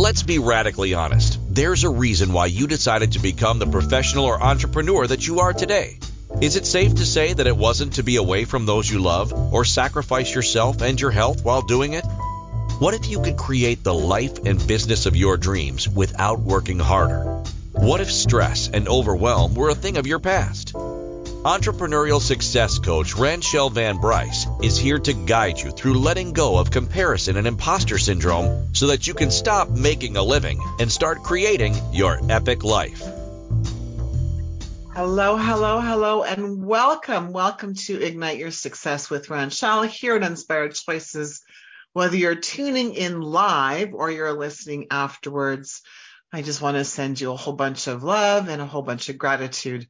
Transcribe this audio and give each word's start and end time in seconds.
Let's 0.00 0.22
be 0.22 0.38
radically 0.38 0.94
honest. 0.94 1.38
There's 1.50 1.84
a 1.84 1.90
reason 1.90 2.32
why 2.32 2.46
you 2.46 2.66
decided 2.66 3.12
to 3.12 3.18
become 3.18 3.58
the 3.58 3.66
professional 3.66 4.24
or 4.24 4.42
entrepreneur 4.42 5.06
that 5.06 5.26
you 5.26 5.40
are 5.40 5.52
today. 5.52 5.98
Is 6.40 6.56
it 6.56 6.64
safe 6.64 6.94
to 6.94 7.04
say 7.04 7.34
that 7.34 7.46
it 7.46 7.54
wasn't 7.54 7.92
to 7.96 8.02
be 8.02 8.16
away 8.16 8.46
from 8.46 8.64
those 8.64 8.90
you 8.90 8.98
love 8.98 9.30
or 9.52 9.66
sacrifice 9.66 10.34
yourself 10.34 10.80
and 10.80 10.98
your 10.98 11.10
health 11.10 11.44
while 11.44 11.60
doing 11.60 11.92
it? 11.92 12.06
What 12.78 12.94
if 12.94 13.10
you 13.10 13.20
could 13.20 13.36
create 13.36 13.84
the 13.84 13.92
life 13.92 14.38
and 14.46 14.66
business 14.66 15.04
of 15.04 15.16
your 15.16 15.36
dreams 15.36 15.86
without 15.86 16.40
working 16.40 16.78
harder? 16.78 17.44
What 17.72 18.00
if 18.00 18.10
stress 18.10 18.70
and 18.70 18.88
overwhelm 18.88 19.54
were 19.54 19.68
a 19.68 19.74
thing 19.74 19.98
of 19.98 20.06
your 20.06 20.18
past? 20.18 20.74
Entrepreneurial 21.44 22.20
success 22.20 22.78
coach 22.78 23.14
Ranchelle 23.16 23.70
Van 23.70 23.96
Bryce 23.96 24.46
is 24.62 24.76
here 24.76 24.98
to 24.98 25.14
guide 25.14 25.58
you 25.58 25.70
through 25.70 25.94
letting 25.94 26.34
go 26.34 26.58
of 26.58 26.70
comparison 26.70 27.38
and 27.38 27.46
imposter 27.46 27.96
syndrome 27.96 28.74
so 28.74 28.88
that 28.88 29.06
you 29.06 29.14
can 29.14 29.30
stop 29.30 29.70
making 29.70 30.18
a 30.18 30.22
living 30.22 30.60
and 30.78 30.92
start 30.92 31.22
creating 31.22 31.74
your 31.92 32.20
epic 32.28 32.62
life. 32.62 33.00
Hello, 34.92 35.38
hello, 35.38 35.80
hello, 35.80 36.24
and 36.24 36.62
welcome. 36.62 37.32
Welcome 37.32 37.72
to 37.86 38.02
Ignite 38.02 38.36
Your 38.36 38.50
Success 38.50 39.08
with 39.08 39.30
Ranchelle 39.30 39.84
here 39.84 40.16
at 40.16 40.22
Inspired 40.22 40.74
Choices. 40.74 41.40
Whether 41.94 42.18
you're 42.18 42.34
tuning 42.34 42.92
in 42.92 43.22
live 43.22 43.94
or 43.94 44.10
you're 44.10 44.38
listening 44.38 44.88
afterwards, 44.90 45.80
I 46.34 46.42
just 46.42 46.60
want 46.60 46.76
to 46.76 46.84
send 46.84 47.18
you 47.18 47.32
a 47.32 47.36
whole 47.36 47.54
bunch 47.54 47.86
of 47.86 48.02
love 48.02 48.50
and 48.50 48.60
a 48.60 48.66
whole 48.66 48.82
bunch 48.82 49.08
of 49.08 49.16
gratitude 49.16 49.86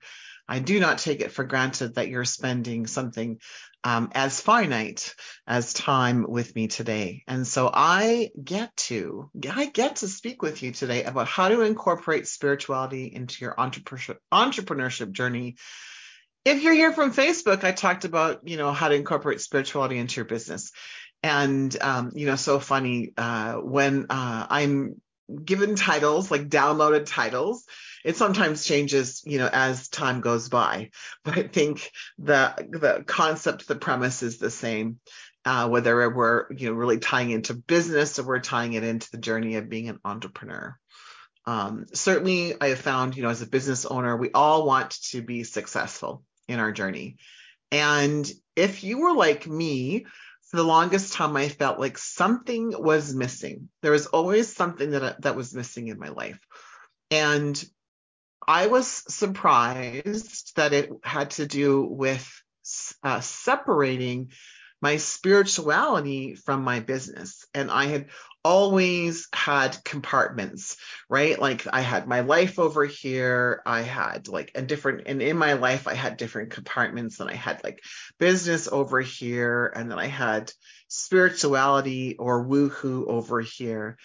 I 0.50 0.59
do 0.59 0.80
not 0.80 0.98
take 0.98 1.20
it 1.20 1.30
for 1.30 1.45
granted 1.45 1.95
that 1.95 2.09
you're 2.09 2.24
spending 2.24 2.88
something 2.88 3.38
um, 3.84 4.10
as 4.14 4.40
finite 4.40 5.14
as 5.46 5.73
time 5.73 6.26
with 6.28 6.54
me 6.56 6.66
today. 6.66 7.23
And 7.28 7.46
so 7.46 7.70
I 7.73 8.30
get 8.42 8.76
to, 8.88 9.30
I 9.48 9.66
get 9.66 9.96
to 9.96 10.09
speak 10.09 10.43
with 10.43 10.62
you 10.62 10.73
today 10.73 11.04
about 11.04 11.28
how 11.28 11.48
to 11.48 11.60
incorporate 11.60 12.26
spirituality 12.26 13.06
into 13.06 13.45
your 13.45 13.54
entrepreneurship, 13.54 14.16
entrepreneurship 14.32 15.12
journey. 15.12 15.54
If 16.45 16.62
you're 16.65 16.74
here 16.74 16.93
from 16.93 17.15
Facebook, 17.15 17.62
I 17.62 17.71
talked 17.71 18.04
about, 18.04 18.48
you 18.48 18.56
know, 18.56 18.73
how 18.73 18.88
to 18.88 18.95
incorporate 18.96 19.40
spirituality 19.40 19.98
into 19.98 20.16
your 20.16 20.24
business. 20.24 20.73
And, 21.23 21.74
um, 21.80 22.10
you 22.15 22.26
know, 22.26 22.37
so 22.37 22.59
funny, 22.59 23.12
uh, 23.16 23.54
when, 23.54 24.06
uh, 24.10 24.46
I'm 24.51 25.01
given 25.45 25.76
titles, 25.76 26.28
like 26.30 26.48
downloaded 26.48 27.06
titles, 27.06 27.65
it 28.04 28.16
sometimes 28.16 28.65
changes, 28.65 29.23
you 29.24 29.38
know, 29.38 29.48
as 29.52 29.88
time 29.88 30.20
goes 30.20 30.48
by. 30.48 30.90
But 31.24 31.38
I 31.38 31.43
think 31.45 31.90
the 32.18 32.54
the 32.70 33.04
concept, 33.06 33.68
the 33.68 33.76
premise 33.76 34.23
is 34.23 34.38
the 34.38 34.51
same. 34.51 35.01
Uh, 35.43 35.68
whether 35.68 36.10
we're 36.10 36.52
you 36.52 36.68
know 36.68 36.74
really 36.74 36.98
tying 36.98 37.30
into 37.30 37.54
business 37.54 38.18
or 38.18 38.24
we're 38.24 38.40
tying 38.40 38.74
it 38.74 38.84
into 38.84 39.10
the 39.10 39.18
journey 39.18 39.56
of 39.56 39.71
being 39.71 39.88
an 39.88 39.98
entrepreneur. 40.04 40.76
Um, 41.46 41.87
certainly, 41.95 42.54
I 42.60 42.68
have 42.68 42.78
found, 42.78 43.16
you 43.16 43.23
know, 43.23 43.30
as 43.30 43.43
a 43.43 43.46
business 43.46 43.87
owner, 43.87 44.16
we 44.16 44.30
all 44.32 44.66
want 44.66 44.90
to 45.10 45.23
be 45.23 45.45
successful 45.45 46.23
in 46.46 46.59
our 46.59 46.73
journey. 46.73 47.16
And 47.73 48.30
if 48.56 48.84
you 48.84 48.98
were 48.98 49.15
like 49.15 49.46
me, 49.46 50.06
for 50.51 50.56
the 50.56 50.65
longest 50.65 51.12
time, 51.12 51.37
I 51.37 51.48
felt 51.48 51.78
like 51.78 51.96
something 51.96 52.74
was 52.76 53.15
missing. 53.15 53.68
There 53.82 53.93
was 53.93 54.06
always 54.06 54.54
something 54.54 54.90
that 54.90 55.23
that 55.23 55.37
was 55.37 55.54
missing 55.54 55.88
in 55.88 55.98
my 55.98 56.09
life, 56.09 56.40
and 57.10 57.62
I 58.51 58.66
was 58.66 58.88
surprised 58.88 60.56
that 60.56 60.73
it 60.73 60.90
had 61.04 61.30
to 61.32 61.46
do 61.46 61.84
with 61.84 62.29
uh, 63.04 63.20
separating 63.20 64.32
my 64.82 64.97
spirituality 64.97 66.34
from 66.34 66.65
my 66.65 66.81
business. 66.81 67.47
And 67.54 67.71
I 67.71 67.87
had 67.87 68.06
always 68.44 69.28
had 69.32 69.78
compartments, 69.84 70.78
right? 71.09 71.38
Like 71.38 71.65
I 71.72 71.81
had 71.81 72.09
my 72.09 72.22
life 72.22 72.59
over 72.59 72.84
here. 72.84 73.62
I 73.65 73.82
had 73.82 74.27
like 74.27 74.50
a 74.56 74.62
different, 74.62 75.03
and 75.06 75.22
in 75.22 75.37
my 75.37 75.53
life, 75.53 75.87
I 75.87 75.94
had 75.94 76.17
different 76.17 76.50
compartments. 76.50 77.21
And 77.21 77.31
I 77.31 77.37
had 77.37 77.62
like 77.62 77.84
business 78.19 78.67
over 78.67 79.00
here. 79.00 79.72
And 79.77 79.88
then 79.88 79.99
I 80.00 80.06
had 80.06 80.53
spirituality 80.88 82.17
or 82.19 82.44
woohoo 82.44 83.06
over 83.06 83.41
here. 83.41 83.97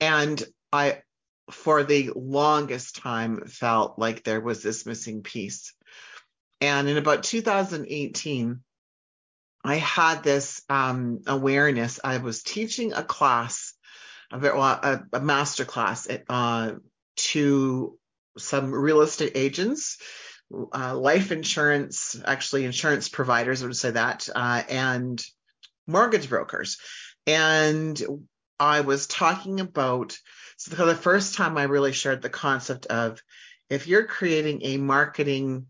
And 0.00 0.42
I 0.72 1.02
for 1.50 1.84
the 1.84 2.10
longest 2.14 2.96
time 2.96 3.46
felt 3.46 3.98
like 3.98 4.24
there 4.24 4.40
was 4.40 4.62
this 4.62 4.86
missing 4.86 5.22
piece. 5.22 5.72
And 6.60 6.88
in 6.88 6.96
about 6.96 7.22
2018, 7.22 8.60
I 9.64 9.74
had 9.76 10.22
this 10.22 10.62
um, 10.68 11.20
awareness. 11.26 12.00
I 12.02 12.18
was 12.18 12.42
teaching 12.42 12.92
a 12.92 13.02
class, 13.02 13.74
a, 14.30 14.38
a, 14.38 15.04
a 15.12 15.20
master 15.20 15.64
class 15.64 16.08
at, 16.08 16.24
uh, 16.28 16.72
to 17.16 17.98
some 18.38 18.72
real 18.72 19.00
estate 19.00 19.32
agents, 19.34 19.98
uh, 20.72 20.96
life 20.96 21.32
insurance, 21.32 22.20
actually 22.24 22.64
insurance 22.64 23.08
providers, 23.08 23.62
I 23.62 23.66
would 23.66 23.76
say 23.76 23.90
that, 23.92 24.28
uh, 24.34 24.62
and 24.68 25.22
mortgage 25.86 26.28
brokers. 26.28 26.78
And 27.26 28.00
I 28.58 28.82
was 28.82 29.06
talking 29.06 29.60
about 29.60 30.16
so 30.66 30.86
the 30.86 30.94
first 30.94 31.34
time, 31.34 31.56
I 31.56 31.64
really 31.64 31.92
shared 31.92 32.22
the 32.22 32.28
concept 32.28 32.86
of 32.86 33.22
if 33.70 33.86
you're 33.86 34.04
creating 34.04 34.62
a 34.64 34.76
marketing 34.76 35.66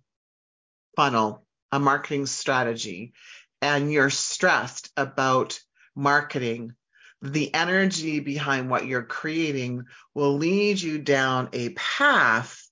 funnel, 0.96 1.44
a 1.70 1.78
marketing 1.78 2.26
strategy, 2.26 3.12
and 3.60 3.92
you're 3.92 4.10
stressed 4.10 4.90
about 4.96 5.60
marketing, 5.94 6.74
the 7.22 7.52
energy 7.54 8.20
behind 8.20 8.70
what 8.70 8.86
you're 8.86 9.02
creating 9.02 9.84
will 10.14 10.36
lead 10.36 10.80
you 10.80 10.98
down 10.98 11.48
a 11.52 11.70
path 11.70 12.66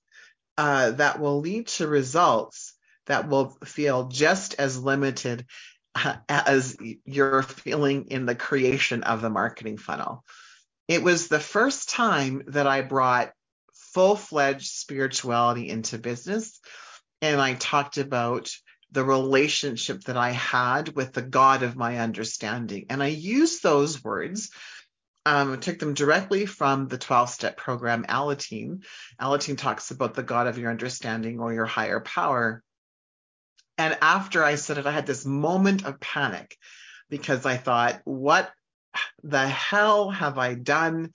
uh, 0.57 0.91
that 0.91 1.19
will 1.19 1.41
lead 1.41 1.67
to 1.67 1.87
results 1.87 2.73
that 3.07 3.27
will 3.27 3.55
feel 3.65 4.07
just 4.07 4.55
as 4.55 4.81
limited 4.81 5.45
uh, 5.95 6.15
as 6.27 6.75
you're 7.05 7.43
feeling 7.43 8.05
in 8.05 8.25
the 8.25 8.35
creation 8.35 9.03
of 9.03 9.21
the 9.21 9.29
marketing 9.29 9.77
funnel. 9.77 10.23
It 10.87 11.03
was 11.03 11.27
the 11.27 11.39
first 11.39 11.89
time 11.89 12.43
that 12.47 12.67
I 12.67 12.81
brought 12.81 13.31
full 13.73 14.15
fledged 14.15 14.67
spirituality 14.67 15.69
into 15.69 15.97
business. 15.97 16.59
And 17.21 17.41
I 17.41 17.53
talked 17.53 17.97
about 17.97 18.51
the 18.91 19.03
relationship 19.03 20.03
that 20.03 20.17
I 20.17 20.31
had 20.31 20.95
with 20.95 21.13
the 21.13 21.21
God 21.21 21.63
of 21.63 21.75
my 21.75 21.97
understanding. 21.99 22.85
And 22.89 23.01
I 23.01 23.07
used 23.07 23.63
those 23.63 24.03
words, 24.03 24.51
um, 25.25 25.59
took 25.59 25.79
them 25.79 25.95
directly 25.95 26.45
from 26.45 26.87
the 26.87 26.97
12 26.97 27.29
step 27.29 27.57
program, 27.57 28.05
Alateen. 28.07 28.83
Alateen 29.19 29.57
talks 29.57 29.91
about 29.91 30.13
the 30.13 30.23
God 30.23 30.47
of 30.47 30.57
your 30.57 30.69
understanding 30.69 31.39
or 31.39 31.53
your 31.53 31.65
higher 31.65 31.99
power. 31.99 32.63
And 33.77 33.97
after 34.01 34.43
I 34.43 34.55
said 34.55 34.77
it, 34.77 34.85
I 34.85 34.91
had 34.91 35.07
this 35.07 35.25
moment 35.25 35.83
of 35.83 35.99
panic 35.99 36.57
because 37.09 37.45
I 37.45 37.57
thought, 37.57 38.01
what 38.05 38.51
the 39.23 39.47
hell 39.47 40.09
have 40.09 40.37
I 40.37 40.53
done 40.53 41.11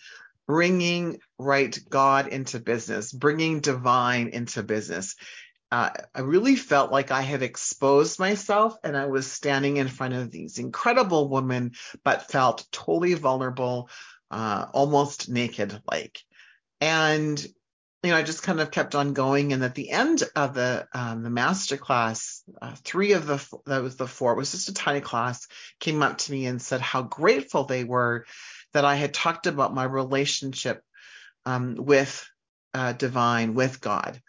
bringing 0.46 1.18
right 1.38 1.78
God 1.88 2.28
into 2.28 2.58
business, 2.58 3.12
bringing 3.12 3.60
divine 3.60 4.28
into 4.28 4.62
business? 4.62 5.14
Uh, 5.72 5.90
I 6.14 6.20
really 6.20 6.56
felt 6.56 6.90
like 6.90 7.12
I 7.12 7.22
had 7.22 7.42
exposed 7.42 8.18
myself 8.18 8.74
and 8.82 8.96
I 8.96 9.06
was 9.06 9.30
standing 9.30 9.76
in 9.76 9.86
front 9.86 10.14
of 10.14 10.30
these 10.30 10.58
incredible 10.58 11.28
women, 11.28 11.72
but 12.02 12.30
felt 12.30 12.66
totally 12.72 13.14
vulnerable, 13.14 13.88
uh, 14.30 14.66
almost 14.72 15.28
naked 15.28 15.80
like. 15.88 16.20
And 16.80 17.40
you 18.02 18.10
know, 18.10 18.16
I 18.16 18.22
just 18.22 18.42
kind 18.42 18.60
of 18.60 18.70
kept 18.70 18.94
on 18.94 19.12
going. 19.12 19.52
And 19.52 19.62
at 19.62 19.74
the 19.74 19.90
end 19.90 20.22
of 20.34 20.54
the 20.54 20.88
um, 20.92 21.22
the 21.22 21.30
master 21.30 21.76
class, 21.76 22.39
uh, 22.60 22.74
three 22.84 23.12
of 23.12 23.26
the 23.26 23.44
that 23.66 23.82
was 23.82 23.96
the 23.96 24.06
four 24.06 24.32
it 24.32 24.36
was 24.36 24.52
just 24.52 24.68
a 24.68 24.74
tiny 24.74 25.00
class 25.00 25.46
came 25.78 26.02
up 26.02 26.18
to 26.18 26.32
me 26.32 26.46
and 26.46 26.60
said 26.60 26.80
how 26.80 27.02
grateful 27.02 27.64
they 27.64 27.84
were 27.84 28.24
that 28.72 28.84
I 28.84 28.94
had 28.94 29.14
talked 29.14 29.46
about 29.46 29.74
my 29.74 29.84
relationship 29.84 30.82
um, 31.44 31.76
with 31.76 32.28
uh, 32.74 32.92
divine, 32.92 33.54
with 33.54 33.80
God, 33.80 34.20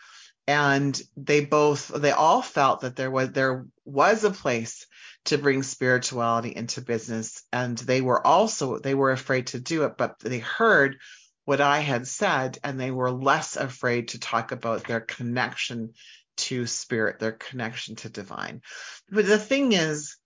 and 0.48 1.00
they 1.16 1.46
both 1.46 1.88
they 1.90 2.12
all 2.12 2.42
felt 2.42 2.82
that 2.82 2.96
there 2.96 3.12
was 3.12 3.32
there 3.32 3.66
was 3.86 4.24
a 4.24 4.32
place 4.32 4.86
to 5.26 5.38
bring 5.38 5.62
spirituality 5.62 6.56
into 6.56 6.82
business, 6.82 7.44
and 7.54 7.78
they 7.78 8.02
were 8.02 8.26
also 8.26 8.80
they 8.80 8.96
were 8.96 9.12
afraid 9.12 9.48
to 9.48 9.60
do 9.60 9.84
it, 9.84 9.94
but 9.98 10.20
they 10.20 10.40
heard 10.40 10.98
what 11.46 11.62
I 11.62 11.80
had 11.80 12.08
said, 12.08 12.58
and 12.64 12.80
they 12.80 12.92
were 12.92 13.12
less 13.12 13.56
afraid 13.56 14.10
to 14.10 14.20
talk 14.20 14.52
about 14.52 14.86
their 14.86 15.02
connection 15.02 15.94
to 16.42 16.68
spirit, 16.68 17.20
their 17.20 17.32
connection 17.32 17.96
to 17.98 18.10
divine. 18.10 18.62
But 19.10 19.26
the 19.26 19.38
thing 19.38 19.74
is, 19.74 20.18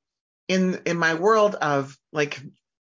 in 0.47 0.81
in 0.85 0.97
my 0.97 1.15
world 1.15 1.55
of 1.55 1.97
like 2.11 2.41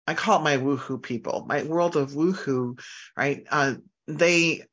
I 0.05 0.13
call 0.13 0.39
it 0.39 0.43
my 0.43 0.57
woohoo 0.57 1.01
people, 1.01 1.45
my 1.47 1.63
world 1.63 1.95
of 1.95 2.11
woohoo, 2.11 2.79
right? 3.15 3.45
Uh, 3.49 3.75
they 4.07 4.63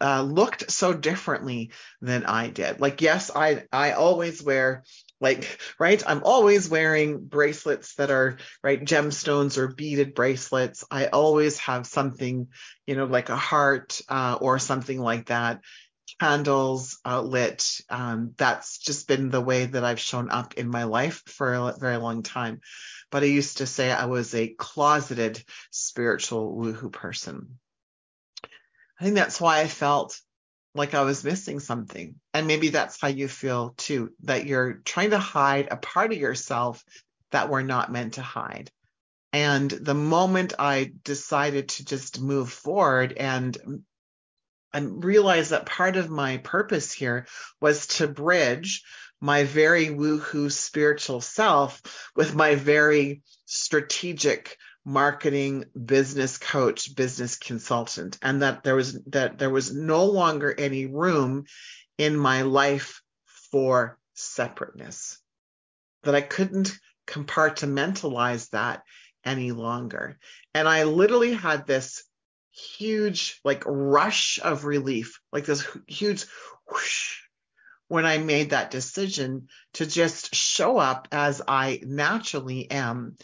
uh, 0.00 0.22
looked 0.22 0.70
so 0.70 0.92
differently 0.92 1.70
than 2.00 2.24
I 2.24 2.48
did. 2.48 2.80
Like, 2.80 3.00
yes, 3.00 3.30
I 3.34 3.64
I 3.72 3.92
always 3.92 4.42
wear 4.42 4.84
like 5.22 5.60
right 5.78 6.02
i'm 6.06 6.22
always 6.24 6.68
wearing 6.68 7.24
bracelets 7.24 7.94
that 7.94 8.10
are 8.10 8.36
right 8.62 8.84
gemstones 8.84 9.56
or 9.56 9.68
beaded 9.68 10.14
bracelets 10.14 10.84
i 10.90 11.06
always 11.06 11.58
have 11.58 11.86
something 11.86 12.48
you 12.86 12.96
know 12.96 13.06
like 13.06 13.30
a 13.30 13.36
heart 13.36 14.00
uh, 14.08 14.36
or 14.40 14.58
something 14.58 14.98
like 15.00 15.26
that 15.26 15.60
candles 16.22 17.00
uh, 17.04 17.20
lit 17.20 17.80
um, 17.90 18.32
that's 18.36 18.78
just 18.78 19.08
been 19.08 19.30
the 19.30 19.40
way 19.40 19.66
that 19.66 19.84
i've 19.84 19.98
shown 19.98 20.30
up 20.30 20.54
in 20.54 20.68
my 20.68 20.84
life 20.84 21.22
for 21.26 21.52
a 21.52 21.74
very 21.78 21.96
long 21.96 22.22
time 22.22 22.60
but 23.10 23.24
i 23.24 23.26
used 23.26 23.58
to 23.58 23.66
say 23.66 23.90
i 23.90 24.06
was 24.06 24.32
a 24.34 24.48
closeted 24.48 25.42
spiritual 25.72 26.56
woohoo 26.56 26.92
person 26.92 27.58
i 29.00 29.04
think 29.04 29.16
that's 29.16 29.40
why 29.40 29.60
i 29.60 29.66
felt 29.66 30.20
like 30.74 30.94
I 30.94 31.02
was 31.02 31.24
missing 31.24 31.60
something. 31.60 32.14
And 32.32 32.46
maybe 32.46 32.70
that's 32.70 32.98
how 33.00 33.08
you 33.08 33.28
feel 33.28 33.74
too, 33.76 34.12
that 34.22 34.46
you're 34.46 34.80
trying 34.84 35.10
to 35.10 35.18
hide 35.18 35.68
a 35.70 35.76
part 35.76 36.12
of 36.12 36.18
yourself 36.18 36.82
that 37.30 37.50
we're 37.50 37.62
not 37.62 37.92
meant 37.92 38.14
to 38.14 38.22
hide. 38.22 38.70
And 39.32 39.70
the 39.70 39.94
moment 39.94 40.54
I 40.58 40.92
decided 41.04 41.68
to 41.70 41.84
just 41.84 42.20
move 42.20 42.50
forward 42.50 43.12
and 43.12 43.84
and 44.72 45.04
realize 45.04 45.50
that 45.50 45.66
part 45.66 45.96
of 45.96 46.10
my 46.10 46.38
purpose 46.38 46.92
here 46.92 47.26
was 47.60 47.86
to 47.86 48.08
bridge 48.08 48.82
my 49.20 49.44
very 49.44 49.86
woohoo 49.86 50.50
spiritual 50.50 51.20
self 51.20 51.82
with 52.16 52.34
my 52.34 52.54
very 52.54 53.22
strategic 53.46 54.56
marketing 54.84 55.64
business 55.84 56.38
coach 56.38 56.96
business 56.96 57.36
consultant 57.36 58.18
and 58.20 58.42
that 58.42 58.64
there 58.64 58.74
was 58.74 58.98
that 59.06 59.38
there 59.38 59.50
was 59.50 59.72
no 59.72 60.06
longer 60.06 60.52
any 60.52 60.86
room 60.86 61.44
in 61.98 62.16
my 62.16 62.42
life 62.42 63.00
for 63.52 63.96
separateness 64.14 65.20
that 66.02 66.16
i 66.16 66.20
couldn't 66.20 66.76
compartmentalize 67.06 68.50
that 68.50 68.82
any 69.24 69.52
longer. 69.52 70.18
And 70.54 70.68
i 70.68 70.84
literally 70.84 71.32
had 71.34 71.66
this 71.66 72.04
huge 72.52 73.40
like 73.44 73.62
rush 73.66 74.38
of 74.42 74.64
relief 74.64 75.20
like 75.32 75.44
this 75.44 75.66
huge 75.86 76.26
whoosh 76.70 77.18
when 77.88 78.04
i 78.04 78.18
made 78.18 78.50
that 78.50 78.70
decision 78.70 79.48
to 79.72 79.86
just 79.86 80.34
show 80.34 80.78
up 80.78 81.08
as 81.12 81.40
i 81.48 81.80
naturally 81.82 82.70
am 82.70 83.16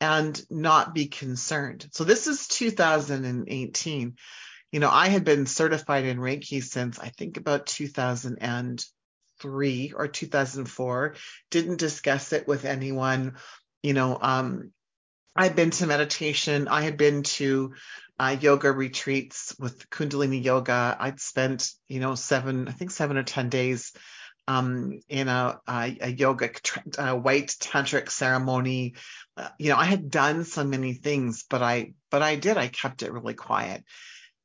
and 0.00 0.40
not 0.50 0.94
be 0.94 1.06
concerned. 1.06 1.88
So 1.92 2.04
this 2.04 2.28
is 2.28 2.48
2018. 2.48 4.14
You 4.72 4.80
know, 4.80 4.90
I 4.90 5.08
had 5.08 5.24
been 5.24 5.46
certified 5.46 6.04
in 6.04 6.18
Reiki 6.18 6.62
since 6.62 6.98
I 6.98 7.08
think 7.08 7.38
about 7.38 7.66
2003 7.66 9.92
or 9.96 10.08
2004. 10.08 11.14
Didn't 11.50 11.78
discuss 11.78 12.32
it 12.32 12.48
with 12.48 12.64
anyone. 12.64 13.36
You 13.82 13.92
know, 13.94 14.18
um, 14.20 14.72
I'd 15.36 15.56
been 15.56 15.70
to 15.70 15.86
meditation. 15.86 16.68
I 16.68 16.82
had 16.82 16.96
been 16.96 17.22
to 17.22 17.74
uh, 18.18 18.36
yoga 18.40 18.72
retreats 18.72 19.54
with 19.58 19.88
Kundalini 19.90 20.42
yoga. 20.42 20.96
I'd 20.98 21.20
spent, 21.20 21.70
you 21.88 22.00
know, 22.00 22.14
seven, 22.14 22.68
I 22.68 22.72
think 22.72 22.90
seven 22.90 23.16
or 23.16 23.22
10 23.22 23.50
days 23.50 23.92
um, 24.48 25.00
in 25.08 25.28
a, 25.28 25.60
a, 25.68 25.96
a 26.00 26.08
yoga 26.08 26.50
a 26.98 27.16
white 27.16 27.48
tantric 27.60 28.10
ceremony. 28.10 28.94
Uh, 29.36 29.48
you 29.58 29.70
know, 29.70 29.76
I 29.76 29.84
had 29.84 30.10
done 30.10 30.44
so 30.44 30.64
many 30.64 30.94
things, 30.94 31.44
but 31.48 31.62
I 31.62 31.92
but 32.10 32.22
I 32.22 32.36
did. 32.36 32.56
I 32.56 32.68
kept 32.68 33.02
it 33.02 33.12
really 33.12 33.34
quiet. 33.34 33.84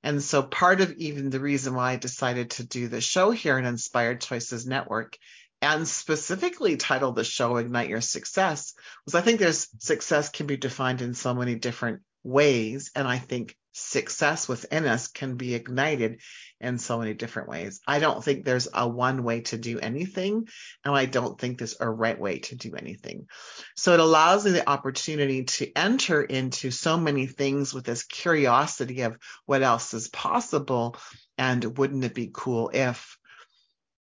And 0.04 0.22
so 0.22 0.42
part 0.42 0.82
of 0.82 0.92
even 0.94 1.30
the 1.30 1.40
reason 1.40 1.76
why 1.76 1.92
I 1.92 1.96
decided 1.98 2.52
to 2.52 2.66
do 2.66 2.88
the 2.88 3.02
show 3.02 3.30
here 3.30 3.58
in 3.58 3.66
Inspired 3.66 4.22
Choices 4.22 4.66
Network 4.66 5.18
and 5.62 5.88
specifically 5.88 6.78
titled 6.78 7.16
the 7.16 7.24
show 7.24 7.58
Ignite 7.58 7.90
Your 7.90 8.02
Success 8.02 8.74
was 9.06 9.16
I 9.16 9.22
think 9.22 9.40
there's 9.40 9.68
success 9.80 10.30
can 10.30 10.48
be 10.48 10.58
defined 10.58 11.02
in 11.02 11.14
so 11.14 11.34
many 11.34 11.56
different 11.56 12.02
ways. 12.24 12.92
And 12.96 13.08
I 13.08 13.18
think 13.18 13.56
success 13.74 14.48
within 14.48 14.86
us 14.86 15.08
can 15.08 15.36
be 15.36 15.56
ignited 15.56 16.20
in 16.60 16.78
so 16.78 17.00
many 17.00 17.14
different 17.14 17.50
ways. 17.50 17.80
I 17.88 18.00
don't 18.00 18.24
think 18.24 18.44
there's 18.44 18.68
a 18.74 18.88
one 18.88 19.24
way 19.24 19.42
to 19.42 19.58
do 19.58 19.80
anything, 19.80 20.48
and 20.84 20.96
I 20.96 21.06
don't 21.06 21.40
think 21.40 21.58
there's 21.58 21.78
a 21.80 21.90
right 21.90 22.20
way 22.20 22.40
to 22.40 22.56
do 22.56 22.76
anything. 22.76 23.28
So 23.76 23.94
it 23.94 24.00
allows 24.00 24.46
me 24.46 24.52
the 24.52 24.70
opportunity 24.70 25.46
to 25.46 25.72
enter 25.76 26.22
into 26.22 26.70
so 26.72 26.98
many 26.98 27.28
things 27.28 27.74
with 27.74 27.86
this 27.86 28.04
curiosity 28.04 29.02
of 29.02 29.18
what 29.46 29.64
else 29.64 29.94
is 29.94 30.10
possible, 30.10 30.98
and 31.38 31.78
wouldn't 31.78 32.04
it 32.04 32.14
be 32.14 32.30
cool 32.34 32.72
if 32.74 33.18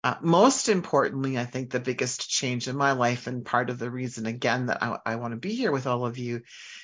uh, 0.02 0.14
most 0.23 0.70
importantly, 0.70 1.37
I 1.37 1.44
think 1.44 1.70
the 1.70 1.81
biggest 1.81 2.31
change 2.31 2.69
in 2.69 2.76
my 2.76 2.93
life, 2.93 3.26
and 3.26 3.44
part 3.44 3.69
of 3.69 3.79
the 3.79 3.91
reason, 3.91 4.25
again, 4.25 4.67
that 4.67 4.82
I, 4.82 4.99
I 5.05 5.17
want 5.17 5.32
to 5.32 5.38
be 5.38 5.55
here 5.55 5.73
with 5.73 5.87
all 5.87 6.06
of 6.06 6.17
you, 6.17 6.41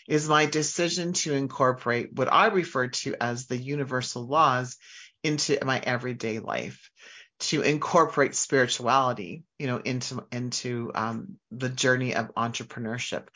is 0.06 0.28
my 0.28 0.44
decision 0.44 1.14
to 1.14 1.32
incorporate 1.32 2.12
what 2.12 2.30
I 2.30 2.48
refer 2.48 2.88
to 2.88 3.14
as 3.18 3.46
the 3.46 3.56
universal 3.56 4.26
laws 4.26 4.76
into 5.22 5.58
my 5.64 5.78
everyday 5.78 6.40
life, 6.40 6.90
to 7.38 7.62
incorporate 7.62 8.34
spirituality, 8.34 9.44
you 9.58 9.66
know, 9.66 9.78
into 9.78 10.22
into 10.30 10.92
um, 10.94 11.36
the 11.50 11.70
journey 11.70 12.14
of 12.14 12.34
entrepreneurship, 12.34 13.28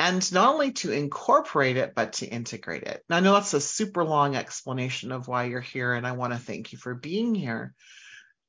and 0.00 0.32
not 0.32 0.52
only 0.52 0.72
to 0.72 0.90
incorporate 0.90 1.76
it, 1.76 1.94
but 1.94 2.14
to 2.14 2.26
integrate 2.26 2.82
it. 2.82 3.04
Now, 3.08 3.18
I 3.18 3.20
know 3.20 3.34
that's 3.34 3.54
a 3.54 3.60
super 3.60 4.04
long 4.04 4.34
explanation 4.34 5.12
of 5.12 5.28
why 5.28 5.44
you're 5.44 5.60
here, 5.60 5.94
and 5.94 6.06
I 6.06 6.12
want 6.12 6.32
to 6.32 6.38
thank 6.40 6.72
you 6.72 6.78
for 6.78 6.94
being 6.94 7.36
here 7.36 7.72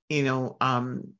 you 0.09 0.23
know 0.23 0.57
um 0.59 1.13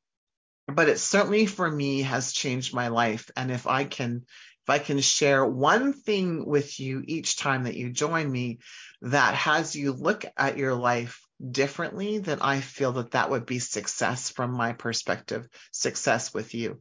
but 0.66 0.88
it 0.88 0.98
certainly 0.98 1.46
for 1.46 1.68
me 1.68 2.02
has 2.02 2.32
changed 2.32 2.74
my 2.74 2.88
life 2.88 3.30
and 3.36 3.50
if 3.50 3.66
i 3.66 3.84
can 3.84 4.24
if 4.62 4.70
i 4.70 4.78
can 4.78 5.00
share 5.00 5.44
one 5.44 5.92
thing 5.92 6.44
with 6.44 6.78
you 6.78 7.02
each 7.06 7.36
time 7.36 7.64
that 7.64 7.76
you 7.76 7.90
join 7.90 8.30
me 8.30 8.58
that 9.02 9.34
has 9.34 9.74
you 9.74 9.92
look 9.92 10.24
at 10.36 10.58
your 10.58 10.74
life 10.74 11.20
differently 11.50 12.18
then 12.18 12.38
i 12.40 12.60
feel 12.60 12.92
that 12.92 13.12
that 13.12 13.30
would 13.30 13.46
be 13.46 13.58
success 13.58 14.28
from 14.28 14.52
my 14.52 14.72
perspective 14.72 15.48
success 15.72 16.34
with 16.34 16.54
you 16.54 16.80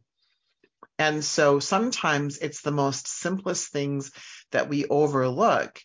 and 0.98 1.24
so 1.24 1.60
sometimes 1.60 2.40
it's 2.40 2.62
the 2.62 2.72
most 2.72 3.08
simplest 3.08 3.72
things 3.72 4.12
that 4.52 4.68
we 4.68 4.86
overlook 4.86 5.80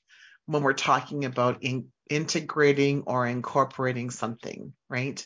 when 0.47 0.63
we're 0.63 0.73
talking 0.73 1.25
about 1.25 1.63
in, 1.63 1.87
integrating 2.11 3.05
or 3.07 3.27
incorporating 3.27 4.11
something, 4.11 4.73
right? 4.89 5.25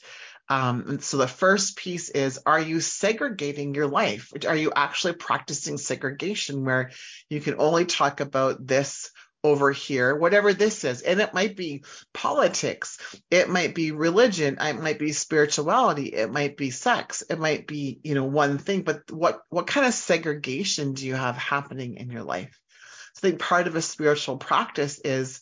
Um, 0.48 1.00
so 1.00 1.18
the 1.18 1.28
first 1.28 1.76
piece 1.76 2.08
is 2.08 2.40
Are 2.46 2.60
you 2.60 2.80
segregating 2.80 3.74
your 3.74 3.86
life? 3.86 4.32
Are 4.46 4.56
you 4.56 4.72
actually 4.74 5.14
practicing 5.14 5.78
segregation 5.78 6.64
where 6.64 6.90
you 7.28 7.40
can 7.40 7.56
only 7.58 7.84
talk 7.84 8.20
about 8.20 8.66
this 8.66 9.10
over 9.44 9.70
here, 9.70 10.16
whatever 10.16 10.52
this 10.52 10.84
is? 10.84 11.02
And 11.02 11.20
it 11.20 11.34
might 11.34 11.56
be 11.56 11.84
politics, 12.14 12.98
it 13.30 13.48
might 13.48 13.74
be 13.74 13.92
religion, 13.92 14.56
it 14.60 14.80
might 14.80 14.98
be 14.98 15.12
spirituality, 15.12 16.06
it 16.06 16.30
might 16.30 16.56
be 16.56 16.70
sex, 16.70 17.22
it 17.28 17.38
might 17.38 17.66
be, 17.66 18.00
you 18.02 18.14
know, 18.14 18.24
one 18.24 18.58
thing, 18.58 18.82
but 18.82 19.02
what, 19.10 19.40
what 19.50 19.66
kind 19.66 19.86
of 19.86 19.94
segregation 19.94 20.94
do 20.94 21.06
you 21.06 21.14
have 21.14 21.36
happening 21.36 21.96
in 21.96 22.10
your 22.10 22.24
life? 22.24 22.58
So 23.14 23.26
I 23.26 23.30
think 23.30 23.40
part 23.40 23.66
of 23.66 23.76
a 23.76 23.82
spiritual 23.82 24.38
practice 24.38 25.00
is 25.04 25.40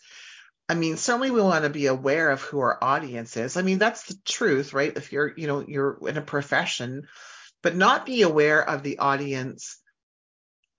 I 0.69 0.75
mean, 0.75 0.97
certainly 0.97 1.31
we 1.31 1.41
want 1.41 1.65
to 1.65 1.71
be 1.71 1.87
aware 1.87 2.31
of 2.31 2.43
who 2.43 2.59
our 2.59 2.83
audience 2.83 3.37
is. 3.37 3.57
I 3.57 3.63
mean, 3.63 3.79
that's 3.79 4.07
the 4.07 4.17
truth, 4.25 4.73
right? 4.73 4.97
If 4.97 5.13
you're, 5.13 5.33
you 5.37 5.47
know, 5.47 5.65
you're 5.67 5.99
in 6.09 6.17
a 6.17 6.23
profession, 6.23 7.07
but 7.63 7.77
not 7.77 8.07
be 8.07 8.23
aware 8.23 8.69
of 8.69 8.83
the 8.83 8.99
audience 8.99 9.79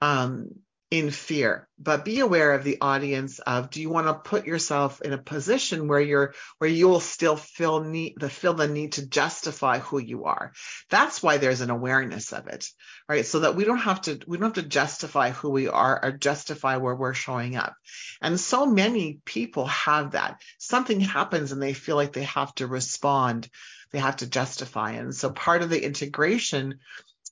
um, 0.02 0.50
in 0.90 1.12
fear, 1.12 1.68
but 1.78 2.06
be 2.06 2.22
aware 2.22 2.54
of 2.54 2.64
the 2.64 2.78
audience 2.80 3.40
of 3.40 3.70
do 3.70 3.82
you 3.82 3.90
want 3.90 4.08
to 4.08 4.14
put 4.14 4.48
yourself 4.48 5.02
in 5.02 5.12
a 5.12 5.18
position 5.18 5.90
where 5.90 6.00
you're 6.00 6.34
where 6.60 6.70
you 6.70 6.88
will 6.88 7.02
still 7.02 7.36
feel 7.36 7.84
need 7.84 8.16
the 8.18 8.30
feel 8.30 8.54
the 8.54 8.70
need 8.70 8.94
to 8.94 9.06
justify 9.06 9.80
who 9.80 10.00
you 10.00 10.26
are. 10.26 10.54
That's 10.90 11.22
why 11.22 11.38
there's 11.38 11.60
an 11.60 11.72
awareness 11.72 12.32
of 12.32 12.48
it, 12.48 12.70
right? 13.10 13.26
So 13.26 13.42
that 13.42 13.56
we 13.56 13.66
don't 13.66 13.80
have 13.80 14.02
to 14.04 14.18
we 14.28 14.38
don't 14.38 14.56
have 14.56 14.64
to 14.64 14.70
justify 14.70 15.32
who 15.32 15.50
we 15.50 15.68
are 15.68 16.00
or 16.02 16.12
justify 16.14 16.78
where 16.78 16.96
we're 16.96 17.14
showing 17.14 17.58
up. 17.58 17.76
And 18.22 18.40
so 18.40 18.66
many 18.66 19.20
people 19.26 19.66
have 19.68 20.12
that. 20.12 20.40
Something 20.58 21.02
happens 21.02 21.52
and 21.52 21.62
they 21.62 21.74
feel 21.74 21.98
like 21.98 22.14
they 22.14 22.24
have 22.24 22.56
to 22.56 22.68
respond, 22.68 23.50
they 23.92 24.00
have 24.00 24.18
to 24.18 24.28
justify. 24.28 24.92
And 24.92 25.14
so 25.14 25.32
part 25.32 25.64
of 25.64 25.70
the 25.70 25.84
integration 25.84 26.80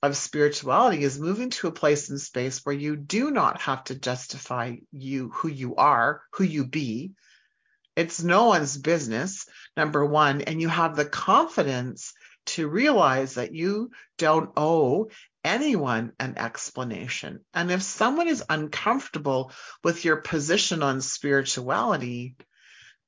of 0.02 0.16
spirituality 0.16 1.02
is 1.02 1.18
moving 1.18 1.50
to 1.50 1.68
a 1.68 1.72
place 1.72 2.10
in 2.10 2.18
space 2.18 2.60
where 2.64 2.74
you 2.74 2.96
do 2.96 3.30
not 3.30 3.60
have 3.62 3.84
to 3.84 3.94
justify 3.94 4.76
you 4.92 5.30
who 5.30 5.48
you 5.48 5.76
are, 5.76 6.22
who 6.34 6.44
you 6.44 6.66
be. 6.66 7.12
It's 7.96 8.22
no 8.22 8.46
one's 8.46 8.76
business, 8.76 9.46
number 9.76 10.04
one, 10.04 10.42
and 10.42 10.60
you 10.60 10.68
have 10.68 10.96
the 10.96 11.06
confidence 11.06 12.12
to 12.46 12.68
realize 12.68 13.34
that 13.34 13.54
you 13.54 13.90
don't 14.18 14.50
owe 14.56 15.08
anyone 15.42 16.12
an 16.18 16.36
explanation. 16.36 17.40
And 17.54 17.70
if 17.70 17.82
someone 17.82 18.28
is 18.28 18.44
uncomfortable 18.48 19.52
with 19.82 20.04
your 20.04 20.16
position 20.16 20.82
on 20.82 21.00
spirituality, 21.00 22.36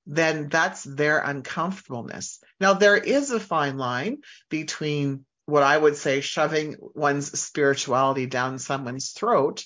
then 0.07 0.49
that's 0.49 0.85
their 0.85 1.19
uncomfortableness. 1.19 2.41
Now, 2.61 2.75
there 2.75 2.97
is 2.97 3.31
a 3.31 3.39
fine 3.39 3.77
line 3.77 4.19
between 4.49 5.27
what 5.49 5.63
I 5.63 5.79
would 5.79 5.97
say 5.97 6.21
shoving 6.21 6.77
one's 6.79 7.41
spirituality 7.41 8.27
down 8.27 8.59
someone's 8.59 9.13
throat 9.13 9.65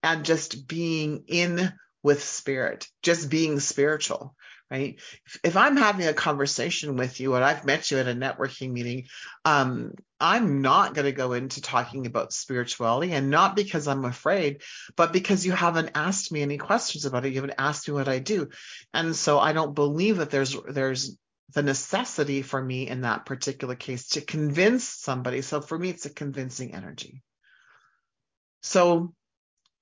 and 0.00 0.24
just 0.24 0.68
being 0.68 1.24
in 1.26 1.72
with 2.04 2.22
spirit, 2.22 2.86
just 3.02 3.28
being 3.28 3.58
spiritual, 3.58 4.36
right? 4.70 5.00
If 5.42 5.56
I'm 5.56 5.76
having 5.76 6.06
a 6.06 6.12
conversation 6.12 6.94
with 6.94 7.18
you 7.18 7.34
and 7.34 7.44
I've 7.44 7.64
met 7.64 7.90
you 7.90 7.98
at 7.98 8.06
a 8.06 8.14
networking 8.14 8.70
meeting, 8.70 9.06
um, 9.44 9.94
I'm 10.20 10.62
not 10.62 10.94
going 10.94 11.06
to 11.06 11.10
go 11.10 11.32
into 11.32 11.60
talking 11.60 12.06
about 12.06 12.32
spirituality 12.32 13.10
and 13.10 13.28
not 13.28 13.56
because 13.56 13.88
I'm 13.88 14.04
afraid, 14.04 14.62
but 14.94 15.12
because 15.12 15.44
you 15.44 15.50
haven't 15.50 15.90
asked 15.96 16.30
me 16.30 16.42
any 16.42 16.58
questions 16.58 17.06
about 17.06 17.24
it. 17.24 17.30
You 17.30 17.40
haven't 17.40 17.58
asked 17.58 17.88
me 17.88 17.94
what 17.94 18.06
I 18.06 18.20
do. 18.20 18.50
And 18.92 19.16
so 19.16 19.40
I 19.40 19.52
don't 19.52 19.74
believe 19.74 20.18
that 20.18 20.30
there's, 20.30 20.56
there's, 20.68 21.18
the 21.52 21.62
necessity 21.62 22.42
for 22.42 22.62
me 22.62 22.88
in 22.88 23.02
that 23.02 23.26
particular 23.26 23.74
case 23.74 24.08
to 24.10 24.20
convince 24.20 24.84
somebody. 24.84 25.42
So 25.42 25.60
for 25.60 25.78
me, 25.78 25.90
it's 25.90 26.06
a 26.06 26.10
convincing 26.10 26.74
energy. 26.74 27.22
So 28.62 29.14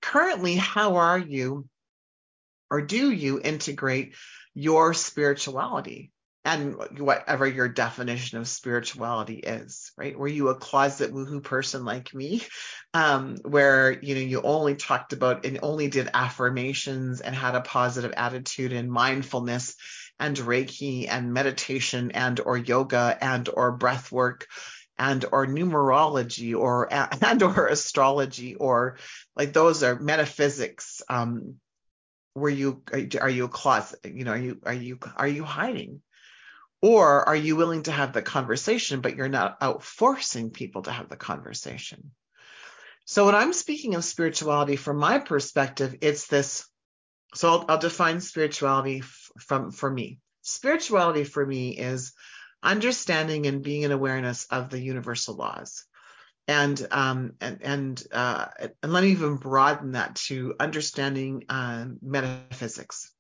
currently, 0.01 0.57
how 0.57 0.97
are 0.97 1.19
you 1.19 1.69
or 2.71 2.81
do 2.81 3.11
you 3.11 3.39
integrate 3.39 4.15
your 4.55 4.95
spirituality 4.95 6.11
and 6.45 6.75
whatever 6.99 7.47
your 7.47 7.69
definition 7.69 8.39
of 8.39 8.49
spirituality 8.49 9.37
is, 9.37 9.93
right? 9.97 10.19
Were 10.19 10.27
you 10.27 10.49
a 10.49 10.57
closet 10.57 11.13
woohoo 11.13 11.43
person 11.43 11.85
like 11.85 12.13
me, 12.15 12.43
um, 12.95 13.37
where 13.45 13.93
you 13.93 14.15
know 14.15 14.21
you 14.23 14.43
only 14.43 14.75
talked 14.75 15.13
about 15.13 15.45
and 15.45 15.61
only 15.63 15.89
did 15.89 16.11
affirmations 16.13 17.21
and 17.21 17.35
had 17.37 17.55
a 17.55 17.61
positive 17.61 18.13
attitude 18.17 18.73
and 18.73 18.91
mindfulness 18.91 19.77
and 20.23 20.37
Reiki 20.37 21.09
and 21.09 21.35
meditation 21.35 22.13
and 22.13 22.39
or 22.39 22.57
yoga 22.57 23.19
and 23.21 23.49
or 23.49 23.73
breath 23.73 24.13
work 24.13 24.47
and 24.97 25.25
or 25.33 25.47
numerology 25.47 26.57
or 26.57 26.89
and 27.25 27.43
or 27.43 27.67
astrology 27.67 28.55
or 28.55 28.99
like 29.35 29.53
those 29.53 29.83
are 29.83 29.99
metaphysics 29.99 31.03
um, 31.09 31.57
were 32.37 32.49
you 32.49 32.83
are 33.21 33.29
you 33.29 33.45
a 33.45 33.49
closet 33.49 33.99
you 34.05 34.25
know 34.25 34.33
are 34.33 34.39
you 34.39 34.59
are 34.63 34.73
you 34.73 34.99
are 35.17 35.29
you 35.29 35.45
hiding? 35.45 36.01
Or 36.85 37.29
are 37.29 37.37
you 37.37 37.55
willing 37.55 37.85
to 37.85 37.93
have 37.93 38.13
the 38.13 38.23
conversation 38.23 39.01
but 39.01 39.15
you're 39.17 39.29
not 39.29 39.59
out 39.61 39.85
forcing 39.85 40.51
people 40.51 40.83
to 40.83 40.91
have 40.91 41.09
the 41.09 41.17
conversation? 41.17 42.13
So 43.05 43.27
when 43.27 43.35
i'm 43.35 43.53
speaking 43.53 43.97
of 43.97 44.05
spirituality 44.05 44.77
from 44.77 44.99
my 44.99 45.19
perspective 45.19 45.97
it's 46.01 46.29
this 46.29 46.65
so 47.35 47.49
i'll, 47.49 47.65
I'll 47.69 47.79
define 47.79 48.21
spirituality 48.21 49.03
from 49.39 49.71
for 49.71 49.91
me. 49.91 50.19
Spirituality 50.43 51.25
for 51.25 51.45
me 51.45 51.71
is 51.71 52.13
understanding 52.63 53.47
and 53.47 53.63
being 53.63 53.83
in 53.83 53.93
awareness 53.93 54.47
of 54.51 54.71
the 54.71 54.81
universal 54.81 55.35
laws. 55.35 55.85
And 56.49 56.87
um, 56.91 57.35
and 57.41 57.63
and, 57.63 58.03
uh, 58.13 58.47
and 58.83 58.93
let 58.93 59.05
me 59.05 59.11
even 59.11 59.37
broaden 59.37 59.93
that 59.93 60.17
to 60.27 60.55
understanding 60.59 61.45
uh, 61.49 61.87
metaphysics. 62.03 63.13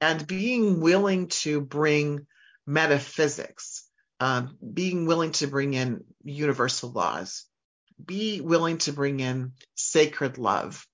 And 0.00 0.24
being 0.24 0.80
willing 0.80 1.26
to 1.28 1.60
bring 1.60 2.26
metaphysics, 2.66 3.88
um, 4.20 4.56
being 4.72 5.06
willing 5.06 5.32
to 5.32 5.48
bring 5.48 5.74
in 5.74 6.04
universal 6.22 6.92
laws, 6.92 7.44
be 8.04 8.40
willing 8.40 8.78
to 8.78 8.92
bring 8.92 9.18
in 9.18 9.52
sacred 9.74 10.38
love, 10.38 10.86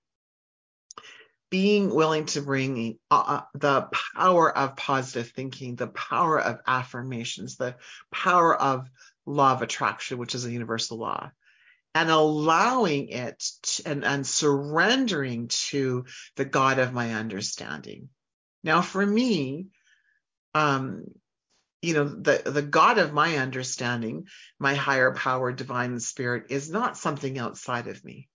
being 1.55 1.89
willing 1.89 2.25
to 2.25 2.41
bring 2.41 2.99
uh, 3.09 3.23
uh 3.27 3.41
the 3.53 3.87
power 4.13 4.57
of 4.57 4.75
positive 4.75 5.31
thinking, 5.31 5.77
the 5.77 5.87
power 5.87 6.37
of 6.37 6.59
affirmations, 6.67 7.55
the 7.55 7.77
power 8.11 8.53
of 8.53 8.89
law 9.25 9.53
of 9.53 9.61
attraction, 9.61 10.17
which 10.17 10.35
is 10.35 10.43
a 10.43 10.51
universal 10.51 10.97
law, 10.97 11.31
and 11.93 12.11
allowing 12.11 13.07
it 13.07 13.39
to, 13.63 13.83
and, 13.85 14.03
and 14.03 14.27
surrendering 14.27 15.47
to 15.47 16.03
the 16.35 16.43
God 16.43 16.77
of 16.77 16.91
my 16.91 17.13
understanding. 17.13 18.09
Now, 18.61 18.81
for 18.81 19.05
me, 19.05 19.67
um, 20.53 21.05
you 21.81 21.93
know, 21.93 22.03
the, 22.03 22.41
the 22.45 22.63
God 22.63 22.97
of 22.97 23.13
my 23.13 23.37
understanding, 23.37 24.27
my 24.59 24.75
higher 24.75 25.13
power, 25.13 25.53
divine 25.53 26.01
spirit, 26.01 26.47
is 26.49 26.69
not 26.69 26.97
something 26.97 27.39
outside 27.39 27.87
of 27.87 28.03
me. 28.03 28.27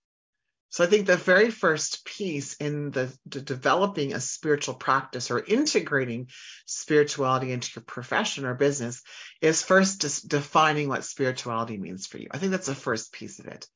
So 0.70 0.84
I 0.84 0.86
think 0.86 1.06
the 1.06 1.16
very 1.16 1.50
first 1.50 2.04
piece 2.04 2.54
in 2.54 2.92
the, 2.92 3.12
the, 3.26 3.40
developing 3.40 4.12
a 4.12 4.20
spiritual 4.20 4.74
practice 4.74 5.32
or 5.32 5.44
integrating 5.44 6.28
spirituality 6.64 7.50
into 7.50 7.72
your 7.74 7.82
profession 7.82 8.44
or 8.44 8.54
business 8.54 9.02
is 9.40 9.64
first 9.64 10.00
just 10.00 10.28
defining 10.28 10.88
what 10.88 11.04
spirituality 11.04 11.76
means 11.76 12.06
for 12.06 12.18
you. 12.18 12.28
I 12.30 12.38
think 12.38 12.52
that's 12.52 12.68
the 12.68 12.76
first 12.76 13.12
piece 13.12 13.40
of 13.40 13.46
it, 13.46 13.66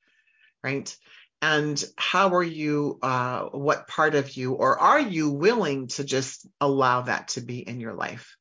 right? 0.62 0.96
And 1.42 1.84
how 1.96 2.34
are 2.36 2.44
you, 2.44 3.00
uh, 3.02 3.46
what 3.46 3.88
part 3.88 4.14
of 4.14 4.36
you, 4.36 4.52
or 4.52 4.78
are 4.78 5.00
you 5.00 5.30
willing 5.30 5.88
to 5.88 6.04
just 6.04 6.46
allow 6.60 7.02
that 7.02 7.28
to 7.28 7.40
be 7.40 7.58
in 7.58 7.80
your 7.80 7.94
life 7.94 8.36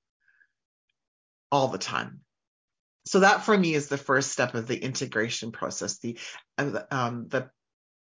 all 1.51 1.69
the 1.69 1.79
time? 1.79 2.19
So 3.05 3.21
that 3.21 3.43
for 3.43 3.57
me 3.57 3.73
is 3.73 3.87
the 3.87 3.97
first 3.97 4.31
step 4.31 4.53
of 4.53 4.67
the 4.67 4.77
integration 4.77 5.51
process, 5.51 5.97
the 5.97 6.17
um, 6.57 7.27
the 7.27 7.49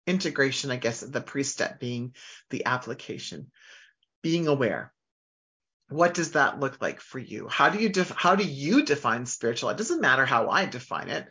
integration, 0.08 0.72
I 0.72 0.78
guess, 0.78 1.02
the 1.02 1.22
pre-step 1.22 1.80
being 1.80 2.16
the 2.50 2.66
application, 2.66 3.52
being 4.24 4.48
aware. 4.48 4.94
What 5.90 6.14
does 6.14 6.32
that 6.32 6.60
look 6.60 6.82
like 6.82 7.00
for 7.00 7.20
you? 7.20 7.48
How 7.48 7.70
do 7.70 7.80
you 7.80 7.90
def- 7.90 8.12
how 8.16 8.36
do 8.36 8.44
you 8.44 8.84
define 8.84 9.26
spiritual? 9.26 9.70
It 9.70 9.78
doesn't 9.78 10.02
matter 10.02 10.26
how 10.26 10.50
I 10.50 10.66
define 10.66 11.10
it, 11.10 11.28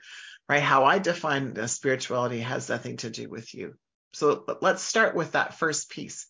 right? 0.48 0.62
How 0.62 0.84
I 0.84 0.98
define 0.98 1.52
the 1.52 1.68
spirituality 1.68 2.40
has 2.40 2.68
nothing 2.68 2.96
to 2.98 3.10
do 3.10 3.28
with 3.28 3.52
you. 3.54 3.74
So 4.12 4.44
let's 4.62 4.82
start 4.82 5.14
with 5.14 5.32
that 5.32 5.58
first 5.58 5.90
piece. 5.90 6.26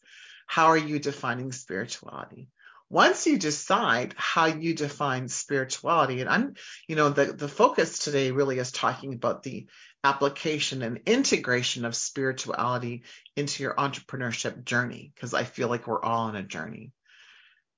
How 0.47 0.67
are 0.67 0.77
you 0.77 0.99
defining 0.99 1.53
spirituality? 1.53 2.49
Once 2.89 3.27
you 3.27 3.37
decide 3.37 4.15
how 4.17 4.47
you 4.47 4.75
define 4.75 5.29
spirituality, 5.29 6.21
and 6.21 6.31
I'm, 6.31 6.55
you 6.87 6.95
know, 6.95 7.09
the, 7.09 7.27
the 7.27 7.49
focus 7.49 7.99
today 7.99 8.31
really 8.31 8.59
is 8.59 8.71
talking 8.71 9.13
about 9.13 9.43
the 9.43 9.67
application 10.05 10.83
and 10.83 11.01
integration 11.07 11.85
of 11.85 11.97
spirituality 11.97 13.03
into 13.35 13.65
your 13.65 13.75
entrepreneurship 13.75 14.65
journey 14.65 15.11
because 15.15 15.35
I 15.35 15.43
feel 15.43 15.69
like 15.69 15.89
we're 15.89 16.03
all 16.03 16.29
on 16.29 16.37
a 16.37 16.45
journey. 16.45 16.93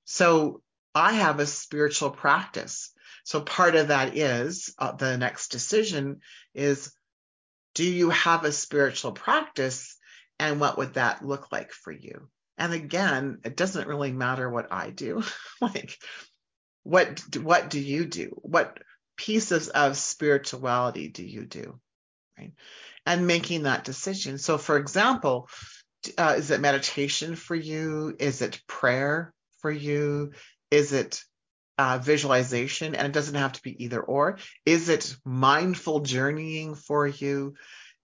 So 0.05 0.63
I 0.95 1.15
have 1.15 1.41
a 1.41 1.47
spiritual 1.47 2.11
practice. 2.11 2.93
So 3.25 3.41
part 3.41 3.77
of 3.77 3.89
that 3.89 4.17
is 4.17 4.75
uh, 4.79 4.93
the 4.93 5.17
next 5.17 5.49
decision 5.49 6.21
is 6.55 6.93
do 7.75 7.85
you 7.85 8.11
have 8.11 8.45
a 8.45 8.53
spiritual 8.53 9.13
practice 9.13 9.97
and 10.39 10.61
what 10.61 10.77
would 10.77 10.95
that 10.95 11.25
look 11.25 11.51
like 11.51 11.73
for 11.73 11.93
you? 11.93 12.29
And 12.59 12.73
again, 12.73 13.39
it 13.45 13.57
doesn't 13.57 13.89
really 13.89 14.13
matter 14.13 14.51
what 14.51 14.73
I 14.73 14.91
do. 14.91 15.23
like 15.61 15.99
what 16.83 17.21
what 17.37 17.71
do 17.71 17.81
you 17.81 18.05
do? 18.05 18.39
What 18.43 18.79
pieces 19.17 19.69
of 19.69 19.97
spirituality 19.97 21.09
do 21.09 21.25
you 21.25 21.47
do? 21.47 21.81
right? 22.39 22.53
And 23.07 23.27
making 23.27 23.65
that 23.65 23.85
decision. 23.85 24.39
So, 24.39 24.59
for 24.59 24.77
example, 24.77 25.49
uh, 26.17 26.35
is 26.37 26.51
it 26.51 26.61
meditation 26.61 27.35
for 27.35 27.55
you? 27.55 28.15
Is 28.19 28.43
it 28.43 28.61
prayer 28.67 29.33
for 29.61 29.71
you? 29.71 30.33
Is 30.71 30.93
it 30.93 31.23
uh, 31.79 31.99
visualization? 31.99 32.95
And 32.95 33.07
it 33.07 33.13
doesn't 33.13 33.35
have 33.35 33.53
to 33.55 33.63
be 33.63 33.85
either 33.85 34.01
or. 34.01 34.39
Is 34.65 34.89
it 34.89 35.17
mindful 35.25 36.01
journeying 36.01 36.75
for 36.75 37.07
you? 37.07 37.55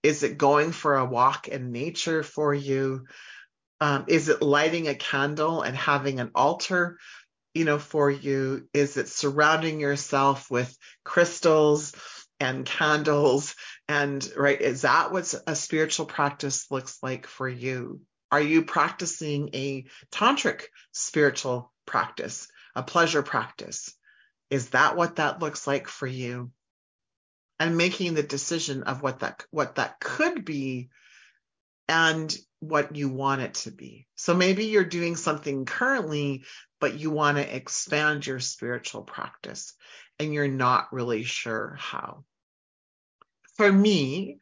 Is 0.02 0.22
it 0.22 0.38
going 0.38 0.72
for 0.72 0.96
a 0.96 1.04
walk 1.04 1.48
in 1.48 1.72
nature 1.72 2.22
for 2.22 2.52
you? 2.52 3.06
Um, 3.84 4.06
is 4.08 4.30
it 4.30 4.40
lighting 4.40 4.88
a 4.88 4.94
candle 4.94 5.60
and 5.60 5.76
having 5.76 6.18
an 6.18 6.30
altar, 6.34 6.98
you 7.52 7.66
know, 7.66 7.78
for 7.78 8.10
you? 8.10 8.66
Is 8.72 8.96
it 8.96 9.10
surrounding 9.10 9.78
yourself 9.78 10.50
with 10.50 10.74
crystals 11.04 11.92
and 12.40 12.64
candles 12.64 13.54
and 13.86 14.26
right, 14.38 14.58
is 14.58 14.82
that 14.82 15.12
what 15.12 15.34
a 15.46 15.54
spiritual 15.54 16.06
practice 16.06 16.70
looks 16.70 17.02
like 17.02 17.26
for 17.26 17.46
you? 17.46 18.00
Are 18.32 18.40
you 18.40 18.64
practicing 18.64 19.50
a 19.52 19.84
tantric 20.10 20.62
spiritual 20.92 21.70
practice, 21.84 22.48
a 22.74 22.82
pleasure 22.82 23.22
practice? 23.22 23.94
Is 24.48 24.70
that 24.70 24.96
what 24.96 25.16
that 25.16 25.40
looks 25.40 25.66
like 25.66 25.88
for 25.88 26.06
you? 26.06 26.50
And 27.60 27.76
making 27.76 28.14
the 28.14 28.22
decision 28.22 28.84
of 28.84 29.02
what 29.02 29.18
that 29.20 29.44
what 29.50 29.74
that 29.74 30.00
could 30.00 30.46
be 30.46 30.88
and 31.88 32.34
what 32.60 32.96
you 32.96 33.08
want 33.08 33.42
it 33.42 33.54
to 33.54 33.70
be. 33.70 34.06
So 34.14 34.34
maybe 34.34 34.66
you're 34.66 34.84
doing 34.84 35.16
something 35.16 35.64
currently, 35.66 36.44
but 36.80 36.98
you 36.98 37.10
want 37.10 37.36
to 37.36 37.56
expand 37.56 38.26
your 38.26 38.40
spiritual 38.40 39.02
practice 39.02 39.74
and 40.18 40.32
you're 40.32 40.48
not 40.48 40.92
really 40.92 41.24
sure 41.24 41.76
how 41.78 42.24
for 43.56 43.70
me, 43.70 44.38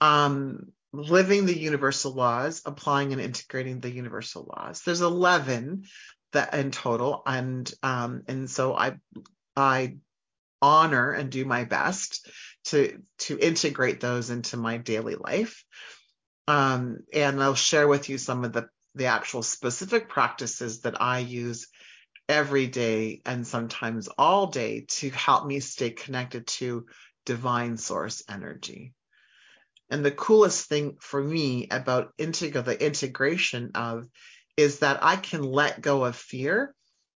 um, 0.00 0.72
living 0.92 1.46
the 1.46 1.58
universal 1.58 2.12
laws, 2.12 2.62
applying 2.64 3.12
and 3.12 3.20
integrating 3.20 3.80
the 3.80 3.90
universal 3.90 4.52
laws. 4.56 4.82
There's 4.82 5.00
11 5.00 5.84
that 6.32 6.54
in 6.54 6.70
total, 6.70 7.22
and 7.26 7.72
um, 7.82 8.22
and 8.28 8.50
so 8.50 8.74
I 8.74 8.96
I 9.56 9.96
honor 10.60 11.10
and 11.10 11.30
do 11.30 11.44
my 11.44 11.64
best 11.64 12.28
to 12.64 12.98
to 13.18 13.38
integrate 13.38 14.00
those 14.00 14.30
into 14.30 14.56
my 14.56 14.78
daily 14.78 15.16
life. 15.16 15.64
Um, 16.52 16.98
and 17.14 17.42
I'll 17.42 17.54
share 17.54 17.88
with 17.88 18.10
you 18.10 18.18
some 18.18 18.44
of 18.44 18.52
the 18.52 18.68
the 18.94 19.06
actual 19.06 19.42
specific 19.42 20.10
practices 20.10 20.82
that 20.82 21.00
I 21.00 21.20
use 21.20 21.68
every 22.28 22.66
day 22.66 23.22
and 23.24 23.46
sometimes 23.46 24.06
all 24.18 24.48
day 24.48 24.84
to 24.86 25.08
help 25.08 25.46
me 25.46 25.60
stay 25.60 25.88
connected 25.90 26.46
to 26.58 26.84
divine 27.24 27.78
source 27.78 28.22
energy. 28.28 28.92
And 29.88 30.04
the 30.04 30.10
coolest 30.10 30.68
thing 30.68 30.98
for 31.00 31.22
me 31.22 31.68
about 31.70 32.14
integ- 32.18 32.62
the 32.62 32.84
integration 32.84 33.70
of 33.74 34.08
is 34.58 34.80
that 34.80 35.02
I 35.02 35.16
can 35.16 35.42
let 35.42 35.80
go 35.80 36.04
of 36.04 36.16
fear. 36.16 36.74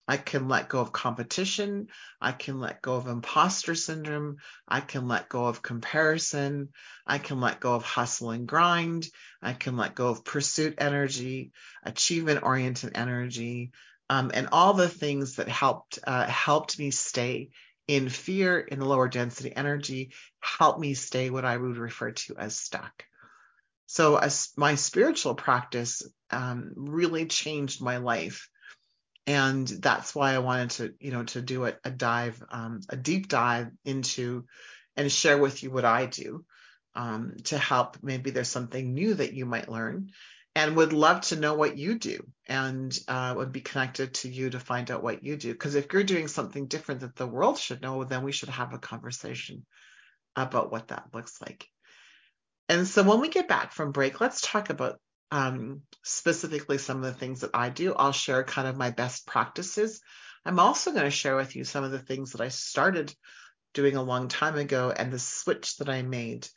I 0.09 0.17
can 0.17 0.49
let 0.49 0.69
go 0.69 0.81
of 0.81 0.93
competition. 0.93 1.89
I 2.21 2.33
can 2.33 2.61
let 2.61 2.81
go 2.81 2.95
of 2.95 3.07
imposter 3.07 3.75
syndrome. 3.75 4.37
I 4.69 4.81
can 4.81 5.09
let 5.09 5.29
go 5.29 5.47
of 5.47 5.63
comparison. 5.63 6.69
I 7.07 7.19
can 7.19 7.41
let 7.41 7.61
go 7.61 7.75
of 7.75 7.85
hustle 7.85 8.31
and 8.31 8.47
grind. 8.47 9.09
I 9.43 9.53
can 9.53 9.77
let 9.77 9.95
go 9.95 10.09
of 10.09 10.25
pursuit 10.25 10.75
energy, 10.79 11.53
achievement 11.83 12.43
oriented 12.43 12.93
energy, 12.95 13.73
um, 14.09 14.31
and 14.33 14.49
all 14.53 14.75
the 14.75 14.89
things 14.89 15.37
that 15.37 15.49
helped 15.49 15.99
uh, 16.07 16.27
helped 16.27 16.79
me 16.79 16.91
stay 16.91 17.51
in 17.89 18.09
fear 18.09 18.59
in 18.59 18.79
the 18.79 18.85
lower 18.85 19.09
density 19.09 19.55
energy, 19.55 20.13
helped 20.41 20.81
me 20.81 20.95
stay 20.95 21.31
what 21.31 21.45
I 21.45 21.57
would 21.57 21.77
refer 21.77 22.13
to 22.13 22.37
as 22.37 22.57
stuck. 22.57 23.05
So 23.87 24.17
as 24.17 24.51
my 24.57 24.75
spiritual 24.75 25.35
practice 25.35 26.03
um, 26.31 26.73
really 26.77 27.27
changed 27.27 27.81
my 27.81 27.99
life. 27.99 28.49
And 29.26 29.66
that's 29.66 30.14
why 30.14 30.35
I 30.35 30.38
wanted 30.38 30.71
to, 30.71 30.95
you 31.00 31.11
know, 31.11 31.25
to 31.25 31.42
do 31.42 31.66
a, 31.66 31.75
a 31.85 31.90
dive, 31.90 32.42
um, 32.50 32.80
a 32.88 32.97
deep 32.97 33.28
dive 33.28 33.71
into 33.85 34.45
and 34.97 35.11
share 35.11 35.37
with 35.37 35.62
you 35.62 35.71
what 35.71 35.85
I 35.85 36.06
do 36.06 36.45
um, 36.95 37.37
to 37.45 37.59
help. 37.59 37.99
Maybe 38.02 38.30
there's 38.30 38.49
something 38.49 38.95
new 38.95 39.14
that 39.14 39.35
you 39.35 39.45
might 39.45 39.68
learn 39.68 40.11
and 40.54 40.76
would 40.76 40.92
love 40.92 41.21
to 41.21 41.37
know 41.37 41.54
what 41.54 41.76
you 41.76 41.99
do 41.99 42.26
and 42.47 42.99
uh, 43.09 43.35
would 43.37 43.52
be 43.52 43.61
connected 43.61 44.14
to 44.14 44.28
you 44.30 44.49
to 44.50 44.59
find 44.59 44.90
out 44.90 45.02
what 45.02 45.23
you 45.23 45.37
do. 45.37 45.52
Because 45.52 45.75
if 45.75 45.92
you're 45.92 46.02
doing 46.02 46.28
something 46.28 46.66
different 46.66 47.00
that 47.00 47.14
the 47.14 47.26
world 47.26 47.59
should 47.59 47.83
know, 47.83 48.04
then 48.04 48.25
we 48.25 48.33
should 48.33 48.49
have 48.49 48.73
a 48.73 48.78
conversation 48.78 49.66
about 50.35 50.73
what 50.73 50.88
that 50.88 51.09
looks 51.12 51.40
like. 51.42 51.66
And 52.68 52.87
so 52.88 53.02
when 53.02 53.21
we 53.21 53.28
get 53.28 53.49
back 53.49 53.73
from 53.73 53.92
break, 53.92 54.21
let's 54.21 54.40
talk 54.40 54.71
about 54.71 54.99
um, 55.30 55.83
specifically 56.02 56.78
some 56.78 56.99
of 56.99 57.04
the 57.04 57.12
things 57.12 57.40
that 57.40 57.50
I 57.54 57.68
do. 57.68 57.95
I'll 57.95 58.12
share 58.12 58.45
kind 58.45 58.68
of 58.68 58.76
my 58.76 58.90
best 58.90 59.26
practices. 59.26 60.00
I'm 60.45 60.61
also 60.61 60.92
going 60.92 61.04
to 61.04 61.11
share 61.11 61.37
with 61.37 61.56
you 61.56 61.64
some 61.64 61.85
of 61.85 61.90
the 61.90 61.99
things 61.99 62.33
that 62.33 62.40
I 62.40 62.49
started 62.49 63.14
doing 63.75 63.97
a 63.97 64.02
long 64.02 64.28
time 64.28 64.56
ago 64.56 64.92
and 64.97 65.12
the 65.12 65.18
switch 65.18 65.76
that 65.78 65.88
I 65.88 66.02
made 66.02 66.49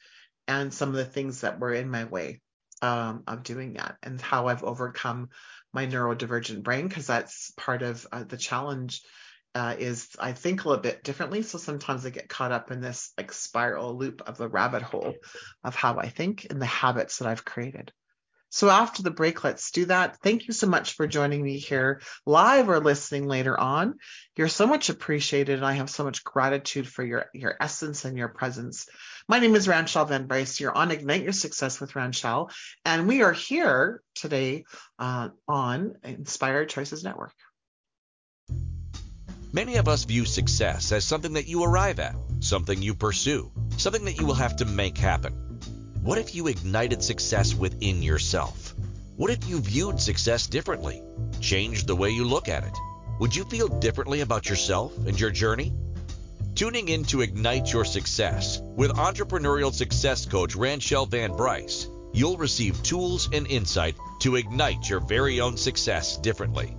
and 0.47 0.73
some 0.73 0.89
of 0.89 0.95
the 0.95 1.05
things 1.05 1.41
that 1.41 1.59
were 1.59 1.73
in 1.73 1.89
my 1.89 2.05
way 2.05 2.41
um, 2.81 3.23
of 3.27 3.43
doing 3.43 3.73
that 3.73 3.97
and 4.03 4.21
how 4.21 4.47
I've 4.47 4.63
overcome 4.63 5.29
my 5.73 5.85
neurodivergent 5.85 6.63
brain 6.63 6.87
because 6.87 7.07
that's 7.07 7.51
part 7.57 7.81
of 7.81 8.07
uh, 8.11 8.23
the 8.23 8.37
challenge 8.37 9.01
uh, 9.55 9.75
is 9.77 10.09
I 10.19 10.33
think 10.33 10.63
a 10.63 10.69
little 10.69 10.81
bit 10.81 11.03
differently. 11.03 11.41
So 11.41 11.57
sometimes 11.57 12.05
I 12.05 12.11
get 12.11 12.29
caught 12.29 12.51
up 12.51 12.71
in 12.71 12.81
this 12.81 13.11
like 13.17 13.33
spiral 13.33 13.97
loop 13.97 14.21
of 14.27 14.37
the 14.37 14.47
rabbit 14.47 14.83
hole 14.83 15.15
of 15.63 15.75
how 15.75 15.97
I 15.97 16.09
think 16.09 16.47
and 16.49 16.61
the 16.61 16.67
habits 16.67 17.17
that 17.17 17.27
I've 17.27 17.45
created. 17.45 17.91
So 18.49 18.69
after 18.69 19.03
the 19.03 19.11
break, 19.11 19.43
let's 19.43 19.69
do 19.71 19.85
that. 19.85 20.17
Thank 20.23 20.47
you 20.47 20.53
so 20.53 20.67
much 20.67 20.93
for 20.93 21.05
joining 21.05 21.43
me 21.43 21.59
here 21.59 22.01
live 22.25 22.69
or 22.69 22.79
listening 22.79 23.27
later 23.27 23.57
on. 23.59 23.95
You're 24.35 24.47
so 24.47 24.65
much 24.65 24.89
appreciated, 24.89 25.57
and 25.57 25.65
I 25.65 25.73
have 25.73 25.89
so 25.89 26.03
much 26.03 26.23
gratitude 26.23 26.87
for 26.87 27.03
your, 27.03 27.25
your 27.33 27.55
essence 27.59 28.05
and 28.05 28.17
your 28.17 28.29
presence. 28.29 28.87
My 29.27 29.39
name 29.39 29.55
is 29.55 29.67
Ranchelle 29.67 30.05
Van 30.05 30.25
Bryce. 30.25 30.59
You're 30.59 30.75
on 30.75 30.89
Ignite 30.89 31.23
Your 31.23 31.33
Success 31.33 31.79
with 31.79 31.95
Ranchelle, 31.95 32.49
and 32.85 33.07
we 33.07 33.21
are 33.21 33.33
here 33.33 34.01
today 34.15 34.65
uh, 34.97 35.29
on 35.47 35.95
Inspired 36.03 36.69
Choices 36.69 37.03
Network. 37.03 37.33
Many 39.51 39.77
of 39.77 39.87
us 39.87 40.03
view 40.05 40.25
success 40.25 40.91
as 40.91 41.03
something 41.03 41.33
that 41.33 41.47
you 41.47 41.63
arrive 41.63 41.99
at, 41.99 42.15
something 42.39 42.81
you 42.81 42.93
pursue, 42.93 43.51
something 43.77 44.05
that 44.05 44.19
you 44.19 44.25
will 44.25 44.35
have 44.35 44.57
to 44.57 44.65
make 44.65 44.97
happen. 44.97 45.48
What 46.01 46.17
if 46.17 46.33
you 46.33 46.47
ignited 46.47 47.03
success 47.03 47.53
within 47.53 48.01
yourself? 48.01 48.73
What 49.17 49.31
if 49.31 49.49
you 49.49 49.59
viewed 49.59 49.99
success 49.99 50.47
differently? 50.47 51.03
Changed 51.41 51.87
the 51.87 51.95
way 51.95 52.11
you 52.11 52.23
look 52.23 52.47
at 52.47 52.63
it? 52.63 52.77
Would 53.19 53.35
you 53.35 53.43
feel 53.43 53.67
differently 53.67 54.21
about 54.21 54.47
yourself 54.47 54.97
and 55.05 55.19
your 55.19 55.29
journey? 55.29 55.73
Tuning 56.55 56.87
in 56.87 57.03
to 57.05 57.19
Ignite 57.19 57.73
Your 57.73 57.83
Success 57.83 58.61
with 58.77 58.91
entrepreneurial 58.91 59.73
success 59.73 60.25
coach 60.25 60.55
Ranchelle 60.55 61.05
Van 61.05 61.35
Bryce, 61.35 61.89
you'll 62.13 62.37
receive 62.37 62.81
tools 62.81 63.27
and 63.33 63.45
insight 63.47 63.97
to 64.21 64.37
ignite 64.37 64.89
your 64.89 65.01
very 65.01 65.41
own 65.41 65.57
success 65.57 66.15
differently. 66.15 66.77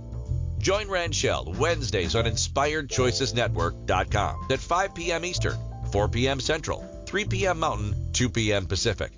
Join 0.57 0.89
Ranchelle 0.89 1.53
Wednesdays 1.59 2.15
on 2.15 2.25
InspiredChoicesNetwork.com 2.25 4.47
at 4.49 4.59
5 4.59 4.95
p.m. 4.95 5.25
Eastern, 5.25 5.59
4 5.91 6.09
p.m. 6.09 6.39
Central, 6.39 6.90
3 7.11 7.25
p.m. 7.25 7.59
Mountain, 7.59 7.93
2 8.13 8.29
p.m. 8.29 8.65
Pacific. 8.65 9.11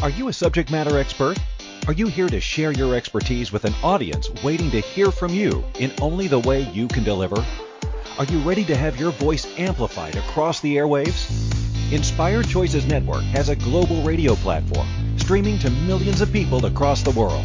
Are 0.00 0.10
you 0.10 0.28
a 0.28 0.32
subject 0.32 0.70
matter 0.70 0.96
expert? 0.96 1.40
Are 1.88 1.92
you 1.92 2.06
here 2.06 2.28
to 2.28 2.38
share 2.38 2.70
your 2.70 2.94
expertise 2.94 3.50
with 3.50 3.64
an 3.64 3.74
audience 3.82 4.30
waiting 4.44 4.70
to 4.70 4.78
hear 4.78 5.10
from 5.10 5.34
you 5.34 5.64
in 5.80 5.90
only 6.00 6.28
the 6.28 6.38
way 6.38 6.60
you 6.70 6.86
can 6.86 7.02
deliver? 7.02 7.44
Are 8.16 8.24
you 8.26 8.38
ready 8.42 8.64
to 8.66 8.76
have 8.76 8.96
your 8.96 9.10
voice 9.10 9.58
amplified 9.58 10.14
across 10.14 10.60
the 10.60 10.76
airwaves? 10.76 11.92
Inspired 11.92 12.46
Choices 12.46 12.86
Network 12.86 13.24
has 13.24 13.48
a 13.48 13.56
global 13.56 14.02
radio 14.02 14.36
platform 14.36 14.86
streaming 15.18 15.58
to 15.58 15.70
millions 15.70 16.20
of 16.20 16.32
people 16.32 16.64
across 16.64 17.02
the 17.02 17.10
world. 17.10 17.44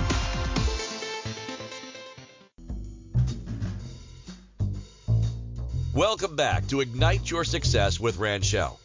Welcome 5.93 6.37
back 6.37 6.67
to 6.67 6.79
Ignite 6.79 7.29
Your 7.29 7.43
Success 7.43 7.99
with 7.99 8.17
Ranchelle. 8.17 8.79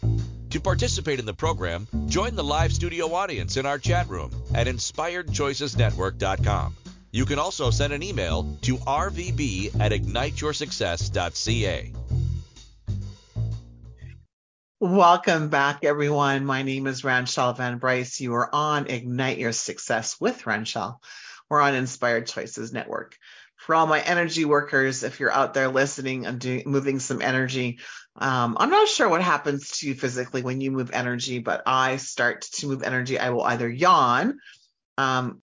To 0.50 0.60
participate 0.60 1.20
in 1.20 1.26
the 1.26 1.32
program, 1.32 1.86
join 2.06 2.34
the 2.34 2.42
live 2.42 2.72
studio 2.72 3.14
audience 3.14 3.56
in 3.56 3.64
our 3.64 3.78
chat 3.78 4.08
room 4.08 4.32
at 4.52 4.66
inspiredchoicesnetwork.com. 4.66 6.76
You 7.12 7.24
can 7.24 7.38
also 7.38 7.70
send 7.70 7.92
an 7.92 8.02
email 8.02 8.58
to 8.62 8.78
rvb 8.78 9.80
at 9.80 9.92
igniteyoursuccess.ca. 9.92 11.92
Welcome 14.80 15.48
back, 15.48 15.84
everyone. 15.84 16.44
My 16.44 16.64
name 16.64 16.88
is 16.88 17.04
Ranchelle 17.04 17.52
Van 17.52 17.78
Bryce. 17.78 18.20
You 18.20 18.34
are 18.34 18.52
on 18.52 18.88
Ignite 18.88 19.38
Your 19.38 19.52
Success 19.52 20.20
with 20.20 20.44
Ranchelle. 20.44 21.00
We're 21.48 21.60
on 21.60 21.76
Inspired 21.76 22.26
Choices 22.26 22.72
Network 22.72 23.16
for 23.56 23.74
all 23.74 23.86
my 23.86 24.00
energy 24.00 24.44
workers, 24.44 25.02
if 25.02 25.20
you're 25.20 25.32
out 25.32 25.54
there 25.54 25.68
listening 25.68 26.26
and 26.26 26.38
doing 26.38 26.62
moving 26.66 26.98
some 26.98 27.22
energy, 27.22 27.78
um, 28.16 28.56
I'm 28.58 28.70
not 28.70 28.88
sure 28.88 29.08
what 29.08 29.22
happens 29.22 29.78
to 29.78 29.88
you 29.88 29.94
physically 29.94 30.42
when 30.42 30.60
you 30.60 30.70
move 30.70 30.90
energy, 30.92 31.38
but 31.38 31.62
I 31.66 31.96
start 31.96 32.42
to 32.42 32.68
move 32.68 32.82
energy. 32.82 33.18
I 33.18 33.30
will 33.30 33.42
either 33.42 33.68
yawn, 33.68 34.38
um, 34.98 35.42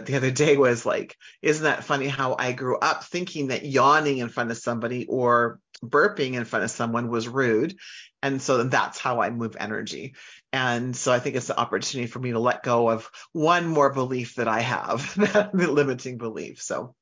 the 0.00 0.16
other 0.16 0.30
day 0.30 0.56
was 0.56 0.86
like, 0.86 1.16
isn't 1.42 1.64
that 1.64 1.84
funny 1.84 2.06
how 2.06 2.36
I 2.38 2.52
grew 2.52 2.78
up 2.78 3.04
thinking 3.04 3.48
that 3.48 3.64
yawning 3.64 4.18
in 4.18 4.28
front 4.28 4.50
of 4.50 4.58
somebody 4.58 5.06
or 5.06 5.60
burping 5.82 6.34
in 6.34 6.44
front 6.44 6.64
of 6.64 6.70
someone 6.70 7.08
was 7.08 7.28
rude. 7.28 7.76
And 8.22 8.40
so 8.40 8.64
that's 8.64 8.98
how 8.98 9.20
I 9.20 9.30
move 9.30 9.56
energy. 9.58 10.14
And 10.52 10.96
so 10.96 11.12
I 11.12 11.18
think 11.18 11.36
it's 11.36 11.50
an 11.50 11.56
opportunity 11.56 12.06
for 12.06 12.18
me 12.18 12.32
to 12.32 12.38
let 12.38 12.62
go 12.62 12.88
of 12.88 13.10
one 13.32 13.66
more 13.66 13.92
belief 13.92 14.36
that 14.36 14.48
I 14.48 14.60
have, 14.60 15.14
the 15.16 15.50
limiting 15.52 16.16
belief. 16.16 16.62
So, 16.62 16.94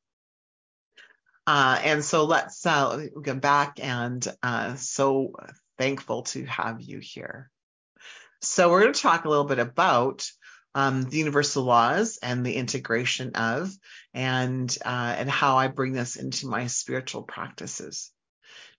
uh, 1.47 1.81
and 1.83 2.05
so 2.05 2.25
let's 2.25 2.65
uh, 2.67 3.07
go 3.21 3.35
back 3.35 3.79
and 3.81 4.27
uh, 4.43 4.75
so 4.77 5.35
thankful 5.79 6.23
to 6.23 6.45
have 6.47 6.81
you 6.81 6.99
here. 6.99 7.51
So 8.41 8.71
we're 8.71 8.81
going 8.81 8.93
to 8.93 9.01
talk 9.01 9.25
a 9.25 9.29
little 9.29 9.45
bit 9.45 9.61
about 9.61 10.29
um, 10.75 11.03
the 11.03 11.19
universal 11.19 11.65
laws 11.65 12.19
and 12.23 12.45
the 12.45 12.55
integration 12.55 13.33
of, 13.35 13.77
and 14.15 14.77
uh, 14.85 15.15
and 15.19 15.31
how 15.31 15.57
I 15.57 15.69
bring 15.69 15.93
this 15.93 16.17
into 16.17 16.47
my 16.47 16.67
spiritual 16.67 17.23
practices. 17.23 18.11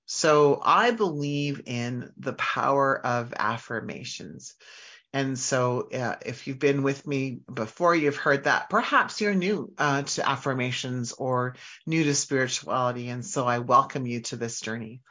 So 0.05 0.59
I 0.63 0.91
believe 0.91 1.61
in 1.65 2.11
the 2.17 2.33
power 2.33 2.99
of 3.05 3.33
affirmations. 3.37 4.55
And 5.15 5.37
so, 5.37 5.89
uh, 5.93 6.15
if 6.25 6.47
you've 6.47 6.57
been 6.57 6.81
with 6.81 7.05
me 7.05 7.41
before, 7.53 7.93
you've 7.93 8.17
heard 8.17 8.45
that. 8.45 8.71
Perhaps 8.71 9.21
you're 9.21 9.35
new 9.35 9.71
uh, 9.77 10.01
to 10.01 10.27
affirmations 10.27 11.13
or 11.13 11.55
new 11.85 12.03
to 12.03 12.15
spirituality. 12.15 13.09
And 13.09 13.23
so, 13.23 13.45
I 13.45 13.59
welcome 13.59 14.07
you 14.07 14.21
to 14.21 14.37
this 14.37 14.59
journey. 14.59 15.01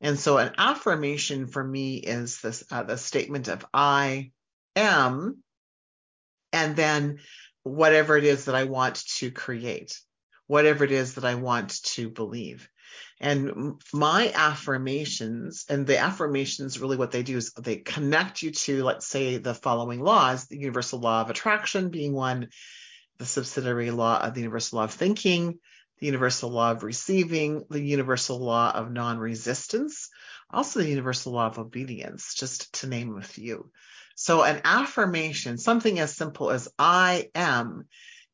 And 0.00 0.18
so, 0.18 0.38
an 0.38 0.52
affirmation 0.58 1.46
for 1.46 1.62
me 1.62 1.96
is 1.98 2.40
this 2.40 2.64
uh, 2.72 2.82
the 2.82 2.98
statement 2.98 3.46
of 3.46 3.64
I 3.72 4.32
am, 4.74 5.38
and 6.66 6.74
then 6.74 7.18
whatever 7.62 8.16
it 8.16 8.24
is 8.24 8.46
that 8.46 8.56
I 8.56 8.64
want 8.64 8.96
to 9.18 9.30
create, 9.30 10.00
whatever 10.48 10.84
it 10.84 10.90
is 10.90 11.14
that 11.14 11.24
I 11.24 11.36
want 11.36 11.80
to 11.94 12.10
believe. 12.10 12.68
And 13.20 13.80
my 13.92 14.32
affirmations, 14.34 15.64
and 15.68 15.86
the 15.86 15.98
affirmations 15.98 16.80
really 16.80 16.96
what 16.96 17.12
they 17.12 17.22
do 17.22 17.36
is 17.36 17.52
they 17.52 17.76
connect 17.76 18.42
you 18.42 18.50
to, 18.50 18.82
let's 18.82 19.06
say, 19.06 19.38
the 19.38 19.54
following 19.54 20.00
laws 20.00 20.46
the 20.46 20.58
universal 20.58 20.98
law 20.98 21.20
of 21.20 21.30
attraction 21.30 21.90
being 21.90 22.12
one, 22.12 22.48
the 23.18 23.26
subsidiary 23.26 23.92
law 23.92 24.18
of 24.20 24.34
the 24.34 24.40
universal 24.40 24.78
law 24.78 24.84
of 24.84 24.92
thinking, 24.92 25.60
the 26.00 26.06
universal 26.06 26.50
law 26.50 26.72
of 26.72 26.82
receiving, 26.82 27.64
the 27.70 27.80
universal 27.80 28.40
law 28.40 28.72
of 28.72 28.90
non 28.90 29.18
resistance, 29.18 30.08
also 30.50 30.80
the 30.80 30.88
universal 30.88 31.32
law 31.32 31.46
of 31.46 31.60
obedience, 31.60 32.34
just 32.34 32.72
to 32.80 32.88
name 32.88 33.16
a 33.16 33.22
few. 33.22 33.70
So, 34.16 34.42
an 34.42 34.62
affirmation, 34.64 35.58
something 35.58 35.98
as 36.00 36.16
simple 36.16 36.50
as 36.50 36.68
I 36.78 37.30
am, 37.34 37.84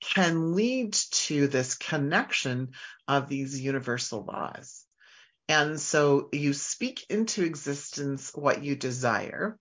can 0.01 0.55
lead 0.55 0.93
to 0.93 1.49
this 1.49 1.75
connection 1.75 2.71
of 3.07 3.29
these 3.29 3.61
universal 3.61 4.25
laws. 4.25 4.85
And 5.49 5.81
so 5.81 6.29
you 6.33 6.53
speak 6.53 7.05
into 7.11 7.45
existence 7.45 8.31
what 8.35 8.63
you 8.65 8.77
desire. 8.77 9.59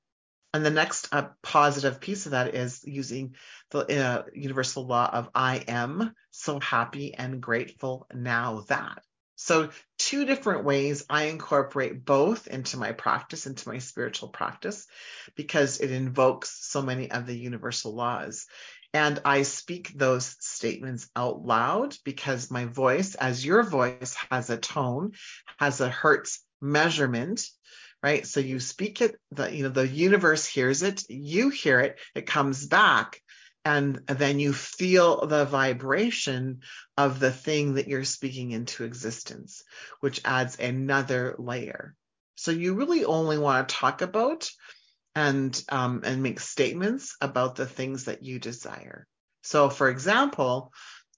And 0.53 0.65
the 0.65 0.69
next 0.69 1.07
uh, 1.11 1.29
positive 1.41 1.99
piece 1.99 2.25
of 2.25 2.33
that 2.33 2.53
is 2.53 2.81
using 2.83 3.35
the 3.71 3.79
uh, 4.05 4.23
universal 4.33 4.85
law 4.85 5.09
of 5.11 5.29
I 5.33 5.57
am 5.67 6.13
so 6.29 6.59
happy 6.59 7.13
and 7.13 7.41
grateful 7.41 8.07
now 8.13 8.65
that. 8.67 9.03
So, 9.43 9.71
two 9.97 10.25
different 10.25 10.65
ways 10.65 11.03
I 11.09 11.23
incorporate 11.23 12.05
both 12.05 12.45
into 12.45 12.77
my 12.77 12.91
practice, 12.91 13.47
into 13.47 13.67
my 13.69 13.79
spiritual 13.79 14.29
practice, 14.29 14.85
because 15.35 15.79
it 15.79 15.89
invokes 15.89 16.55
so 16.61 16.83
many 16.83 17.09
of 17.09 17.25
the 17.25 17.35
universal 17.35 17.95
laws. 17.95 18.45
And 18.93 19.19
I 19.25 19.41
speak 19.41 19.93
those 19.95 20.35
statements 20.41 21.09
out 21.15 21.43
loud 21.43 21.97
because 22.05 22.51
my 22.51 22.65
voice, 22.65 23.15
as 23.15 23.43
your 23.43 23.63
voice, 23.63 24.15
has 24.29 24.51
a 24.51 24.57
tone, 24.57 25.13
has 25.57 25.81
a 25.81 25.89
hertz 25.89 26.45
measurement, 26.61 27.43
right? 28.03 28.27
So 28.27 28.41
you 28.41 28.59
speak 28.59 29.01
it, 29.01 29.15
the 29.31 29.51
you 29.51 29.63
know, 29.63 29.69
the 29.69 29.87
universe 29.87 30.45
hears 30.45 30.83
it, 30.83 31.03
you 31.09 31.49
hear 31.49 31.79
it, 31.79 31.99
it 32.13 32.27
comes 32.27 32.67
back, 32.67 33.19
and 33.63 33.95
then 34.07 34.39
you 34.39 34.53
feel 34.53 35.27
the 35.27 35.45
vibration 35.45 36.61
of 36.97 37.19
the 37.19 37.31
thing 37.31 37.75
that 37.75 37.87
you're 37.87 38.03
speaking 38.03 38.51
into 38.51 38.83
existence, 38.83 39.63
which 39.99 40.21
adds 40.25 40.57
another 40.59 41.35
layer. 41.37 41.95
So 42.35 42.51
you 42.51 42.73
really 42.73 43.05
only 43.05 43.37
want 43.37 43.69
to 43.69 43.75
talk 43.75 44.01
about 44.01 44.49
and 45.13 45.61
um, 45.69 46.01
and 46.03 46.23
make 46.23 46.39
statements 46.39 47.15
about 47.21 47.55
the 47.55 47.65
things 47.65 48.05
that 48.05 48.23
you 48.23 48.39
desire. 48.39 49.05
So, 49.43 49.69
for 49.69 49.89
example, 49.89 50.71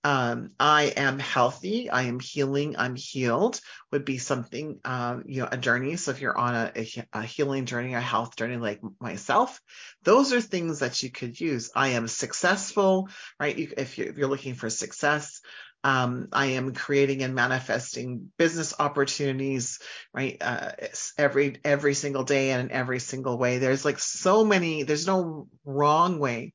um, 0.03 0.49
I 0.59 0.93
am 0.97 1.19
healthy, 1.19 1.89
I 1.89 2.03
am 2.03 2.19
healing, 2.19 2.75
I'm 2.77 2.95
healed 2.95 3.59
would 3.93 4.05
be 4.05 4.17
something, 4.17 4.79
uh, 4.83 5.19
you 5.25 5.41
know, 5.41 5.47
a 5.51 5.57
journey. 5.57 5.95
So 5.95 6.11
if 6.11 6.19
you're 6.19 6.37
on 6.37 6.55
a, 6.55 6.71
a, 6.75 7.07
a, 7.13 7.21
healing 7.21 7.65
journey, 7.65 7.93
a 7.93 8.01
health 8.01 8.35
journey 8.35 8.57
like 8.57 8.81
myself, 8.99 9.61
those 10.03 10.33
are 10.33 10.41
things 10.41 10.79
that 10.79 11.03
you 11.03 11.11
could 11.11 11.39
use. 11.39 11.69
I 11.75 11.89
am 11.89 12.07
successful, 12.07 13.07
right? 13.39 13.55
You, 13.55 13.71
if, 13.77 13.97
you, 13.97 14.05
if 14.05 14.17
you're 14.17 14.27
looking 14.27 14.55
for 14.55 14.69
success, 14.69 15.41
um, 15.83 16.29
I 16.33 16.47
am 16.47 16.73
creating 16.73 17.23
and 17.23 17.35
manifesting 17.35 18.31
business 18.37 18.73
opportunities, 18.79 19.79
right? 20.13 20.37
Uh, 20.41 20.71
every 21.17 21.59
every 21.63 21.93
single 21.93 22.23
day 22.23 22.51
and 22.51 22.69
in 22.69 22.75
every 22.75 22.99
single 22.99 23.37
way. 23.37 23.57
There's 23.57 23.83
like 23.83 23.99
so 23.99 24.45
many. 24.45 24.83
There's 24.83 25.05
no 25.05 25.49
wrong 25.65 26.19
way 26.19 26.53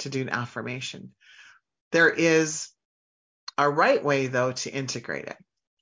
to 0.00 0.10
do 0.10 0.20
an 0.20 0.28
affirmation. 0.28 1.12
There 1.90 2.10
is 2.10 2.68
a 3.58 3.68
right 3.68 4.02
way 4.02 4.26
though 4.26 4.52
to 4.52 4.70
integrate 4.70 5.26
it, 5.26 5.36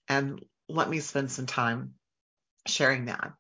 and 0.09 0.45
let 0.69 0.89
me 0.89 1.01
spend 1.01 1.31
some 1.31 1.47
time 1.47 1.95
sharing 2.67 3.07
that. 3.07 3.33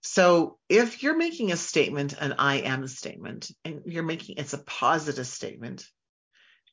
So 0.00 0.58
if 0.68 1.02
you're 1.02 1.16
making 1.16 1.52
a 1.52 1.56
statement, 1.56 2.14
an 2.18 2.34
I 2.38 2.56
am 2.60 2.86
statement, 2.86 3.50
and 3.64 3.82
you're 3.86 4.02
making 4.02 4.36
it's 4.38 4.54
a 4.54 4.58
positive 4.58 5.26
statement, 5.26 5.84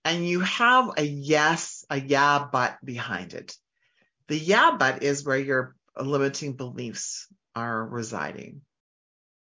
and 0.04 0.28
you 0.28 0.42
have 0.42 0.92
a 0.98 1.04
yes, 1.04 1.86
a 1.90 2.00
yeah, 2.00 2.46
but 2.52 2.78
behind 2.84 3.34
it. 3.34 3.56
The 4.28 4.38
yeah, 4.38 4.76
but 4.78 5.04
is 5.04 5.26
where 5.26 5.38
your 5.38 5.76
limiting 6.00 6.54
beliefs 6.54 7.28
are 7.56 7.86
residing. 7.86 8.62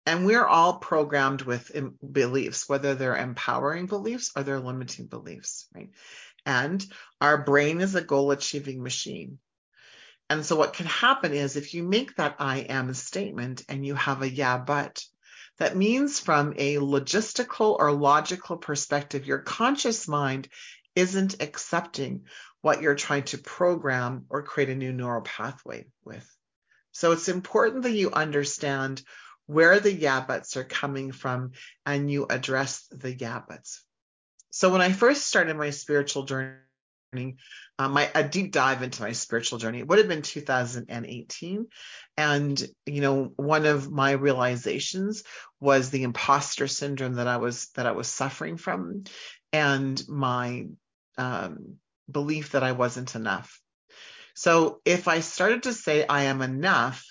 And 0.06 0.26
we're 0.26 0.46
all 0.46 0.80
programmed 0.80 1.44
with 1.44 1.72
beliefs, 2.12 2.68
whether 2.68 2.94
they're 2.94 3.16
empowering 3.16 3.86
beliefs 3.86 4.32
or 4.36 4.44
they're 4.44 4.60
limiting 4.60 5.08
beliefs, 5.08 5.68
right? 5.74 5.92
And 6.46 6.86
our 7.22 7.44
brain 7.44 7.82
is 7.82 7.96
a 7.96 8.02
goal 8.02 8.32
achieving 8.32 8.84
machine. 8.84 9.40
And 10.30 10.46
so 10.46 10.56
what 10.56 10.74
can 10.74 10.86
happen 10.86 11.34
is 11.34 11.56
if 11.56 11.74
you 11.74 11.84
make 11.84 12.16
that 12.16 12.38
I 12.40 12.60
am 12.60 12.94
statement 12.94 13.64
and 13.70 13.86
you 13.86 13.96
have 13.96 14.22
a 14.22 14.30
yeah, 14.30 14.58
but, 14.58 15.04
that 15.60 15.78
means 15.78 16.20
from 16.20 16.54
a 16.58 16.78
logistical 16.78 17.78
or 17.78 17.92
logical 17.92 18.58
perspective, 18.58 19.28
your 19.28 19.40
conscious 19.40 20.08
mind 20.08 20.48
isn't 20.96 21.42
accepting 21.42 22.26
what 22.62 22.82
you're 22.82 22.96
trying 22.96 23.24
to 23.24 23.38
program 23.38 24.26
or 24.30 24.42
create 24.42 24.70
a 24.70 24.76
new 24.76 24.92
neural 24.92 25.22
pathway 25.22 25.86
with. 26.04 26.28
So 26.92 27.12
it's 27.12 27.30
important 27.30 27.84
that 27.84 27.92
you 27.92 28.12
understand 28.12 29.04
where 29.46 29.80
the 29.80 29.94
yeah 29.94 30.26
buts 30.26 30.58
are 30.58 30.64
coming 30.64 31.12
from 31.12 31.52
and 31.86 32.10
you 32.10 32.26
address 32.30 32.88
the 32.92 33.14
yeah 33.14 33.42
buts. 33.48 33.84
So 34.56 34.70
when 34.70 34.82
I 34.82 34.92
first 34.92 35.26
started 35.26 35.58
my 35.58 35.72
spiritual 35.72 36.26
journey, 36.26 37.38
um, 37.80 37.92
my 37.92 38.12
a 38.14 38.24
deep 38.24 38.52
dive 38.52 38.84
into 38.84 39.02
my 39.02 39.14
spiritual 39.14 39.58
journey. 39.58 39.80
It 39.80 39.88
would 39.88 39.98
have 39.98 40.08
been 40.08 40.22
2018, 40.22 41.66
and 42.18 42.64
you 42.86 43.02
know, 43.02 43.34
one 43.36 43.66
of 43.66 43.90
my 43.90 44.12
realizations 44.12 45.24
was 45.60 45.90
the 45.90 46.04
imposter 46.04 46.68
syndrome 46.68 47.16
that 47.16 47.28
I 47.28 47.38
was 47.38 47.70
that 47.70 47.88
I 47.88 47.94
was 47.94 48.08
suffering 48.08 48.58
from, 48.58 49.06
and 49.52 50.00
my 50.08 50.68
um, 51.18 51.78
belief 52.10 52.52
that 52.52 52.62
I 52.62 52.74
wasn't 52.74 53.16
enough. 53.16 53.60
So 54.36 54.82
if 54.86 55.08
I 55.08 55.22
started 55.22 55.64
to 55.64 55.74
say 55.74 56.06
I 56.06 56.26
am 56.26 56.44
enough, 56.44 57.04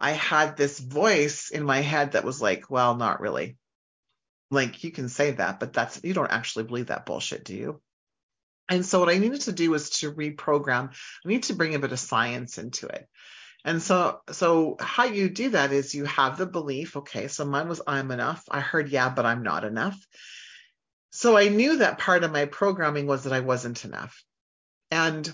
I 0.00 0.12
had 0.12 0.56
this 0.56 0.78
voice 0.78 1.50
in 1.50 1.64
my 1.64 1.80
head 1.80 2.12
that 2.12 2.24
was 2.24 2.40
like, 2.40 2.70
well, 2.70 2.96
not 2.96 3.20
really. 3.20 3.58
Like 4.50 4.82
you 4.84 4.90
can 4.90 5.08
say 5.08 5.32
that, 5.32 5.60
but 5.60 5.72
that's 5.72 6.00
you 6.02 6.14
don't 6.14 6.30
actually 6.30 6.64
believe 6.64 6.86
that 6.86 7.06
bullshit, 7.06 7.44
do 7.44 7.54
you? 7.54 7.80
And 8.68 8.84
so 8.84 9.00
what 9.00 9.08
I 9.08 9.18
needed 9.18 9.42
to 9.42 9.52
do 9.52 9.70
was 9.70 9.90
to 9.90 10.12
reprogram. 10.12 10.90
I 10.90 11.28
need 11.28 11.44
to 11.44 11.54
bring 11.54 11.74
a 11.74 11.78
bit 11.78 11.92
of 11.92 11.98
science 11.98 12.58
into 12.58 12.86
it. 12.86 13.06
And 13.64 13.82
so, 13.82 14.20
so 14.30 14.76
how 14.78 15.04
you 15.04 15.28
do 15.28 15.50
that 15.50 15.72
is 15.72 15.94
you 15.94 16.04
have 16.04 16.38
the 16.38 16.46
belief, 16.46 16.96
okay, 16.96 17.28
so 17.28 17.44
mine 17.44 17.68
was 17.68 17.82
I'm 17.86 18.10
enough. 18.10 18.44
I 18.50 18.60
heard, 18.60 18.90
yeah, 18.90 19.08
but 19.08 19.26
I'm 19.26 19.42
not 19.42 19.64
enough. 19.64 19.98
So 21.10 21.36
I 21.36 21.48
knew 21.48 21.78
that 21.78 21.98
part 21.98 22.24
of 22.24 22.32
my 22.32 22.44
programming 22.44 23.06
was 23.06 23.24
that 23.24 23.32
I 23.32 23.40
wasn't 23.40 23.84
enough. 23.84 24.22
And 24.90 25.30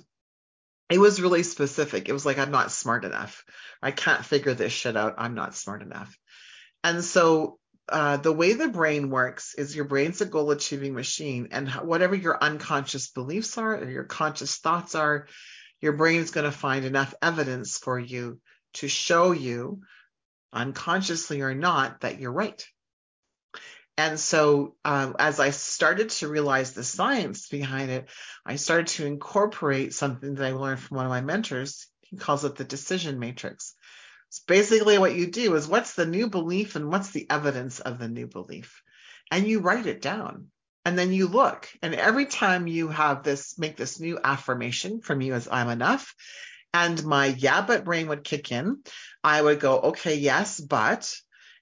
it 0.89 0.99
was 0.99 1.21
really 1.21 1.43
specific. 1.43 2.09
It 2.09 2.13
was 2.13 2.25
like, 2.25 2.39
I'm 2.39 2.51
not 2.51 2.73
smart 2.73 3.05
enough. 3.05 3.45
I 3.83 3.91
can't 3.91 4.25
figure 4.25 4.55
this 4.55 4.73
shit 4.73 4.97
out. 4.97 5.17
I'm 5.19 5.35
not 5.35 5.55
smart 5.55 5.83
enough. 5.83 6.17
And 6.83 7.03
so 7.05 7.59
uh, 7.89 8.17
the 8.17 8.33
way 8.33 8.55
the 8.55 8.69
brain 8.69 9.11
works 9.11 9.55
is 9.55 9.77
your 9.77 9.85
brain's 9.85 10.21
a 10.21 10.27
goal 10.27 10.51
achieving 10.51 10.95
machine, 10.95 11.49
and 11.51 11.69
whatever 11.69 12.15
your 12.15 12.43
unconscious 12.43 13.11
beliefs 13.11 13.59
are 13.59 13.77
or 13.77 13.91
your 13.91 14.05
conscious 14.05 14.57
thoughts 14.57 14.95
are, 14.95 15.27
your 15.81 15.93
brain 15.93 16.21
is 16.21 16.31
going 16.31 16.45
to 16.45 16.57
find 16.57 16.85
enough 16.85 17.15
evidence 17.21 17.77
for 17.79 17.99
you 17.99 18.41
to 18.75 18.89
show 18.89 19.33
you, 19.33 19.83
unconsciously 20.53 21.43
or 21.43 21.55
not, 21.55 22.01
that 22.01 22.19
you're 22.19 22.33
right. 22.33 22.65
And 23.97 24.19
so, 24.19 24.75
um, 24.85 25.15
as 25.19 25.39
I 25.39 25.51
started 25.51 26.11
to 26.11 26.29
realize 26.29 26.73
the 26.73 26.83
science 26.83 27.49
behind 27.49 27.91
it, 27.91 28.09
I 28.45 28.57
started 28.57 28.89
to 28.89 29.07
incorporate 29.07 29.95
something 29.95 30.35
that 30.35 30.45
I 30.45 30.53
learned 30.53 30.81
from 30.81 30.97
one 30.97 31.07
of 31.07 31.11
my 31.11 31.21
mentors. 31.21 31.87
He 32.01 32.17
calls 32.17 32.45
it 32.45 32.57
the 32.57 32.65
decision 32.65 33.21
matrix. 33.21 33.75
So 34.35 34.43
basically 34.49 34.99
what 34.99 35.15
you 35.15 35.29
do 35.29 35.55
is 35.55 35.69
what's 35.69 35.95
the 35.95 36.07
new 36.07 36.29
belief 36.29 36.75
and 36.75 36.91
what's 36.91 37.11
the 37.11 37.31
evidence 37.31 37.79
of 37.79 38.01
the 38.01 38.09
new 38.09 38.27
belief? 38.27 38.83
And 39.31 39.47
you 39.47 39.61
write 39.61 39.87
it 39.87 40.03
down. 40.03 40.49
And 40.85 40.99
then 40.99 41.13
you 41.13 41.29
look, 41.29 41.69
and 41.83 41.95
every 41.95 42.27
time 42.27 42.67
you 42.67 42.89
have 42.89 43.23
this, 43.23 43.57
make 43.61 43.77
this 43.77 44.01
new 44.01 44.19
affirmation 44.23 45.01
from 45.01 45.21
you 45.21 45.35
as 45.35 45.47
I'm 45.49 45.69
enough, 45.69 46.17
and 46.73 47.05
my 47.05 47.27
yeah, 47.27 47.65
but 47.65 47.85
brain 47.85 48.09
would 48.09 48.25
kick 48.25 48.51
in, 48.51 48.79
I 49.23 49.41
would 49.41 49.61
go, 49.61 49.79
okay, 49.79 50.17
yes, 50.17 50.61
but, 50.61 51.15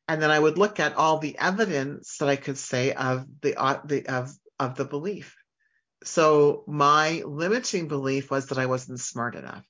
and 0.09 0.23
then 0.23 0.31
I 0.31 0.39
would 0.39 0.57
look 0.57 0.81
at 0.81 0.97
all 0.97 1.19
the 1.19 1.39
evidence 1.39 2.17
that 2.19 2.31
I 2.31 2.37
could 2.37 2.57
say 2.57 2.95
of 2.95 3.27
the, 3.43 3.55
uh, 3.55 3.81
the 3.85 4.07
of 4.09 4.33
of 4.59 4.77
the 4.77 4.87
belief. 4.87 5.37
So 6.05 6.65
my 6.67 7.23
limiting 7.27 7.87
belief 7.87 8.31
was 8.31 8.47
that 8.47 8.59
I 8.59 8.67
wasn't 8.67 8.99
smart 8.99 9.37
enough. 9.37 9.65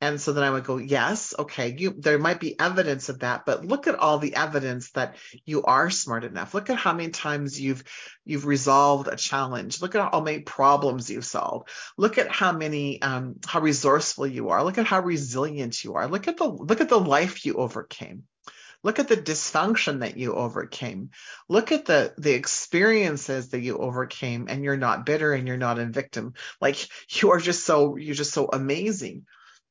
And 0.00 0.20
so 0.20 0.32
then 0.32 0.44
I 0.44 0.50
would 0.50 0.64
go, 0.64 0.76
yes, 0.76 1.34
okay, 1.36 1.74
you, 1.76 1.92
there 1.98 2.20
might 2.20 2.38
be 2.38 2.58
evidence 2.58 3.08
of 3.08 3.18
that, 3.20 3.44
but 3.44 3.64
look 3.64 3.88
at 3.88 3.96
all 3.96 4.18
the 4.18 4.36
evidence 4.36 4.92
that 4.92 5.16
you 5.44 5.64
are 5.64 5.90
smart 5.90 6.22
enough. 6.22 6.54
Look 6.54 6.70
at 6.70 6.78
how 6.78 6.92
many 6.92 7.10
times 7.10 7.60
you've, 7.60 7.82
you've 8.24 8.46
resolved 8.46 9.08
a 9.08 9.16
challenge. 9.16 9.82
Look 9.82 9.96
at 9.96 10.12
how 10.12 10.20
many 10.20 10.40
problems 10.40 11.10
you've 11.10 11.24
solved. 11.24 11.68
Look 11.96 12.16
at 12.16 12.30
how 12.30 12.52
many, 12.52 13.02
um, 13.02 13.36
how 13.44 13.60
resourceful 13.60 14.28
you 14.28 14.50
are. 14.50 14.62
Look 14.62 14.78
at 14.78 14.86
how 14.86 15.00
resilient 15.00 15.82
you 15.82 15.94
are. 15.94 16.06
Look 16.06 16.28
at 16.28 16.36
the, 16.36 16.46
look 16.46 16.80
at 16.80 16.88
the 16.88 17.00
life 17.00 17.44
you 17.44 17.54
overcame. 17.54 18.22
Look 18.84 19.00
at 19.00 19.08
the 19.08 19.16
dysfunction 19.16 20.00
that 20.00 20.16
you 20.16 20.34
overcame. 20.34 21.10
Look 21.48 21.72
at 21.72 21.86
the 21.86 22.14
the 22.16 22.32
experiences 22.32 23.48
that 23.48 23.60
you 23.60 23.76
overcame 23.78 24.46
and 24.48 24.62
you're 24.62 24.76
not 24.76 25.04
bitter 25.04 25.32
and 25.32 25.48
you're 25.48 25.56
not 25.56 25.80
a 25.80 25.86
victim. 25.86 26.34
Like 26.60 26.76
you 27.20 27.32
are 27.32 27.40
just 27.40 27.66
so 27.66 27.96
you're 27.96 28.14
just 28.14 28.32
so 28.32 28.48
amazing. 28.52 29.26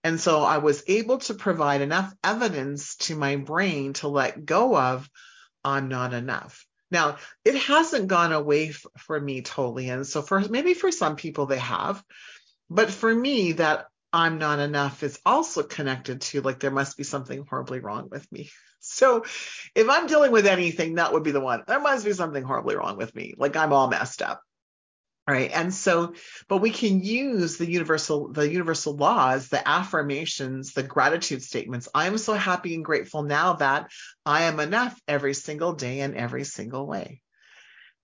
And 0.08 0.22
so 0.22 0.42
I 0.42 0.60
was 0.60 0.86
able 0.88 1.18
to 1.18 1.34
provide 1.34 1.82
enough 1.82 2.14
evidence 2.24 2.96
to 3.08 3.16
my 3.18 3.36
brain 3.36 3.92
to 3.96 4.08
let 4.08 4.46
go 4.46 4.74
of, 4.74 5.10
I'm 5.66 5.90
not 5.90 6.14
enough. 6.14 6.66
Now, 6.90 7.18
it 7.44 7.56
hasn't 7.56 8.08
gone 8.08 8.32
away 8.32 8.70
f- 8.70 8.86
for 9.00 9.20
me 9.20 9.42
totally. 9.42 9.90
And 9.90 10.08
so 10.08 10.22
for 10.22 10.40
maybe 10.40 10.76
for 10.76 10.94
some 10.94 11.18
people 11.18 11.46
they 11.46 11.60
have, 11.60 12.02
but 12.70 12.90
for 12.90 13.14
me, 13.14 13.52
that 13.54 13.88
I'm 14.14 14.38
not 14.38 14.60
enough 14.60 15.04
is 15.04 15.20
also 15.26 15.64
connected 15.64 16.22
to 16.22 16.40
like 16.40 16.62
there 16.62 16.72
must 16.72 16.96
be 16.96 17.04
something 17.04 17.46
horribly 17.46 17.82
wrong 17.82 18.08
with 18.10 18.32
me. 18.32 18.50
So 18.80 19.26
if 19.76 19.90
I'm 19.90 20.06
dealing 20.06 20.32
with 20.32 20.46
anything, 20.46 20.96
that 20.96 21.12
would 21.12 21.24
be 21.24 21.32
the 21.32 21.42
one. 21.42 21.64
There 21.68 21.80
must 21.80 22.06
be 22.06 22.14
something 22.14 22.44
horribly 22.44 22.76
wrong 22.76 22.96
with 22.96 23.14
me. 23.14 23.34
Like 23.36 23.58
I'm 23.58 23.74
all 23.74 23.90
messed 23.90 24.22
up 24.22 24.44
right. 25.34 25.52
And 25.54 25.74
so 25.74 26.14
but 26.48 26.58
we 26.58 26.72
can 26.72 27.02
use 27.02 27.58
the 27.58 27.70
universal 27.70 28.32
the 28.32 28.50
universal 28.50 28.96
laws 28.96 29.50
the 29.50 29.68
affirmations 29.68 30.74
the 30.74 30.84
gratitude 30.84 31.44
statements. 31.44 31.90
I'm 31.94 32.18
so 32.18 32.34
happy 32.34 32.76
and 32.76 32.86
grateful 32.86 33.24
now 33.24 33.54
that 33.54 33.92
i 34.26 34.44
am 34.44 34.60
enough 34.60 35.00
every 35.08 35.34
single 35.34 35.74
day 35.74 36.00
in 36.00 36.16
every 36.16 36.46
single 36.46 36.88
way. 36.88 37.22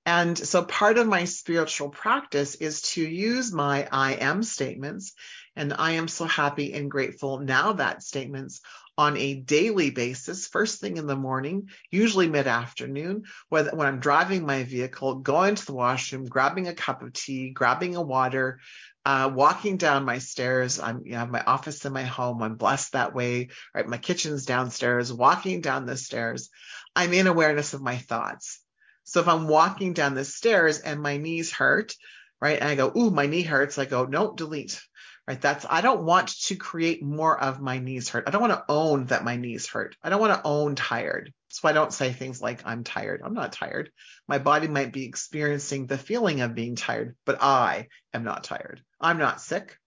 And 0.06 0.38
so 0.38 0.66
part 0.66 0.98
of 0.98 1.08
my 1.08 1.24
spiritual 1.24 1.90
practice 1.90 2.56
is 2.56 2.82
to 2.94 3.02
use 3.02 3.54
my 3.54 3.88
i 3.92 4.14
am 4.14 4.44
statements. 4.44 5.14
And 5.56 5.74
i 5.74 5.92
am 5.92 6.10
so 6.10 6.26
happy 6.26 6.74
and 6.74 6.92
grateful 6.92 7.40
now 7.40 7.74
that 7.74 8.04
statements 8.04 8.60
on 8.98 9.18
a 9.18 9.34
daily 9.34 9.90
basis, 9.90 10.48
first 10.48 10.80
thing 10.80 10.98
in 10.98 11.08
the 11.08 11.16
morning, 11.16 11.70
usually 11.90 12.30
mid 12.30 12.48
afternoon, 12.48 13.24
when, 13.50 13.70
I'm 13.80 14.00
driving 14.00 14.46
my 14.46 14.64
vehicle, 14.64 15.16
going 15.16 15.56
to 15.56 15.66
the 15.66 15.74
washroom, 15.74 16.26
grabbing 16.26 16.68
a 16.68 16.76
cup 16.76 17.02
of 17.02 17.14
tea, 17.14 17.50
grabbing 17.50 17.96
a 17.96 18.02
water, 18.02 18.60
uh, 19.06 19.32
walking 19.34 19.78
down 19.78 20.06
my 20.06 20.20
stairs. 20.20 20.80
I'm, 20.80 21.02
you 21.06 21.14
know, 21.14 21.26
my 21.26 21.44
office 21.44 21.84
in 21.86 21.94
my 21.94 22.04
home. 22.04 22.42
I'm 22.44 22.56
blessed 22.56 22.94
that 22.94 23.16
way, 23.16 23.50
right? 23.74 23.88
My 23.88 23.98
kitchen's 23.98 24.46
downstairs, 24.46 25.12
walking 25.12 25.62
down 25.62 25.86
the 25.86 25.98
stairs. 25.98 26.50
I'm 26.96 27.14
in 27.14 27.28
awareness 27.28 27.74
of 27.74 27.82
my 27.82 27.98
thoughts. 27.98 28.62
So 29.04 29.20
if 29.20 29.28
I'm 29.28 29.48
walking 29.48 29.94
down 29.94 30.14
the 30.14 30.24
stairs 30.24 30.80
and 30.80 31.02
my 31.02 31.18
knees 31.18 31.52
hurt, 31.52 31.96
right? 32.40 32.60
And 32.60 32.70
I 32.70 32.76
go, 32.76 32.92
ooh, 32.96 33.10
my 33.10 33.26
knee 33.26 33.42
hurts. 33.42 33.78
I 33.78 33.86
go, 33.86 34.06
no, 34.06 34.34
delete 34.34 34.82
right? 35.28 35.40
That's, 35.40 35.66
I 35.70 35.82
don't 35.82 36.04
want 36.04 36.30
to 36.44 36.56
create 36.56 37.04
more 37.04 37.40
of 37.40 37.62
my 37.62 37.80
knees 37.80 38.10
hurt. 38.10 38.26
I 38.28 38.32
don't 38.32 38.42
want 38.42 38.54
to 38.54 38.66
own 38.68 39.06
that 39.06 39.24
my 39.24 39.36
knees 39.38 39.68
hurt. 39.68 39.96
I 40.04 40.10
don't 40.10 40.20
want 40.20 40.34
to 40.34 40.48
own 40.48 40.76
tired. 40.76 41.34
So 41.50 41.68
I 41.68 41.74
don't 41.74 41.94
say 41.94 42.12
things 42.12 42.42
like, 42.42 42.62
I'm 42.66 42.84
tired. 42.84 43.22
I'm 43.24 43.34
not 43.34 43.54
tired. 43.54 43.92
My 44.28 44.40
body 44.40 44.68
might 44.68 44.92
be 44.92 45.06
experiencing 45.06 45.86
the 45.86 45.98
feeling 45.98 46.42
of 46.42 46.56
being 46.56 46.76
tired, 46.76 47.16
but 47.26 47.42
I 47.42 47.88
am 48.14 48.24
not 48.24 48.44
tired. 48.44 48.82
I'm 49.00 49.18
not 49.18 49.42
sick. 49.42 49.78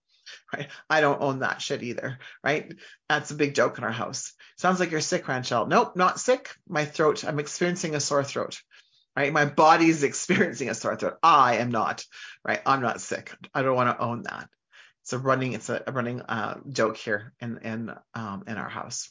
Right. 0.53 0.67
I 0.89 0.99
don't 0.99 1.21
own 1.21 1.39
that 1.39 1.61
shit 1.61 1.83
either. 1.83 2.19
Right. 2.43 2.73
That's 3.07 3.31
a 3.31 3.35
big 3.35 3.55
joke 3.55 3.77
in 3.77 3.85
our 3.85 3.91
house. 3.91 4.33
Sounds 4.57 4.79
like 4.79 4.91
you're 4.91 4.99
sick, 4.99 5.25
Ranchelle. 5.27 5.67
Nope, 5.67 5.95
not 5.95 6.19
sick. 6.19 6.53
My 6.67 6.83
throat, 6.83 7.23
I'm 7.23 7.39
experiencing 7.39 7.95
a 7.95 7.99
sore 7.99 8.23
throat 8.23 8.61
right? 9.15 9.33
My 9.33 9.45
body's 9.45 10.03
experiencing 10.03 10.69
a 10.69 10.75
sore 10.75 10.95
throat. 10.95 11.17
I 11.23 11.55
am 11.55 11.71
not, 11.71 12.05
right? 12.45 12.61
I'm 12.67 12.81
not 12.81 13.01
sick. 13.01 13.33
I 13.51 13.63
don't 13.63 13.75
want 13.75 13.97
to 13.97 14.03
own 14.03 14.21
that 14.23 14.47
it's 15.07 15.13
a 15.13 15.17
running 15.17 15.53
it's 15.53 15.69
a, 15.69 15.81
a 15.87 15.91
running 15.93 16.21
uh, 16.21 16.59
joke 16.69 16.97
here 16.97 17.33
in 17.39 17.59
in 17.59 17.93
um, 18.13 18.43
in 18.45 18.57
our 18.57 18.67
house. 18.67 19.09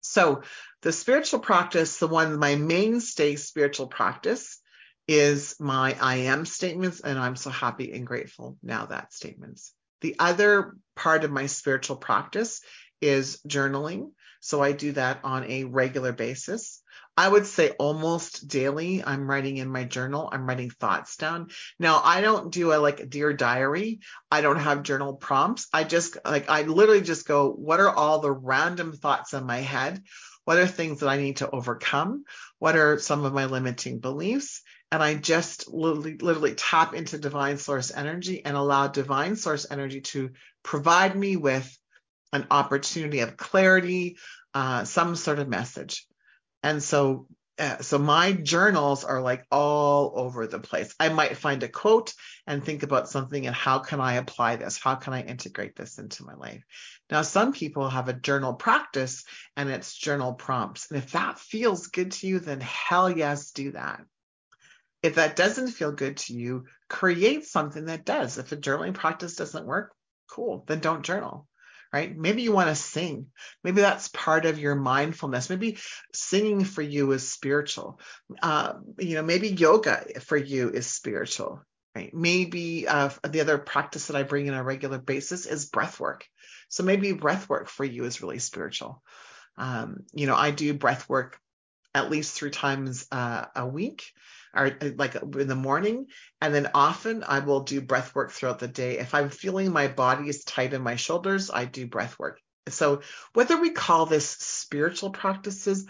So 0.00 0.42
the 0.82 0.92
spiritual 0.92 1.40
practice, 1.40 1.98
the 1.98 2.06
one 2.06 2.38
my 2.38 2.54
mainstay 2.54 3.34
spiritual 3.34 3.88
practice 3.88 4.60
is 5.08 5.56
my 5.58 5.96
I 6.00 6.16
am 6.30 6.44
statements, 6.46 7.00
and 7.00 7.18
I'm 7.18 7.34
so 7.34 7.50
happy 7.50 7.90
and 7.92 8.06
grateful 8.06 8.58
now 8.62 8.86
that 8.86 9.12
statements. 9.12 9.72
The 10.02 10.14
other 10.20 10.76
part 10.94 11.24
of 11.24 11.32
my 11.32 11.46
spiritual 11.46 11.96
practice 11.96 12.60
is 13.00 13.40
journaling. 13.48 14.12
So 14.38 14.62
I 14.62 14.70
do 14.70 14.92
that 14.92 15.18
on 15.24 15.50
a 15.50 15.64
regular 15.64 16.12
basis. 16.12 16.80
I 17.16 17.28
would 17.28 17.46
say 17.46 17.70
almost 17.70 18.48
daily, 18.48 19.04
I'm 19.04 19.28
writing 19.28 19.58
in 19.58 19.68
my 19.68 19.84
journal. 19.84 20.30
I'm 20.32 20.46
writing 20.46 20.70
thoughts 20.70 21.16
down. 21.16 21.48
Now, 21.78 22.00
I 22.02 22.22
don't 22.22 22.50
do 22.50 22.72
a 22.72 22.76
like 22.80 23.10
dear 23.10 23.34
diary. 23.34 24.00
I 24.30 24.40
don't 24.40 24.58
have 24.58 24.82
journal 24.82 25.14
prompts. 25.14 25.68
I 25.74 25.84
just 25.84 26.16
like, 26.24 26.48
I 26.48 26.62
literally 26.62 27.02
just 27.02 27.26
go, 27.26 27.50
what 27.50 27.80
are 27.80 27.90
all 27.90 28.20
the 28.20 28.32
random 28.32 28.92
thoughts 28.92 29.34
in 29.34 29.44
my 29.44 29.58
head? 29.58 30.02
What 30.44 30.56
are 30.58 30.66
things 30.66 31.00
that 31.00 31.08
I 31.08 31.18
need 31.18 31.36
to 31.36 31.50
overcome? 31.50 32.24
What 32.58 32.76
are 32.76 32.98
some 32.98 33.24
of 33.26 33.34
my 33.34 33.44
limiting 33.44 34.00
beliefs? 34.00 34.62
And 34.90 35.02
I 35.02 35.14
just 35.14 35.68
literally, 35.68 36.16
literally 36.16 36.54
tap 36.54 36.94
into 36.94 37.18
divine 37.18 37.58
source 37.58 37.92
energy 37.94 38.44
and 38.44 38.56
allow 38.56 38.88
divine 38.88 39.36
source 39.36 39.66
energy 39.70 40.00
to 40.00 40.30
provide 40.62 41.14
me 41.14 41.36
with 41.36 41.78
an 42.32 42.46
opportunity 42.50 43.20
of 43.20 43.36
clarity, 43.36 44.16
uh, 44.54 44.84
some 44.84 45.14
sort 45.14 45.38
of 45.38 45.48
message. 45.48 46.06
And 46.62 46.82
so 46.82 47.26
uh, 47.58 47.80
so 47.82 47.98
my 47.98 48.32
journals 48.32 49.04
are 49.04 49.20
like 49.20 49.46
all 49.50 50.14
over 50.16 50.46
the 50.46 50.58
place. 50.58 50.94
I 50.98 51.10
might 51.10 51.36
find 51.36 51.62
a 51.62 51.68
quote 51.68 52.14
and 52.46 52.64
think 52.64 52.82
about 52.82 53.10
something 53.10 53.46
and 53.46 53.54
how 53.54 53.78
can 53.78 54.00
I 54.00 54.14
apply 54.14 54.56
this? 54.56 54.78
How 54.78 54.94
can 54.94 55.12
I 55.12 55.22
integrate 55.22 55.76
this 55.76 55.98
into 55.98 56.24
my 56.24 56.34
life? 56.34 56.64
Now, 57.10 57.22
some 57.22 57.52
people 57.52 57.88
have 57.88 58.08
a 58.08 58.14
journal 58.14 58.54
practice 58.54 59.24
and 59.56 59.68
it's 59.68 59.96
journal 59.96 60.32
prompts. 60.32 60.90
And 60.90 60.98
if 60.98 61.12
that 61.12 61.38
feels 61.38 61.88
good 61.88 62.12
to 62.12 62.26
you, 62.26 62.40
then 62.40 62.60
hell 62.60 63.10
yes, 63.10 63.50
do 63.50 63.72
that. 63.72 64.00
If 65.02 65.16
that 65.16 65.36
doesn't 65.36 65.68
feel 65.68 65.92
good 65.92 66.16
to 66.18 66.32
you, 66.32 66.64
create 66.88 67.44
something 67.44 67.84
that 67.84 68.06
does. 68.06 68.38
If 68.38 68.52
a 68.52 68.56
journaling 68.56 68.94
practice 68.94 69.36
doesn't 69.36 69.66
work, 69.66 69.92
cool, 70.28 70.64
then 70.66 70.80
don't 70.80 71.04
journal 71.04 71.46
right? 71.92 72.16
Maybe 72.16 72.42
you 72.42 72.52
want 72.52 72.68
to 72.68 72.74
sing. 72.74 73.26
Maybe 73.62 73.82
that's 73.82 74.08
part 74.08 74.46
of 74.46 74.58
your 74.58 74.74
mindfulness. 74.74 75.50
Maybe 75.50 75.78
singing 76.14 76.64
for 76.64 76.82
you 76.82 77.12
is 77.12 77.28
spiritual. 77.28 78.00
Uh, 78.42 78.74
you 78.98 79.14
know, 79.14 79.22
maybe 79.22 79.48
yoga 79.48 80.20
for 80.20 80.36
you 80.36 80.70
is 80.70 80.86
spiritual, 80.86 81.60
right? 81.94 82.14
Maybe 82.14 82.88
uh, 82.88 83.10
the 83.28 83.42
other 83.42 83.58
practice 83.58 84.06
that 84.06 84.16
I 84.16 84.22
bring 84.22 84.46
in 84.46 84.54
on 84.54 84.60
a 84.60 84.64
regular 84.64 84.98
basis 84.98 85.46
is 85.46 85.66
breath 85.66 86.00
work. 86.00 86.26
So 86.68 86.82
maybe 86.82 87.12
breath 87.12 87.48
work 87.48 87.68
for 87.68 87.84
you 87.84 88.04
is 88.04 88.22
really 88.22 88.38
spiritual. 88.38 89.02
Um, 89.58 90.04
you 90.14 90.26
know, 90.26 90.36
I 90.36 90.50
do 90.50 90.72
breath 90.72 91.08
work 91.08 91.38
at 91.94 92.10
least 92.10 92.34
three 92.34 92.50
times 92.50 93.06
uh, 93.12 93.44
a 93.54 93.66
week 93.66 94.04
or 94.54 94.66
uh, 94.66 94.90
like 94.96 95.14
in 95.14 95.48
the 95.48 95.54
morning. 95.54 96.06
And 96.40 96.54
then 96.54 96.70
often 96.74 97.24
I 97.26 97.40
will 97.40 97.60
do 97.60 97.80
breath 97.80 98.14
work 98.14 98.32
throughout 98.32 98.58
the 98.58 98.68
day. 98.68 98.98
If 98.98 99.14
I'm 99.14 99.30
feeling 99.30 99.72
my 99.72 99.88
body 99.88 100.28
is 100.28 100.44
tight 100.44 100.74
in 100.74 100.82
my 100.82 100.96
shoulders, 100.96 101.50
I 101.50 101.64
do 101.64 101.86
breath 101.86 102.18
work. 102.18 102.40
So 102.68 103.02
whether 103.32 103.60
we 103.60 103.70
call 103.70 104.06
this 104.06 104.28
spiritual 104.28 105.10
practices 105.10 105.86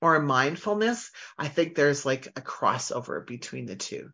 or 0.00 0.20
mindfulness, 0.20 1.10
I 1.38 1.48
think 1.48 1.74
there's 1.74 2.06
like 2.06 2.26
a 2.26 2.40
crossover 2.40 3.26
between 3.26 3.66
the 3.66 3.76
two. 3.76 4.10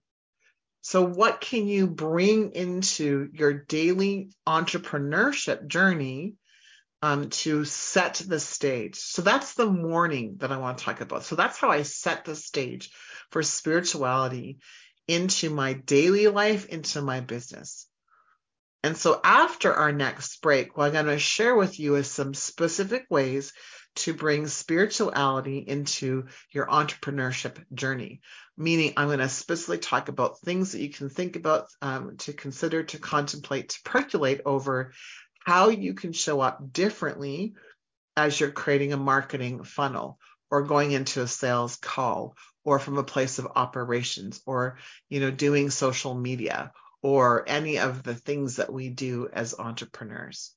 So 0.81 1.03
what 1.03 1.41
can 1.41 1.67
you 1.67 1.87
bring 1.87 2.53
into 2.53 3.29
your 3.33 3.53
daily 3.53 4.31
entrepreneurship 4.47 5.67
journey 5.67 6.37
um, 7.03 7.31
to 7.31 7.65
set 7.65 8.15
the 8.15 8.41
stage. 8.41 8.97
So 8.97 9.23
that's 9.23 9.55
the 9.55 9.67
morning 9.67 10.37
that 10.39 10.51
I 10.51 10.57
want 10.57 10.79
to 10.79 10.85
talk 10.85 11.01
about. 11.01 11.25
So 11.25 11.37
that's 11.37 11.59
how 11.59 11.71
I 11.71 11.83
set 11.83 12.25
the 12.25 12.35
stage 12.35 12.91
for 13.31 13.43
spirituality 13.43 14.59
into 15.07 15.51
my 15.51 15.73
daily 15.73 16.29
life, 16.29 16.67
into 16.67 17.03
my 17.03 17.21
business. 17.21 17.87
And 18.83 18.97
so 18.97 19.21
after 19.25 19.75
our 19.75 19.93
next 19.93 20.41
break, 20.41 20.77
what 20.77 20.87
I'm 20.87 20.93
going 20.93 21.07
to 21.07 21.19
share 21.19 21.57
with 21.57 21.81
you 21.81 21.97
is 21.97 22.11
some 22.11 22.35
specific 22.35 23.07
ways 23.11 23.53
to 23.97 24.15
bring 24.15 24.47
spirituality 24.47 25.59
into 25.59 26.27
your 26.53 26.67
entrepreneurship 26.67 27.57
journey. 27.75 28.21
Meaning, 28.57 28.93
I'm 28.97 29.09
going 29.09 29.19
to 29.19 29.29
specifically 29.29 29.79
talk 29.79 30.09
about 30.09 30.41
things 30.41 30.73
that 30.73 30.81
you 30.81 30.91
can 30.91 31.09
think 31.09 31.37
about, 31.37 31.67
um, 31.83 32.17
to 32.19 32.33
consider, 32.33 32.85
to 32.85 32.99
contemplate, 32.99 33.71
to 33.71 33.79
percolate 33.85 34.43
over 34.47 34.93
how 35.45 35.71
you 35.71 35.95
can 35.95 36.13
show 36.13 36.41
up 36.41 36.73
differently 36.73 37.55
as 38.17 38.39
you're 38.39 38.51
creating 38.51 38.93
a 38.93 38.97
marketing 38.97 39.65
funnel 39.65 40.19
or 40.51 40.63
going 40.63 40.93
into 40.93 41.23
a 41.23 41.27
sales 41.27 41.77
call 41.77 42.37
or 42.69 42.79
from 42.79 42.99
a 42.99 43.03
place 43.03 43.39
of 43.39 43.49
operations 43.57 44.43
or 44.45 44.77
you 45.09 45.21
know 45.21 45.31
doing 45.31 45.71
social 45.71 46.15
media 46.15 46.71
or 47.01 47.45
any 47.49 47.79
of 47.79 48.03
the 48.03 48.15
things 48.15 48.57
that 48.57 48.71
we 48.71 48.91
do 48.91 49.27
as 49.33 49.59
entrepreneurs. 49.59 50.53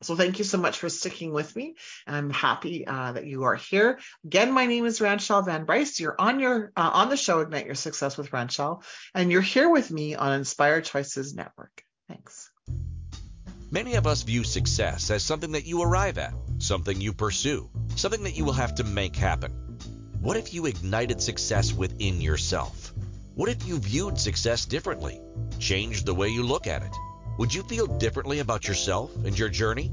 So 0.00 0.16
thank 0.16 0.38
you 0.38 0.44
so 0.46 0.56
much 0.56 0.78
for 0.78 0.88
sticking 0.88 1.32
with 1.32 1.54
me 1.54 1.76
and 2.06 2.16
i'm 2.16 2.30
happy 2.30 2.86
uh, 2.86 3.12
that 3.12 3.26
you 3.26 3.42
are 3.42 3.54
here. 3.54 3.98
Again 4.24 4.50
my 4.52 4.64
name 4.64 4.86
is 4.86 5.02
ranchelle 5.02 5.42
van 5.42 5.66
bryce. 5.66 6.00
You're 6.00 6.16
on 6.18 6.40
your 6.40 6.72
uh, 6.74 6.90
on 6.94 7.10
the 7.10 7.18
show 7.18 7.40
ignite 7.40 7.66
your 7.66 7.74
success 7.74 8.16
with 8.16 8.32
ranchelle 8.32 8.82
and 9.14 9.30
you're 9.30 9.42
here 9.42 9.68
with 9.68 9.90
me 9.90 10.14
on 10.14 10.32
inspired 10.32 10.86
choices 10.86 11.34
network. 11.34 11.84
Thanks. 12.08 12.50
Many 13.70 13.94
of 13.96 14.06
us 14.06 14.22
view 14.22 14.42
success 14.44 15.10
as 15.10 15.22
something 15.22 15.52
that 15.52 15.66
you 15.66 15.82
arrive 15.82 16.16
at, 16.16 16.34
something 16.58 16.98
you 16.98 17.12
pursue, 17.12 17.68
something 17.96 18.22
that 18.22 18.36
you 18.36 18.46
will 18.46 18.60
have 18.64 18.74
to 18.76 18.84
make 18.84 19.16
happen. 19.16 19.71
What 20.22 20.36
if 20.36 20.54
you 20.54 20.66
ignited 20.66 21.20
success 21.20 21.72
within 21.72 22.20
yourself? 22.20 22.92
What 23.34 23.48
if 23.48 23.66
you 23.66 23.80
viewed 23.80 24.20
success 24.20 24.64
differently, 24.64 25.20
changed 25.58 26.06
the 26.06 26.14
way 26.14 26.28
you 26.28 26.44
look 26.44 26.68
at 26.68 26.84
it? 26.84 26.92
Would 27.38 27.52
you 27.52 27.64
feel 27.64 27.88
differently 27.88 28.38
about 28.38 28.68
yourself 28.68 29.12
and 29.16 29.36
your 29.36 29.48
journey? 29.48 29.90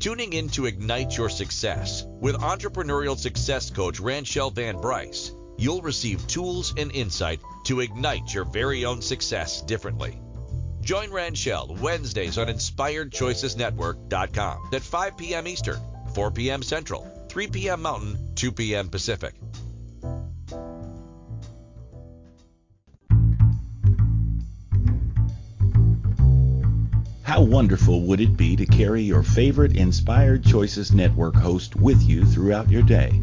Tuning 0.00 0.34
in 0.34 0.50
to 0.50 0.66
Ignite 0.66 1.16
Your 1.16 1.30
Success 1.30 2.04
with 2.20 2.36
entrepreneurial 2.36 3.16
success 3.16 3.70
coach 3.70 4.00
Ranchelle 4.00 4.50
Van 4.50 4.82
Bryce, 4.82 5.32
you'll 5.56 5.80
receive 5.80 6.26
tools 6.26 6.74
and 6.76 6.92
insight 6.92 7.40
to 7.64 7.80
ignite 7.80 8.34
your 8.34 8.44
very 8.44 8.84
own 8.84 9.00
success 9.00 9.62
differently. 9.62 10.20
Join 10.82 11.10
Ranchelle 11.10 11.74
Wednesdays 11.80 12.36
on 12.36 12.48
InspiredChoicesNetwork.com 12.48 14.68
at 14.74 14.82
5 14.82 15.16
p.m. 15.16 15.48
Eastern, 15.48 15.80
4 16.12 16.30
p.m. 16.32 16.62
Central, 16.62 17.17
3 17.28 17.46
p.m. 17.48 17.82
Mountain, 17.82 18.34
2 18.34 18.52
p.m. 18.52 18.88
Pacific. 18.88 19.34
How 27.22 27.42
wonderful 27.42 28.00
would 28.04 28.20
it 28.20 28.38
be 28.38 28.56
to 28.56 28.64
carry 28.64 29.02
your 29.02 29.22
favorite 29.22 29.76
Inspired 29.76 30.42
Choices 30.42 30.92
Network 30.92 31.34
host 31.36 31.76
with 31.76 32.02
you 32.02 32.24
throughout 32.24 32.70
your 32.70 32.82
day? 32.82 33.20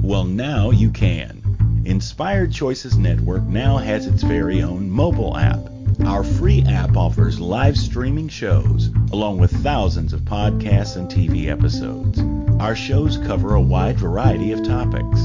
Well, 0.00 0.24
now 0.24 0.70
you 0.70 0.90
can. 0.90 1.82
Inspired 1.84 2.52
Choices 2.52 2.96
Network 2.96 3.42
now 3.42 3.78
has 3.78 4.06
its 4.06 4.22
very 4.22 4.62
own 4.62 4.88
mobile 4.88 5.36
app. 5.36 5.58
Our 6.06 6.22
free 6.22 6.62
app 6.62 6.96
offers 6.96 7.40
live 7.40 7.76
streaming 7.76 8.28
shows, 8.28 8.90
along 9.10 9.38
with 9.38 9.50
thousands 9.62 10.12
of 10.12 10.20
podcasts 10.20 10.96
and 10.96 11.10
TV 11.10 11.48
episodes. 11.48 12.22
Our 12.60 12.76
shows 12.76 13.18
cover 13.18 13.54
a 13.54 13.60
wide 13.60 13.98
variety 13.98 14.52
of 14.52 14.64
topics. 14.64 15.20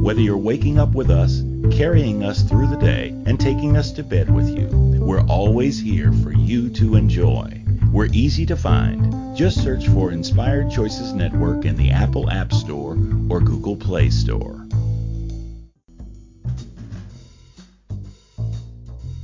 Whether 0.00 0.20
you're 0.20 0.36
waking 0.36 0.78
up 0.78 0.94
with 0.94 1.10
us, 1.10 1.42
carrying 1.76 2.22
us 2.22 2.42
through 2.42 2.68
the 2.68 2.76
day, 2.76 3.08
and 3.26 3.38
taking 3.38 3.76
us 3.76 3.90
to 3.92 4.02
bed 4.02 4.32
with 4.32 4.48
you, 4.48 4.68
we're 5.00 5.26
always 5.26 5.80
here 5.80 6.12
for 6.12 6.32
you 6.32 6.70
to 6.70 6.94
enjoy. 6.94 7.62
We're 7.92 8.08
easy 8.12 8.46
to 8.46 8.56
find. 8.56 9.36
Just 9.36 9.62
search 9.62 9.88
for 9.88 10.12
Inspired 10.12 10.70
Choices 10.70 11.12
Network 11.12 11.64
in 11.64 11.76
the 11.76 11.90
Apple 11.90 12.30
App 12.30 12.52
Store 12.52 12.92
or 13.28 13.40
Google 13.40 13.76
Play 13.76 14.10
Store. 14.10 14.66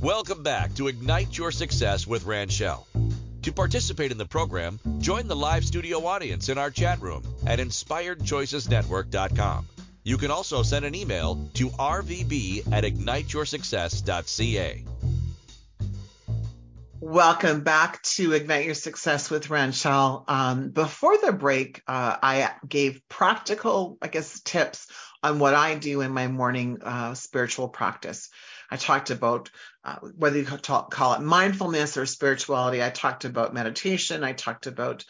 Welcome 0.01 0.43
back 0.43 0.73
to 0.75 0.87
Ignite 0.87 1.37
Your 1.37 1.51
Success 1.51 2.05
with 2.05 2.25
Ranchelle. 2.25 2.85
To 3.45 3.53
participate 3.53 4.11
in 4.11 4.17
the 4.17 4.25
program, 4.25 4.79
join 4.97 5.27
the 5.27 5.35
live 5.35 5.63
studio 5.63 6.07
audience 6.07 6.49
in 6.49 6.57
our 6.57 6.71
chat 6.71 6.99
room 6.99 7.21
at 7.45 7.59
inspiredchoicesnetwork.com. 7.59 9.67
You 10.01 10.17
can 10.17 10.31
also 10.31 10.63
send 10.63 10.83
an 10.83 10.95
email 10.95 11.47
to 11.53 11.69
rvb 11.69 12.73
at 12.73 12.83
igniteyoursuccess.ca. 12.83 14.85
Welcome 16.99 17.61
back 17.61 18.01
to 18.01 18.33
Ignite 18.33 18.65
Your 18.65 18.73
Success 18.73 19.29
with 19.29 19.51
Ranchelle. 19.51 20.23
Um, 20.27 20.71
before 20.71 21.15
the 21.23 21.31
break, 21.31 21.83
uh, 21.87 22.17
I 22.23 22.49
gave 22.67 22.99
practical, 23.09 23.99
I 24.01 24.07
guess, 24.07 24.39
tips 24.39 24.87
on 25.21 25.37
what 25.37 25.53
I 25.53 25.75
do 25.75 26.01
in 26.01 26.11
my 26.11 26.27
morning 26.27 26.79
uh, 26.81 27.13
spiritual 27.13 27.69
practice. 27.69 28.31
I 28.71 28.77
talked 28.77 29.11
about 29.11 29.51
uh, 29.85 29.99
whether 30.17 30.37
you 30.37 30.45
call 30.45 31.13
it 31.13 31.21
mindfulness 31.21 31.95
or 31.95 32.05
spirituality. 32.05 32.81
I 32.81 32.89
talked 32.89 33.23
about 33.23 33.53
meditation. 33.53 34.23
I 34.23 34.33
talked 34.33 34.65
about 34.67 35.05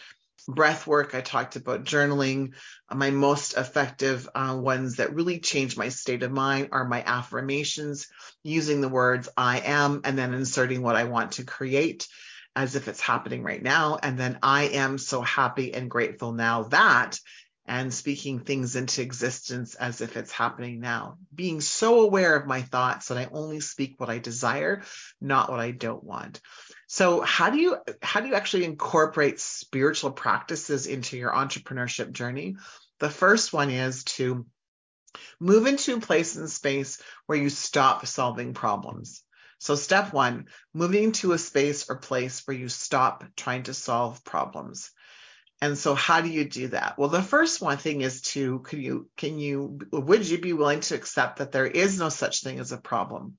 breath 0.48 0.86
work. 0.86 1.16
I 1.16 1.22
talked 1.22 1.56
about 1.56 1.86
journaling. 1.86 2.54
My 2.94 3.10
most 3.10 3.58
effective 3.58 4.28
uh, 4.36 4.58
ones 4.60 4.98
that 4.98 5.16
really 5.16 5.40
change 5.40 5.78
my 5.78 5.90
state 5.90 6.24
of 6.24 6.32
mind 6.32 6.70
are 6.72 6.88
my 6.88 7.04
affirmations, 7.04 8.08
using 8.44 8.82
the 8.82 8.90
words 8.90 9.30
I 9.36 9.60
am 9.60 10.02
and 10.04 10.18
then 10.18 10.34
inserting 10.34 10.82
what 10.82 10.96
I 10.96 11.06
want 11.06 11.34
to 11.34 11.46
create 11.46 12.08
as 12.56 12.76
if 12.76 12.88
it's 12.88 13.02
happening 13.02 13.44
right 13.44 13.62
now. 13.62 13.98
And 14.02 14.18
then 14.18 14.40
I 14.42 14.66
am 14.66 14.98
so 14.98 15.22
happy 15.22 15.74
and 15.74 15.90
grateful 15.90 16.32
now 16.32 16.64
that 16.64 17.20
and 17.68 17.94
speaking 17.94 18.40
things 18.40 18.76
into 18.76 19.02
existence 19.02 19.76
as 19.76 20.02
if 20.02 20.18
it's 20.18 20.32
happening 20.32 20.80
now. 20.80 21.18
Being 21.34 21.62
so 21.62 22.02
aware 22.02 22.36
of 22.36 22.48
my 22.48 22.62
thoughts 22.62 23.08
that 23.08 23.18
I 23.18 23.28
only 23.32 23.60
speak 23.60 24.00
what 24.00 24.10
I 24.10 24.20
desire, 24.20 24.84
not 25.20 25.50
what 25.50 25.60
I 25.60 25.72
don't 25.72 26.04
want. 26.04 26.42
So 26.88 27.22
how 27.22 27.50
do 27.50 27.58
you 27.58 27.78
how 28.02 28.22
do 28.22 28.28
you 28.28 28.36
actually 28.36 28.66
incorporate 28.66 29.40
spiritual 29.40 30.12
practices 30.12 30.86
into 30.86 31.18
your 31.18 31.32
entrepreneurship 31.32 32.12
journey? 32.12 32.58
The 33.00 33.10
first 33.10 33.52
one 33.52 33.72
is 33.72 34.04
to 34.04 34.46
move 35.40 35.66
into 35.66 35.96
a 35.96 36.02
place 36.02 36.36
and 36.36 36.50
space 36.50 37.02
where 37.26 37.38
you 37.38 37.50
stop 37.50 38.06
solving 38.06 38.54
problems. 38.54 39.24
So 39.58 39.76
step 39.76 40.14
1, 40.14 40.46
moving 40.74 41.14
to 41.14 41.32
a 41.32 41.38
space 41.38 41.90
or 41.90 41.96
place 41.96 42.46
where 42.46 42.58
you 42.58 42.70
stop 42.70 43.24
trying 43.36 43.64
to 43.64 43.74
solve 43.74 44.24
problems. 44.24 44.92
And 45.62 45.78
so 45.78 45.96
how 45.96 46.22
do 46.22 46.30
you 46.30 46.46
do 46.46 46.68
that? 46.70 46.98
Well, 46.98 47.10
the 47.10 47.24
first 47.24 47.62
one 47.62 47.78
thing 47.78 48.02
is 48.02 48.22
to 48.34 48.60
can 48.60 48.82
you 48.82 49.10
can 49.18 49.40
you 49.40 49.80
would 49.92 50.28
you 50.28 50.40
be 50.40 50.54
willing 50.54 50.82
to 50.82 50.96
accept 50.96 51.40
that 51.40 51.52
there 51.52 51.68
is 51.68 51.98
no 52.00 52.10
such 52.10 52.44
thing 52.44 52.60
as 52.60 52.72
a 52.72 52.78
problem? 52.78 53.38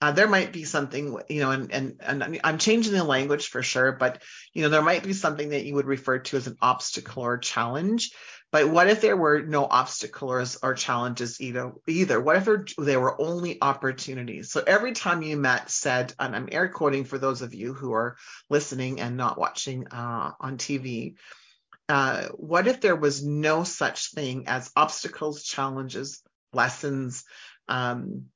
Uh, 0.00 0.12
there 0.12 0.28
might 0.28 0.52
be 0.52 0.64
something, 0.64 1.18
you 1.28 1.40
know, 1.40 1.50
and, 1.52 1.72
and 1.72 1.96
and 2.00 2.40
I'm 2.44 2.58
changing 2.58 2.92
the 2.92 3.02
language 3.02 3.48
for 3.48 3.62
sure, 3.62 3.92
but 3.92 4.22
you 4.52 4.62
know, 4.62 4.68
there 4.68 4.82
might 4.82 5.02
be 5.02 5.14
something 5.14 5.50
that 5.50 5.64
you 5.64 5.74
would 5.74 5.86
refer 5.86 6.18
to 6.18 6.36
as 6.36 6.46
an 6.46 6.56
obstacle 6.60 7.22
or 7.22 7.38
challenge. 7.38 8.12
But 8.52 8.68
what 8.68 8.88
if 8.88 9.00
there 9.00 9.16
were 9.16 9.42
no 9.42 9.64
obstacles 9.64 10.58
or 10.62 10.74
challenges 10.74 11.40
either? 11.40 11.72
Either 11.86 12.20
what 12.20 12.36
if 12.36 12.44
there, 12.44 12.64
there 12.78 13.00
were 13.00 13.20
only 13.20 13.58
opportunities? 13.60 14.52
So 14.52 14.62
every 14.64 14.92
time 14.92 15.22
you 15.22 15.36
met, 15.36 15.70
said, 15.70 16.14
and 16.18 16.36
I'm 16.36 16.48
air 16.52 16.68
quoting 16.68 17.04
for 17.04 17.18
those 17.18 17.42
of 17.42 17.54
you 17.54 17.72
who 17.72 17.92
are 17.92 18.16
listening 18.48 19.00
and 19.00 19.16
not 19.16 19.38
watching 19.38 19.88
uh, 19.88 20.32
on 20.38 20.58
TV. 20.58 21.14
Uh, 21.88 22.28
what 22.34 22.66
if 22.66 22.80
there 22.80 22.96
was 22.96 23.24
no 23.24 23.64
such 23.64 24.12
thing 24.12 24.44
as 24.46 24.70
obstacles, 24.76 25.42
challenges, 25.42 26.22
lessons, 26.52 27.24
um, 27.68 28.26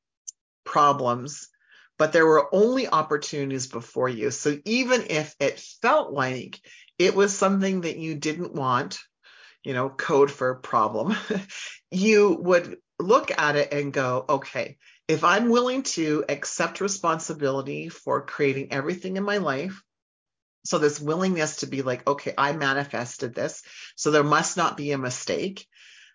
problems, 0.64 1.48
but 1.98 2.12
there 2.12 2.26
were 2.26 2.54
only 2.54 2.88
opportunities 2.88 3.66
before 3.66 4.08
you. 4.08 4.30
So 4.30 4.58
even 4.64 5.04
if 5.10 5.34
it 5.38 5.60
felt 5.82 6.12
like 6.12 6.58
it 6.98 7.14
was 7.14 7.36
something 7.36 7.82
that 7.82 7.98
you 7.98 8.14
didn't 8.14 8.54
want, 8.54 8.98
you 9.64 9.74
know, 9.74 9.88
code 9.88 10.30
for 10.30 10.54
problem, 10.56 11.14
you 11.90 12.36
would 12.40 12.78
look 12.98 13.30
at 13.36 13.56
it 13.56 13.72
and 13.72 13.92
go, 13.92 14.24
okay, 14.28 14.76
if 15.08 15.24
I'm 15.24 15.48
willing 15.48 15.82
to 15.82 16.24
accept 16.28 16.80
responsibility 16.80 17.88
for 17.88 18.24
creating 18.24 18.72
everything 18.72 19.16
in 19.16 19.24
my 19.24 19.38
life, 19.38 19.82
so 20.64 20.78
this 20.78 21.00
willingness 21.00 21.56
to 21.56 21.66
be 21.66 21.82
like, 21.82 22.06
okay, 22.06 22.34
I 22.36 22.52
manifested 22.52 23.34
this, 23.34 23.62
so 23.96 24.10
there 24.10 24.22
must 24.22 24.56
not 24.56 24.76
be 24.76 24.92
a 24.92 24.98
mistake. 24.98 25.66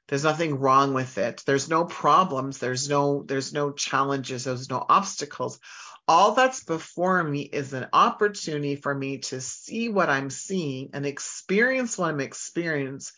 There's 0.08 0.24
nothing 0.24 0.60
wrong 0.60 0.94
with 0.94 1.18
it. 1.18 1.44
There's 1.46 1.70
no 1.70 1.86
problems. 1.86 2.60
There's 2.60 2.90
no 2.90 3.24
there's 3.24 3.54
no 3.54 3.72
challenges. 3.72 4.44
There's 4.44 4.70
no 4.70 4.86
obstacles. 4.88 5.60
All 6.08 6.34
that's 6.34 6.64
before 6.64 7.24
me 7.24 7.42
is 7.42 7.74
an 7.74 7.88
opportunity 7.92 8.76
for 8.76 8.94
me 8.94 9.20
to 9.20 9.42
see 9.42 9.90
what 9.90 10.10
I'm 10.10 10.30
seeing 10.30 10.92
and 10.94 11.06
experience 11.06 11.98
what 11.98 12.10
I'm 12.10 12.20
experiencing 12.20 13.14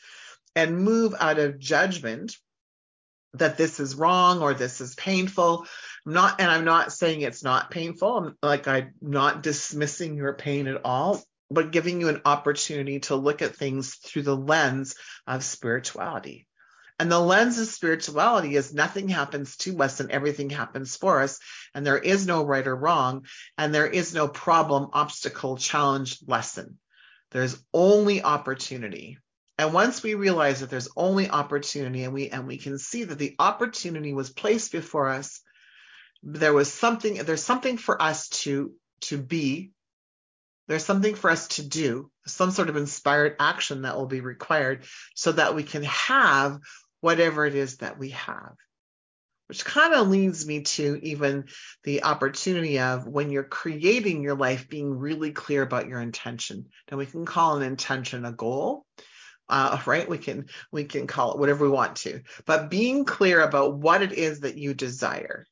and 0.55 0.79
move 0.79 1.13
out 1.19 1.39
of 1.39 1.59
judgment 1.59 2.35
that 3.33 3.57
this 3.57 3.79
is 3.79 3.95
wrong 3.95 4.41
or 4.41 4.53
this 4.53 4.81
is 4.81 4.95
painful. 4.95 5.65
I'm 6.05 6.13
not, 6.13 6.41
and 6.41 6.49
I'm 6.49 6.65
not 6.65 6.93
saying 6.93 7.21
it's 7.21 7.43
not 7.43 7.69
painful. 7.69 8.17
I'm 8.17 8.37
like, 8.41 8.67
I'm 8.67 8.93
not 9.01 9.43
dismissing 9.43 10.15
your 10.15 10.33
pain 10.33 10.67
at 10.67 10.81
all. 10.85 11.21
but 11.49 11.71
giving 11.71 12.01
you 12.01 12.09
an 12.09 12.21
opportunity 12.25 12.99
to 12.99 13.15
look 13.15 13.41
at 13.41 13.55
things 13.55 13.95
through 13.95 14.23
the 14.23 14.35
lens 14.35 14.95
of 15.25 15.43
spirituality. 15.43 16.47
And 16.99 17.11
the 17.11 17.19
lens 17.19 17.59
of 17.59 17.67
spirituality 17.67 18.55
is 18.55 18.73
nothing 18.73 19.07
happens 19.07 19.55
to 19.57 19.77
us 19.83 19.99
and 19.99 20.09
everything 20.09 20.49
happens 20.49 20.95
for 20.95 21.21
us. 21.21 21.39
And 21.75 21.85
there 21.85 21.97
is 21.97 22.25
no 22.25 22.43
right 22.43 22.65
or 22.65 22.75
wrong. 22.75 23.25
And 23.57 23.73
there 23.73 23.87
is 23.87 24.13
no 24.13 24.27
problem, 24.27 24.89
obstacle, 24.93 25.57
challenge, 25.57 26.17
lesson. 26.25 26.79
There's 27.31 27.61
only 27.71 28.23
opportunity. 28.23 29.19
And 29.59 29.73
once 29.73 30.01
we 30.01 30.15
realize 30.15 30.61
that 30.61 30.69
there's 30.69 30.89
only 30.95 31.29
opportunity 31.29 32.03
and 32.03 32.13
we 32.13 32.29
and 32.29 32.47
we 32.47 32.57
can 32.57 32.77
see 32.79 33.03
that 33.03 33.17
the 33.17 33.35
opportunity 33.37 34.13
was 34.13 34.29
placed 34.29 34.71
before 34.71 35.09
us, 35.09 35.41
there 36.23 36.53
was 36.53 36.71
something, 36.71 37.15
there's 37.15 37.43
something 37.43 37.77
for 37.77 38.01
us 38.01 38.29
to 38.29 38.73
to 39.01 39.17
be 39.17 39.71
there's 40.67 40.83
something 40.83 41.15
for 41.15 41.29
us 41.29 41.47
to 41.47 41.65
do, 41.65 42.11
some 42.25 42.51
sort 42.51 42.69
of 42.69 42.75
inspired 42.75 43.37
action 43.39 43.83
that 43.83 43.95
will 43.95 44.05
be 44.05 44.19
required 44.19 44.83
so 45.15 45.31
that 45.31 45.55
we 45.55 45.63
can 45.63 45.83
have 45.83 46.59
whatever 47.01 47.45
it 47.45 47.55
is 47.55 47.77
that 47.77 47.97
we 47.97 48.09
have. 48.11 48.55
Which 49.47 49.63
kind 49.63 49.93
of 49.93 50.09
leads 50.09 50.45
me 50.45 50.63
to 50.63 50.99
even 51.03 51.45
the 51.83 52.03
opportunity 52.03 52.79
of 52.79 53.07
when 53.07 53.29
you're 53.29 53.43
creating 53.43 54.21
your 54.21 54.35
life, 54.35 54.67
being 54.67 54.91
really 54.91 55.31
clear 55.31 55.61
about 55.61 55.87
your 55.87 56.01
intention. 56.01 56.65
Now 56.91 56.97
we 56.97 57.05
can 57.05 57.25
call 57.25 57.55
an 57.55 57.63
intention 57.63 58.25
a 58.25 58.33
goal, 58.33 58.85
uh, 59.47 59.81
right? 59.85 60.09
We 60.09 60.17
can 60.17 60.47
we 60.71 60.83
can 60.83 61.07
call 61.07 61.31
it 61.31 61.39
whatever 61.39 61.63
we 61.63 61.71
want 61.71 61.95
to, 61.97 62.23
but 62.45 62.69
being 62.69 63.05
clear 63.05 63.39
about 63.41 63.77
what 63.77 64.01
it 64.01 64.11
is 64.11 64.41
that 64.41 64.57
you 64.57 64.73
desire 64.73 65.45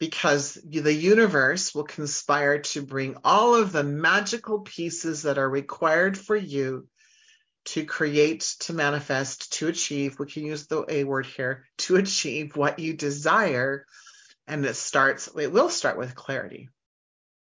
because 0.00 0.58
the 0.64 0.94
universe 0.94 1.74
will 1.74 1.84
conspire 1.84 2.60
to 2.60 2.82
bring 2.82 3.16
all 3.22 3.54
of 3.54 3.70
the 3.70 3.84
magical 3.84 4.60
pieces 4.60 5.22
that 5.22 5.38
are 5.38 5.48
required 5.48 6.16
for 6.16 6.34
you 6.34 6.88
to 7.66 7.84
create, 7.84 8.40
to 8.60 8.72
manifest, 8.72 9.52
to 9.54 9.68
achieve. 9.68 10.18
We 10.18 10.26
can 10.26 10.44
use 10.44 10.66
the 10.66 10.84
A 10.88 11.04
word 11.04 11.26
here 11.26 11.64
to 11.78 11.96
achieve 11.96 12.56
what 12.56 12.78
you 12.78 12.94
desire. 12.94 13.84
And 14.46 14.64
it 14.64 14.76
starts, 14.76 15.28
it 15.38 15.52
will 15.52 15.70
start 15.70 15.98
with 15.98 16.14
clarity. 16.14 16.68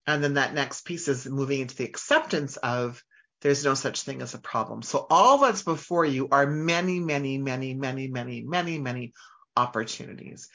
And 0.07 0.25
then 0.25 0.35
that 0.35 0.55
next 0.55 0.85
piece 0.85 1.09
is 1.09 1.27
moving 1.27 1.61
into 1.61 1.77
the 1.77 1.85
acceptance 1.85 2.57
of 2.57 3.03
there's 3.43 3.65
no 3.65 3.75
such 3.75 4.03
thing 4.03 4.23
as 4.23 4.35
a 4.35 4.39
problem. 4.39 4.83
So 4.83 5.07
all 5.09 5.39
that's 5.39 5.63
before 5.63 6.05
you 6.05 6.29
are 6.31 6.47
many, 6.47 7.01
many, 7.01 7.39
many, 7.39 7.75
many, 7.75 8.09
many, 8.09 8.43
many, 8.43 8.79
many 8.79 9.13
opportunities. 9.57 10.49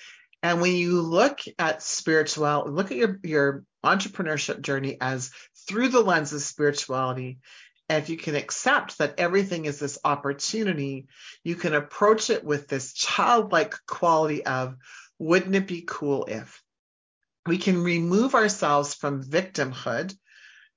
And 0.43 0.61
when 0.61 0.75
you 0.75 1.01
look 1.01 1.39
at 1.57 1.81
spirituality, 1.81 2.71
look 2.71 2.91
at 2.91 2.97
your, 2.97 3.19
your 3.23 3.63
entrepreneurship 3.83 4.61
journey 4.61 4.97
as 5.01 5.31
through 5.67 5.89
the 5.89 6.01
lens 6.01 6.33
of 6.33 6.41
spirituality, 6.41 7.39
and 7.89 8.01
if 8.01 8.09
you 8.09 8.17
can 8.17 8.35
accept 8.35 8.97
that 8.97 9.15
everything 9.19 9.65
is 9.65 9.79
this 9.79 9.99
opportunity, 10.03 11.07
you 11.43 11.55
can 11.55 11.73
approach 11.75 12.29
it 12.29 12.43
with 12.43 12.67
this 12.67 12.93
childlike 12.93 13.75
quality 13.85 14.45
of, 14.45 14.75
wouldn't 15.19 15.55
it 15.55 15.67
be 15.67 15.83
cool 15.85 16.25
if? 16.25 16.61
We 17.45 17.59
can 17.59 17.83
remove 17.83 18.33
ourselves 18.33 18.95
from 18.95 19.23
victimhood 19.23 20.17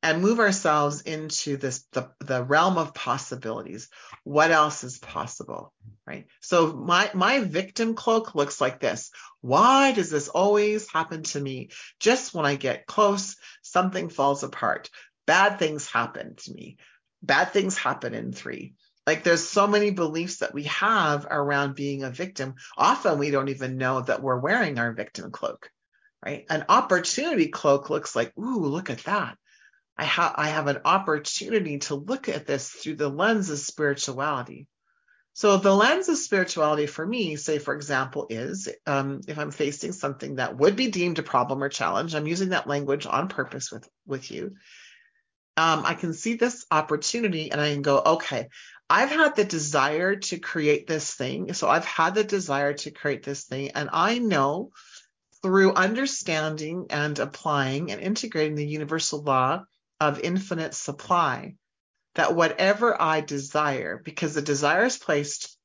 and 0.03 0.23
move 0.23 0.39
ourselves 0.39 1.01
into 1.01 1.57
this 1.57 1.85
the, 1.93 2.11
the 2.21 2.45
realm 2.45 2.77
of 2.77 2.95
possibilities. 2.95 3.89
What 4.25 4.51
else 4.51 4.85
is 4.85 4.99
possible 4.99 5.73
right? 6.09 6.27
So 6.41 6.73
my 6.73 7.11
my 7.15 7.41
victim 7.41 7.95
cloak 7.95 8.35
looks 8.35 8.61
like 8.61 8.81
this. 8.81 9.11
Why 9.43 9.93
does 9.93 10.11
this 10.11 10.29
always 10.29 10.91
happen 10.91 11.23
to 11.25 11.41
me? 11.41 11.69
Just 12.01 12.33
when 12.33 12.47
i 12.47 12.55
get 12.57 12.87
close 12.87 13.37
something 13.63 14.09
falls 14.09 14.43
apart. 14.43 14.89
Bad 15.27 15.59
things 15.59 15.91
happen 15.91 16.37
to 16.37 16.53
me 16.53 16.79
bad 17.23 17.53
things 17.53 17.77
happen 17.77 18.15
in 18.15 18.33
three 18.33 18.75
like 19.07 19.25
there's 19.25 19.47
so 19.47 19.67
many 19.67 19.91
beliefs 19.91 20.39
that 20.39 20.53
we 20.53 20.65
have 20.65 21.27
around 21.31 21.75
being 21.75 22.03
a 22.03 22.11
victim 22.11 22.55
often 22.77 23.19
we 23.19 23.31
don't 23.31 23.49
even 23.49 23.77
know 23.77 24.01
that 24.01 24.23
we're 24.23 24.39
wearing 24.39 24.79
our 24.79 24.93
victim 24.93 25.31
cloak 25.31 25.71
right 26.25 26.45
an 26.51 26.65
opportunity 26.69 27.49
cloak 27.49 27.91
looks 27.91 28.15
like 28.15 28.33
ooh 28.39 28.67
look 28.67 28.91
at 28.91 29.05
that 29.05 29.37
I, 29.99 30.05
ha- 30.05 30.35
I 30.37 30.49
have 30.49 30.69
an 30.69 30.79
opportunity 30.85 31.79
to 31.81 31.97
look 31.97 32.29
at 32.29 32.47
this 32.47 32.71
through 32.71 32.97
the 32.97 33.09
lens 33.09 33.51
of 33.51 33.59
spirituality. 33.59 34.69
So 35.33 35.57
the 35.57 35.75
lens 35.75 36.09
of 36.09 36.19
spirituality 36.19 36.87
for 36.87 37.05
me, 37.05 37.37
say 37.37 37.59
for 37.59 37.75
example, 37.75 38.27
is 38.31 38.69
um, 38.87 39.21
if 39.27 39.39
I'm 39.39 39.51
facing 39.51 39.93
something 39.93 40.37
that 40.37 40.57
would 40.57 40.77
be 40.77 40.91
deemed 40.91 41.19
a 41.19 41.25
problem 41.25 41.63
or 41.63 41.69
challenge, 41.69 42.15
I'm 42.15 42.27
using 42.27 42.51
that 42.51 42.69
language 42.69 43.07
on 43.07 43.29
purpose 43.29 43.71
with 43.73 43.89
with 44.07 44.31
you. 44.31 44.55
Um, 45.59 45.83
I 45.85 45.95
can 45.95 46.15
see 46.15 46.35
this 46.35 46.65
opportunity 46.71 47.51
and 47.51 47.61
I 47.61 47.73
can 47.73 47.83
go, 47.83 48.01
okay, 48.15 48.49
I've 48.89 49.11
had 49.11 49.35
the 49.35 49.45
desire 49.45 50.15
to 50.15 50.39
create 50.39 50.87
this 50.87 51.13
thing. 51.13 51.53
So 51.53 51.69
I've 51.69 51.85
had 51.85 52.15
the 52.15 52.23
desire 52.23 52.75
to 52.75 52.93
create 52.93 53.25
this 53.25 53.45
thing, 53.45 53.73
and 53.73 53.91
I 53.93 54.19
know 54.19 54.71
through 55.43 55.75
understanding 55.75 56.87
and 56.91 57.19
applying 57.19 57.91
and 57.91 58.01
integrating 58.01 58.55
the 58.55 58.67
universal 58.67 59.23
law 59.23 59.65
of 60.01 60.21
infinite 60.21 60.75
supply 60.75 61.57
that 62.15 62.37
whatever 62.37 63.01
I 63.01 63.21
desire, 63.21 64.01
because 64.03 64.35
the 64.35 64.43
desire 64.43 64.85
is 64.85 64.97
placed 64.97 65.59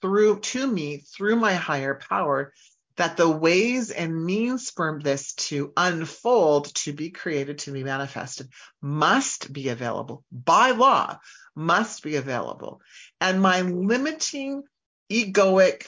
through 0.00 0.40
to 0.40 0.66
me 0.66 1.04
through 1.14 1.36
my 1.36 1.52
higher 1.54 1.94
power, 1.94 2.52
that 2.96 3.16
the 3.16 3.28
ways 3.28 3.90
and 3.90 4.24
means 4.24 4.70
for 4.70 4.98
this 5.02 5.34
to 5.34 5.72
unfold, 5.76 6.74
to 6.74 6.92
be 6.92 7.10
created, 7.10 7.58
to 7.58 7.72
be 7.72 7.84
manifested, 7.84 8.48
must 8.80 9.52
be 9.52 9.68
available 9.68 10.24
by 10.32 10.70
law, 10.70 11.18
must 11.54 12.02
be 12.02 12.16
available. 12.16 12.80
And 13.20 13.42
my 13.42 13.60
limiting 13.62 14.62
egoic 15.10 15.86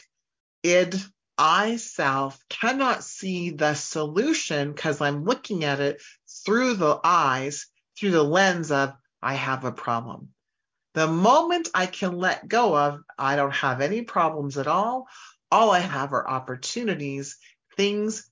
id 0.62 1.02
I 1.40 1.76
self 1.76 2.40
cannot 2.48 3.04
see 3.04 3.50
the 3.50 3.74
solution 3.74 4.72
because 4.72 5.00
I'm 5.00 5.24
looking 5.24 5.62
at 5.62 5.78
it 5.78 6.02
through 6.44 6.74
the 6.74 6.98
eyes 7.04 7.68
through 7.98 8.10
the 8.12 8.22
lens 8.22 8.70
of, 8.70 8.92
I 9.22 9.34
have 9.34 9.64
a 9.64 9.72
problem. 9.72 10.28
The 10.94 11.06
moment 11.06 11.68
I 11.74 11.86
can 11.86 12.16
let 12.16 12.48
go 12.48 12.76
of, 12.76 13.00
I 13.18 13.36
don't 13.36 13.54
have 13.54 13.80
any 13.80 14.02
problems 14.02 14.56
at 14.56 14.66
all. 14.66 15.06
All 15.50 15.70
I 15.70 15.80
have 15.80 16.12
are 16.12 16.28
opportunities, 16.28 17.36
things 17.76 18.30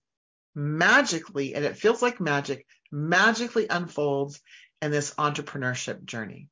magically, 0.55 1.55
and 1.55 1.65
it 1.65 1.77
feels 1.77 2.03
like 2.03 2.21
magic, 2.21 2.67
magically 2.91 3.67
unfolds 3.69 4.41
in 4.83 4.91
this 4.91 5.15
entrepreneurship 5.15 6.05
journey. 6.05 6.49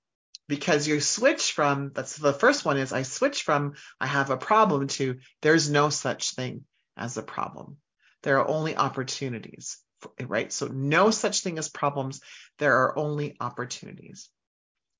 Because 0.46 0.86
you 0.86 1.00
switch 1.00 1.52
from, 1.52 1.90
that's 1.94 2.16
the 2.16 2.32
first 2.32 2.64
one 2.64 2.76
is 2.76 2.92
I 2.92 3.02
switch 3.02 3.42
from 3.42 3.74
I 3.98 4.06
have 4.06 4.30
a 4.30 4.36
problem 4.36 4.88
to 4.88 5.18
there's 5.40 5.70
no 5.70 5.88
such 5.88 6.34
thing 6.34 6.64
as 6.96 7.16
a 7.16 7.22
problem. 7.22 7.78
There 8.22 8.38
are 8.40 8.48
only 8.48 8.76
opportunities 8.76 9.78
right? 10.26 10.52
So 10.52 10.66
no 10.66 11.10
such 11.10 11.42
thing 11.42 11.58
as 11.58 11.68
problems. 11.68 12.20
There 12.58 12.76
are 12.82 12.98
only 12.98 13.36
opportunities. 13.40 14.28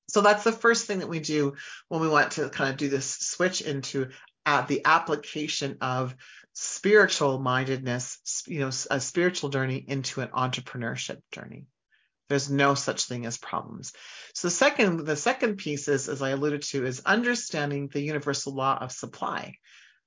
So 0.09 0.21
that's 0.21 0.43
the 0.43 0.51
first 0.51 0.85
thing 0.85 0.99
that 0.99 1.09
we 1.09 1.19
do 1.19 1.55
when 1.87 2.01
we 2.01 2.09
want 2.09 2.33
to 2.33 2.49
kind 2.49 2.69
of 2.69 2.77
do 2.77 2.89
this 2.89 3.09
switch 3.09 3.61
into 3.61 4.09
uh, 4.45 4.61
the 4.61 4.81
application 4.85 5.77
of 5.81 6.15
spiritual 6.53 7.39
mindedness, 7.39 8.43
you 8.47 8.59
know, 8.59 8.71
a 8.89 8.99
spiritual 8.99 9.49
journey 9.49 9.83
into 9.87 10.21
an 10.21 10.29
entrepreneurship 10.29 11.19
journey. 11.31 11.65
There's 12.29 12.49
no 12.49 12.73
such 12.73 13.05
thing 13.05 13.25
as 13.25 13.37
problems. 13.37 13.93
So 14.33 14.47
the 14.47 14.53
second, 14.53 15.05
the 15.05 15.15
second 15.15 15.57
piece 15.57 15.87
is, 15.87 16.09
as 16.09 16.21
I 16.21 16.29
alluded 16.29 16.63
to, 16.63 16.85
is 16.85 17.01
understanding 17.05 17.87
the 17.87 18.01
universal 18.01 18.55
law 18.55 18.77
of 18.79 18.91
supply, 18.91 19.55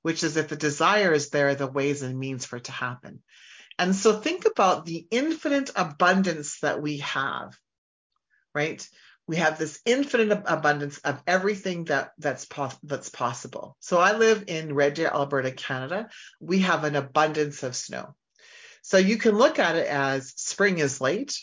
which 0.03 0.25
is 0.25 0.37
if 0.37 0.49
the 0.49 0.57
desire 0.57 1.13
is 1.13 1.31
there, 1.31 1.55
the 1.55 1.67
ways 1.67 2.03
and 2.03 2.19
means 2.19 2.45
for 2.45 2.57
it 2.57 2.65
to 2.65 2.73
happen. 2.73 3.23
And 3.79 3.95
so 3.95 4.19
think 4.19 4.47
about 4.47 4.85
the 4.85 5.07
infinite 5.11 5.71
abundance 5.77 6.59
that 6.61 6.83
we 6.83 6.99
have, 6.99 7.57
right? 8.53 8.87
We 9.29 9.37
have 9.37 9.59
this 9.59 9.79
infinite 9.85 10.43
abundance 10.47 10.99
of 10.99 11.23
everything 11.27 11.85
that 11.85 12.13
that's 12.19 12.47
pos- 12.47 12.79
that's 12.83 13.11
possible. 13.11 13.77
So 13.79 13.99
I 13.99 14.17
live 14.17 14.45
in 14.47 14.75
Red 14.75 14.95
Deer, 14.95 15.11
Alberta, 15.13 15.53
Canada. 15.53 16.09
We 16.41 16.61
have 16.61 16.85
an 16.85 16.97
abundance 16.97 17.63
of 17.63 17.77
snow. 17.77 18.15
So 18.83 18.97
you 18.97 19.19
can 19.19 19.37
look 19.37 19.59
at 19.59 19.77
it 19.77 19.87
as 19.87 20.33
spring 20.37 20.79
is 20.79 21.03
late, 21.03 21.39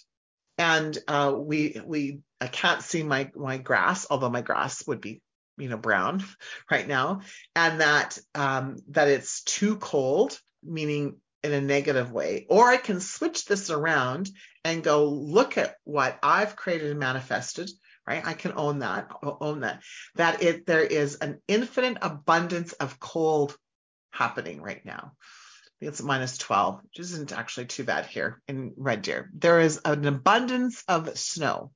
and 0.58 0.98
uh, 1.08 1.36
we 1.38 1.80
we 1.86 2.20
I 2.42 2.48
can't 2.48 2.82
see 2.82 3.04
my 3.04 3.30
my 3.36 3.58
grass, 3.58 4.08
although 4.10 4.32
my 4.32 4.42
grass 4.42 4.86
would 4.88 5.00
be 5.00 5.22
you 5.58 5.70
know 5.70 5.78
brown 5.78 6.24
right 6.72 6.88
now, 6.88 7.22
and 7.56 7.82
that 7.82 8.18
um, 8.34 8.78
that 8.90 9.10
it's 9.10 9.44
too 9.44 9.78
cold, 9.78 10.40
meaning 10.64 11.18
in 11.46 11.54
a 11.54 11.62
negative 11.62 12.12
way. 12.12 12.48
Or 12.50 12.68
I 12.68 12.78
can 12.78 13.00
switch 13.00 13.46
this 13.46 13.70
around 13.70 14.30
and 14.64 14.84
go 14.84 15.06
look 15.10 15.58
at 15.58 15.76
what 15.84 16.18
I've 16.24 16.56
created 16.56 16.89
and 16.89 17.00
manifested, 17.00 17.70
right? 18.08 18.26
I 18.26 18.34
can 18.34 18.54
own 18.56 18.80
that, 18.80 19.12
own 19.24 19.62
that, 19.62 19.84
that 20.16 20.41
it, 20.41 20.66
there 20.66 20.84
is 20.84 21.16
an 21.16 21.39
infinite 21.48 22.00
abundance 22.02 22.74
of 22.74 23.00
cold 23.00 23.56
happening 24.12 24.62
right 24.62 24.84
now. 24.84 25.12
I 25.14 25.70
think 25.80 25.91
it's 25.91 26.02
minus 26.02 26.38
12, 26.39 26.82
which 26.82 27.00
isn't 27.00 27.32
actually 27.32 27.68
too 27.68 27.84
bad 27.84 28.08
here 28.08 28.41
in 28.48 28.74
Red 28.76 29.04
Deer. 29.04 29.30
There 29.36 29.60
is 29.60 29.80
an 29.86 30.06
abundance 30.08 30.84
of 30.88 31.16
snow. 31.18 31.72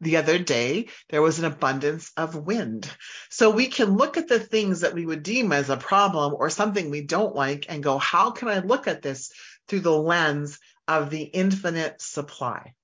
The 0.00 0.16
other 0.16 0.38
day, 0.38 0.88
there 1.08 1.22
was 1.22 1.38
an 1.38 1.44
abundance 1.44 2.12
of 2.16 2.34
wind. 2.34 2.90
So 3.30 3.50
we 3.50 3.66
can 3.68 3.96
look 3.96 4.16
at 4.16 4.28
the 4.28 4.40
things 4.40 4.80
that 4.80 4.94
we 4.94 5.06
would 5.06 5.22
deem 5.22 5.52
as 5.52 5.70
a 5.70 5.76
problem 5.76 6.34
or 6.38 6.50
something 6.50 6.90
we 6.90 7.02
don't 7.02 7.34
like 7.34 7.66
and 7.68 7.82
go, 7.82 7.98
how 7.98 8.30
can 8.30 8.48
I 8.48 8.58
look 8.58 8.88
at 8.88 9.02
this 9.02 9.32
through 9.68 9.80
the 9.80 9.90
lens 9.90 10.58
of 10.88 11.10
the 11.10 11.22
infinite 11.22 12.00
supply? 12.00 12.74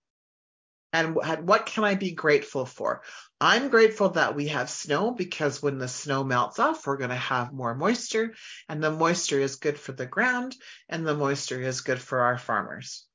And 0.94 1.14
what 1.14 1.64
can 1.64 1.84
I 1.84 1.94
be 1.94 2.12
grateful 2.12 2.66
for? 2.66 3.00
I'm 3.40 3.70
grateful 3.70 4.10
that 4.10 4.36
we 4.36 4.48
have 4.48 4.68
snow 4.68 5.10
because 5.10 5.62
when 5.62 5.78
the 5.78 5.88
snow 5.88 6.22
melts 6.22 6.58
off, 6.58 6.86
we're 6.86 6.98
going 6.98 7.08
to 7.08 7.16
have 7.16 7.50
more 7.50 7.74
moisture, 7.74 8.34
and 8.68 8.82
the 8.82 8.90
moisture 8.90 9.40
is 9.40 9.56
good 9.56 9.80
for 9.80 9.92
the 9.92 10.04
ground, 10.04 10.54
and 10.90 11.06
the 11.06 11.16
moisture 11.16 11.62
is 11.62 11.80
good 11.80 11.98
for 11.98 12.20
our 12.20 12.36
farmers. 12.36 13.06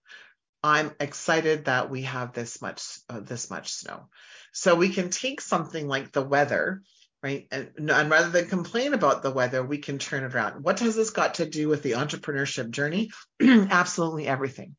I'm 0.63 0.91
excited 0.99 1.65
that 1.65 1.89
we 1.89 2.03
have 2.03 2.33
this 2.33 2.61
much 2.61 2.83
uh, 3.09 3.19
this 3.19 3.49
much 3.49 3.71
snow. 3.71 4.09
So 4.51 4.75
we 4.75 4.89
can 4.89 5.09
take 5.09 5.39
something 5.39 5.87
like 5.87 6.11
the 6.11 6.23
weather, 6.23 6.81
right? 7.21 7.47
And, 7.51 7.71
and 7.77 8.09
rather 8.09 8.29
than 8.29 8.47
complain 8.47 8.93
about 8.93 9.21
the 9.21 9.31
weather, 9.31 9.63
we 9.63 9.77
can 9.77 9.99
turn 9.99 10.23
it 10.23 10.33
around. 10.33 10.63
What 10.63 10.79
has 10.79 10.95
this 10.95 11.11
got 11.11 11.35
to 11.35 11.49
do 11.49 11.69
with 11.69 11.83
the 11.83 11.91
entrepreneurship 11.91 12.71
journey? 12.71 13.11
Absolutely 13.41 14.27
everything. 14.27 14.75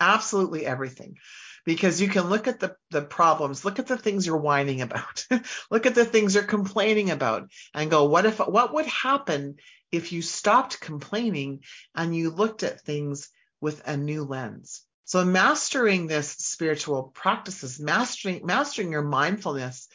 Absolutely 0.00 0.66
everything. 0.66 1.16
Because 1.64 2.00
you 2.00 2.08
can 2.08 2.28
look 2.28 2.48
at 2.48 2.60
the, 2.60 2.74
the 2.90 3.02
problems, 3.02 3.64
look 3.64 3.78
at 3.78 3.86
the 3.86 3.98
things 3.98 4.26
you're 4.26 4.36
whining 4.36 4.80
about, 4.80 5.26
look 5.70 5.86
at 5.86 5.94
the 5.94 6.04
things 6.04 6.34
you're 6.34 6.44
complaining 6.44 7.10
about, 7.10 7.50
and 7.74 7.90
go, 7.90 8.04
what 8.06 8.24
if 8.26 8.38
what 8.38 8.74
would 8.74 8.86
happen 8.86 9.56
if 9.92 10.12
you 10.12 10.22
stopped 10.22 10.80
complaining 10.80 11.60
and 11.94 12.16
you 12.16 12.30
looked 12.30 12.62
at 12.62 12.80
things 12.80 13.28
with 13.60 13.86
a 13.86 13.96
new 13.96 14.24
lens? 14.24 14.82
So 15.08 15.24
mastering 15.24 16.06
this 16.06 16.28
spiritual 16.32 17.04
practices, 17.14 17.80
mastering 17.80 18.44
mastering 18.44 18.92
your 18.92 19.00
mindfulness 19.00 19.88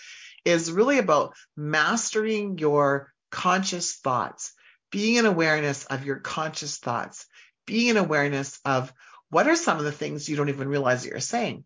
is 0.44 0.72
really 0.72 0.98
about 0.98 1.36
mastering 1.56 2.58
your 2.58 3.14
conscious 3.30 3.94
thoughts, 3.94 4.54
being 4.92 5.18
in 5.18 5.28
awareness 5.28 5.86
of 5.86 6.04
your 6.04 6.16
conscious 6.16 6.80
thoughts, 6.80 7.28
being 7.68 7.90
in 7.90 7.98
awareness 7.98 8.60
of 8.66 8.92
what 9.30 9.48
are 9.48 9.56
some 9.56 9.78
of 9.78 9.84
the 9.84 9.92
things 9.92 10.28
you 10.28 10.36
don't 10.36 10.50
even 10.50 10.68
realize 10.68 11.04
that 11.04 11.10
you're 11.10 11.20
saying, 11.20 11.64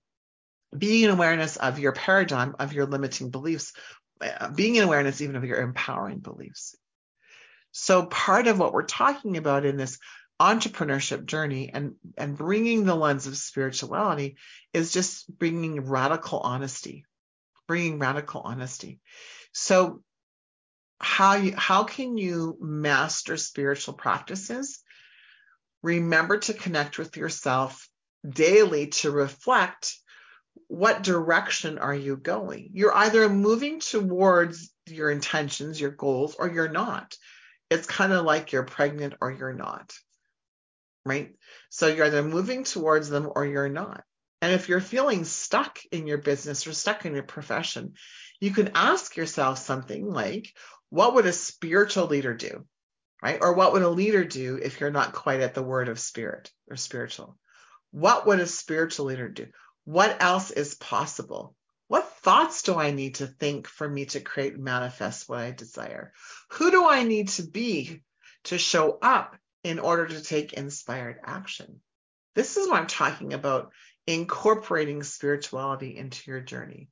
being 0.77 1.05
in 1.05 1.09
awareness 1.09 1.55
of 1.55 1.79
your 1.79 1.93
paradigm, 1.93 2.53
of 2.59 2.73
your 2.73 2.85
limiting 2.85 3.29
beliefs, 3.29 3.71
uh, 4.19 4.49
being 4.49 4.75
in 4.75 4.83
awareness 4.83 5.21
even 5.21 5.37
of 5.37 5.45
your 5.45 5.61
empowering 5.61 6.19
beliefs. 6.19 6.75
So 7.71 8.07
part 8.07 8.47
of 8.47 8.59
what 8.59 8.73
we're 8.73 8.83
talking 8.83 9.37
about 9.37 9.65
in 9.65 9.77
this 9.77 9.99
entrepreneurship 10.39 11.25
journey 11.25 11.71
and 11.73 11.95
and 12.17 12.37
bringing 12.37 12.85
the 12.85 12.95
lens 12.95 13.25
of 13.25 13.35
spirituality 13.35 14.37
is 14.71 14.91
just 14.91 15.25
bringing 15.39 15.81
radical 15.81 16.39
honesty 16.39 17.05
bringing 17.67 17.99
radical 17.99 18.41
honesty. 18.41 18.99
So 19.51 20.01
how 20.99 21.35
you 21.35 21.53
how 21.55 21.83
can 21.83 22.17
you 22.17 22.57
master 22.59 23.37
spiritual 23.37 23.93
practices? 23.93 24.79
Remember 25.83 26.39
to 26.39 26.53
connect 26.53 26.97
with 26.97 27.17
yourself 27.17 27.87
daily 28.27 28.87
to 28.87 29.11
reflect 29.11 29.95
what 30.67 31.03
direction 31.03 31.77
are 31.77 31.93
you 31.93 32.17
going? 32.17 32.71
You're 32.73 32.95
either 32.95 33.29
moving 33.29 33.79
towards 33.79 34.73
your 34.87 35.11
intentions 35.11 35.79
your 35.79 35.91
goals 35.91 36.35
or 36.35 36.49
you're 36.49 36.69
not. 36.69 37.15
It's 37.69 37.85
kind 37.85 38.11
of 38.11 38.25
like 38.25 38.51
you're 38.51 38.63
pregnant 38.63 39.15
or 39.21 39.29
you're 39.29 39.53
not 39.53 39.93
right? 41.07 41.33
So 41.69 41.87
you're 41.87 42.05
either 42.05 42.23
moving 42.23 42.63
towards 42.63 43.09
them 43.09 43.29
or 43.33 43.45
you're 43.45 43.69
not. 43.69 44.03
And 44.41 44.53
if 44.53 44.69
you're 44.69 44.81
feeling 44.81 45.23
stuck 45.23 45.79
in 45.91 46.05
your 46.05 46.19
business 46.19 46.67
or 46.67 46.73
stuck 46.73 47.05
in 47.05 47.13
your 47.13 47.23
profession, 47.23 47.93
you 48.39 48.51
can 48.51 48.71
ask 48.75 49.15
yourself 49.15 49.57
something 49.57 50.05
like, 50.05 50.53
what 50.89 51.15
would 51.15 51.25
a 51.25 51.33
spiritual 51.33 52.05
leader 52.05 52.33
do? 52.33 52.65
Right? 53.21 53.39
Or 53.41 53.53
what 53.53 53.73
would 53.73 53.81
a 53.81 53.89
leader 53.89 54.23
do 54.23 54.59
if 54.61 54.79
you're 54.79 54.91
not 54.91 55.13
quite 55.13 55.41
at 55.41 55.55
the 55.55 55.63
word 55.63 55.89
of 55.89 55.99
spirit 55.99 56.51
or 56.69 56.75
spiritual? 56.75 57.37
What 57.91 58.27
would 58.27 58.39
a 58.39 58.45
spiritual 58.45 59.07
leader 59.07 59.27
do? 59.27 59.47
What 59.85 60.21
else 60.21 60.51
is 60.51 60.75
possible? 60.75 61.55
What 61.87 62.11
thoughts 62.21 62.61
do 62.63 62.75
I 62.75 62.91
need 62.91 63.15
to 63.15 63.27
think 63.27 63.67
for 63.67 63.87
me 63.87 64.05
to 64.07 64.19
create 64.19 64.53
and 64.53 64.63
manifest 64.63 65.27
what 65.27 65.39
I 65.39 65.51
desire? 65.51 66.11
Who 66.51 66.69
do 66.69 66.87
I 66.87 67.03
need 67.03 67.29
to 67.29 67.43
be 67.43 68.03
to 68.45 68.57
show 68.57 68.99
up 69.01 69.35
in 69.67 69.79
order 69.79 70.07
to 70.07 70.21
take 70.21 70.53
inspired 70.53 71.19
action. 71.25 71.81
This 72.35 72.55
is 72.55 72.69
what 72.69 72.79
I'm 72.79 72.87
talking 72.87 73.33
about 73.33 73.73
incorporating 74.05 75.03
spirituality 75.03 75.97
into 75.97 76.31
your 76.31 76.39
journey. 76.39 76.87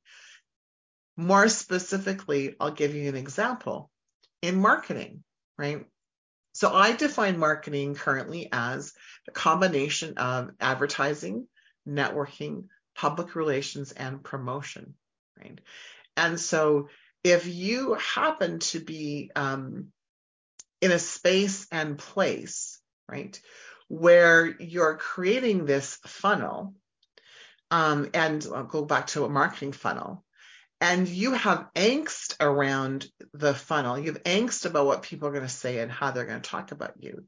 More 1.16 1.48
specifically, 1.48 2.54
I'll 2.60 2.72
give 2.72 2.94
you 2.94 3.08
an 3.08 3.16
example 3.16 3.90
in 4.42 4.60
marketing, 4.60 5.24
right? 5.56 5.86
So 6.52 6.70
I 6.70 6.92
define 6.92 7.38
marketing 7.38 7.94
currently 7.94 8.50
as 8.52 8.92
a 9.26 9.30
combination 9.32 10.18
of 10.18 10.50
advertising, 10.60 11.48
networking, 11.88 12.64
public 12.94 13.34
relations, 13.34 13.92
and 13.92 14.22
promotion, 14.22 14.92
right? 15.38 15.58
And 16.14 16.38
so 16.38 16.90
if 17.24 17.46
you 17.46 17.94
happen 17.94 18.58
to 18.58 18.80
be 18.80 19.30
um, 19.34 19.92
in 20.86 20.92
a 20.92 20.98
space 21.00 21.66
and 21.72 21.98
place, 21.98 22.80
right, 23.08 23.40
where 23.88 24.46
you're 24.60 24.96
creating 24.96 25.66
this 25.66 25.98
funnel, 26.06 26.74
um, 27.72 28.08
and 28.14 28.46
I'll 28.54 28.64
go 28.64 28.84
back 28.84 29.08
to 29.08 29.24
a 29.24 29.28
marketing 29.28 29.72
funnel, 29.72 30.24
and 30.80 31.08
you 31.08 31.32
have 31.32 31.66
angst 31.74 32.36
around 32.38 33.08
the 33.34 33.52
funnel, 33.52 33.98
you 33.98 34.12
have 34.12 34.22
angst 34.22 34.64
about 34.64 34.86
what 34.86 35.02
people 35.02 35.26
are 35.26 35.32
going 35.32 35.42
to 35.42 35.48
say 35.48 35.80
and 35.80 35.90
how 35.90 36.12
they're 36.12 36.24
going 36.24 36.40
to 36.40 36.50
talk 36.50 36.70
about 36.70 36.94
you. 37.00 37.24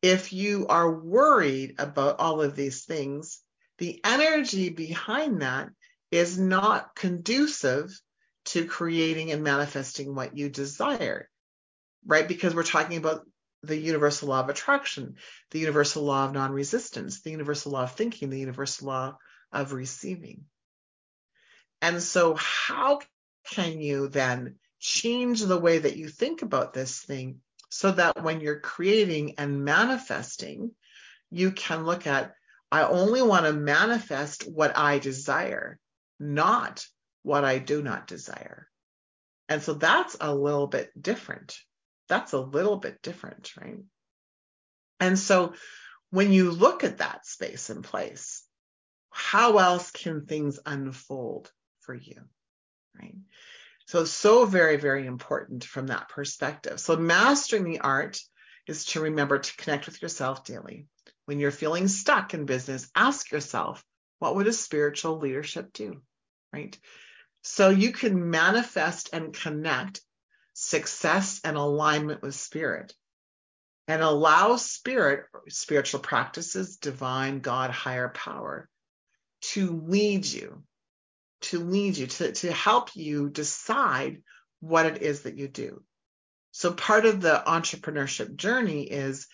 If 0.00 0.32
you 0.32 0.66
are 0.68 0.90
worried 0.90 1.74
about 1.78 2.18
all 2.18 2.40
of 2.40 2.56
these 2.56 2.86
things, 2.86 3.40
the 3.76 4.00
energy 4.04 4.70
behind 4.70 5.42
that 5.42 5.68
is 6.10 6.38
not 6.38 6.94
conducive 6.94 7.90
to 8.46 8.64
creating 8.64 9.32
and 9.32 9.44
manifesting 9.44 10.14
what 10.14 10.34
you 10.34 10.48
desire 10.48 11.28
right? 12.06 12.26
Because 12.26 12.54
we're 12.54 12.62
talking 12.62 12.96
about 12.96 13.26
the 13.62 13.76
universal 13.76 14.28
law 14.28 14.40
of 14.40 14.48
attraction, 14.48 15.16
the 15.50 15.60
universal 15.60 16.02
law 16.02 16.24
of 16.24 16.32
non 16.32 16.52
resistance, 16.52 17.22
the 17.22 17.30
universal 17.30 17.72
law 17.72 17.84
of 17.84 17.92
thinking, 17.92 18.30
the 18.30 18.40
universal 18.40 18.88
law 18.88 19.16
of 19.52 19.72
receiving. 19.72 20.44
And 21.80 22.02
so, 22.02 22.34
how 22.34 23.00
can 23.50 23.80
you 23.80 24.08
then 24.08 24.56
change 24.78 25.40
the 25.40 25.58
way 25.58 25.78
that 25.78 25.96
you 25.96 26.08
think 26.08 26.42
about 26.42 26.72
this 26.72 27.00
thing 27.00 27.40
so 27.70 27.92
that 27.92 28.22
when 28.22 28.40
you're 28.40 28.60
creating 28.60 29.34
and 29.38 29.64
manifesting, 29.64 30.72
you 31.30 31.52
can 31.52 31.84
look 31.84 32.06
at, 32.06 32.34
I 32.70 32.82
only 32.82 33.22
want 33.22 33.46
to 33.46 33.52
manifest 33.52 34.42
what 34.42 34.76
I 34.76 34.98
desire, 34.98 35.78
not 36.18 36.84
what 37.22 37.44
I 37.44 37.58
do 37.58 37.82
not 37.82 38.06
desire. 38.06 38.68
And 39.48 39.62
so 39.62 39.74
that's 39.74 40.16
a 40.20 40.34
little 40.34 40.66
bit 40.66 40.90
different 41.00 41.56
that's 42.12 42.34
a 42.34 42.38
little 42.38 42.76
bit 42.76 43.00
different, 43.00 43.52
right? 43.58 43.78
And 45.00 45.18
so 45.18 45.54
when 46.10 46.30
you 46.30 46.50
look 46.50 46.84
at 46.84 46.98
that 46.98 47.24
space 47.24 47.70
and 47.70 47.82
place, 47.82 48.44
how 49.10 49.56
else 49.56 49.90
can 49.90 50.26
things 50.26 50.60
unfold 50.66 51.50
for 51.80 51.94
you, 51.94 52.20
right? 53.00 53.16
So, 53.86 54.04
so 54.04 54.44
very, 54.44 54.76
very 54.76 55.06
important 55.06 55.64
from 55.64 55.86
that 55.86 56.10
perspective. 56.10 56.78
So, 56.80 56.96
mastering 56.96 57.64
the 57.64 57.80
art 57.80 58.20
is 58.66 58.84
to 58.86 59.00
remember 59.00 59.38
to 59.38 59.56
connect 59.56 59.86
with 59.86 60.02
yourself 60.02 60.44
daily. 60.44 60.86
When 61.24 61.40
you're 61.40 61.50
feeling 61.50 61.88
stuck 61.88 62.34
in 62.34 62.44
business, 62.44 62.90
ask 62.94 63.32
yourself, 63.32 63.82
what 64.18 64.36
would 64.36 64.48
a 64.48 64.52
spiritual 64.52 65.18
leadership 65.18 65.72
do, 65.72 66.02
right? 66.52 66.78
So 67.42 67.70
you 67.70 67.92
can 67.92 68.30
manifest 68.30 69.10
and 69.12 69.32
connect 69.32 70.00
success 70.62 71.40
and 71.42 71.56
alignment 71.56 72.22
with 72.22 72.34
spirit 72.36 72.94
and 73.88 74.00
allow 74.00 74.54
spirit, 74.56 75.26
spiritual 75.48 76.00
practices, 76.00 76.76
divine, 76.76 77.40
God, 77.40 77.70
higher 77.70 78.08
power 78.08 78.68
to 79.40 79.82
lead 79.84 80.24
you, 80.24 80.62
to 81.42 81.58
lead 81.58 81.96
you, 81.96 82.06
to, 82.06 82.32
to 82.32 82.52
help 82.52 82.94
you 82.94 83.28
decide 83.28 84.22
what 84.60 84.86
it 84.86 85.02
is 85.02 85.22
that 85.22 85.36
you 85.36 85.48
do. 85.48 85.82
So 86.52 86.72
part 86.72 87.06
of 87.06 87.20
the 87.20 87.42
entrepreneurship 87.44 88.36
journey 88.36 88.84
is 88.84 89.26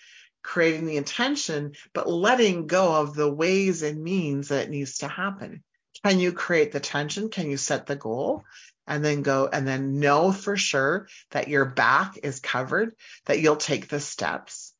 creating 0.42 0.86
the 0.86 0.96
intention, 0.96 1.72
but 1.92 2.08
letting 2.08 2.66
go 2.66 3.02
of 3.02 3.14
the 3.14 3.30
ways 3.30 3.82
and 3.82 4.02
means 4.02 4.48
that 4.48 4.64
it 4.64 4.70
needs 4.70 4.98
to 4.98 5.08
happen. 5.08 5.62
Can 6.02 6.20
you 6.20 6.32
create 6.32 6.72
the 6.72 6.80
tension? 6.80 7.28
Can 7.28 7.50
you 7.50 7.58
set 7.58 7.86
the 7.86 7.96
goal? 7.96 8.44
And 8.88 9.04
then 9.04 9.22
go 9.22 9.48
and 9.52 9.68
then 9.68 10.00
know 10.00 10.32
for 10.32 10.56
sure 10.56 11.06
that 11.30 11.48
your 11.48 11.66
back 11.66 12.18
is 12.22 12.40
covered, 12.40 12.94
that 13.26 13.38
you'll 13.38 13.56
take 13.56 13.88
the 13.88 14.00
steps. 14.00 14.72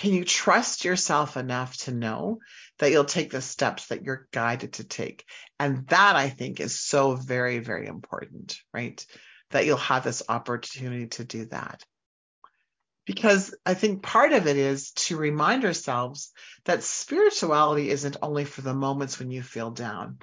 can 0.00 0.14
you 0.14 0.24
trust 0.24 0.86
yourself 0.86 1.36
enough 1.36 1.76
to 1.76 1.92
know 1.92 2.38
that 2.78 2.90
you'll 2.90 3.04
take 3.04 3.30
the 3.30 3.42
steps 3.42 3.88
that 3.88 4.02
you're 4.02 4.28
guided 4.32 4.72
to 4.74 4.84
take? 4.84 5.26
And 5.58 5.86
that 5.88 6.16
I 6.16 6.30
think 6.30 6.58
is 6.58 6.80
so 6.80 7.16
very, 7.16 7.58
very 7.58 7.86
important, 7.86 8.56
right? 8.72 9.04
That 9.50 9.66
you'll 9.66 9.76
have 9.76 10.04
this 10.04 10.22
opportunity 10.26 11.08
to 11.08 11.24
do 11.24 11.44
that. 11.46 11.84
Because 13.04 13.54
I 13.66 13.74
think 13.74 14.02
part 14.02 14.32
of 14.32 14.46
it 14.46 14.56
is 14.56 14.92
to 14.92 15.18
remind 15.18 15.66
ourselves 15.66 16.32
that 16.64 16.82
spirituality 16.82 17.90
isn't 17.90 18.16
only 18.22 18.46
for 18.46 18.62
the 18.62 18.72
moments 18.72 19.18
when 19.18 19.30
you 19.30 19.42
feel 19.42 19.70
down. 19.70 20.18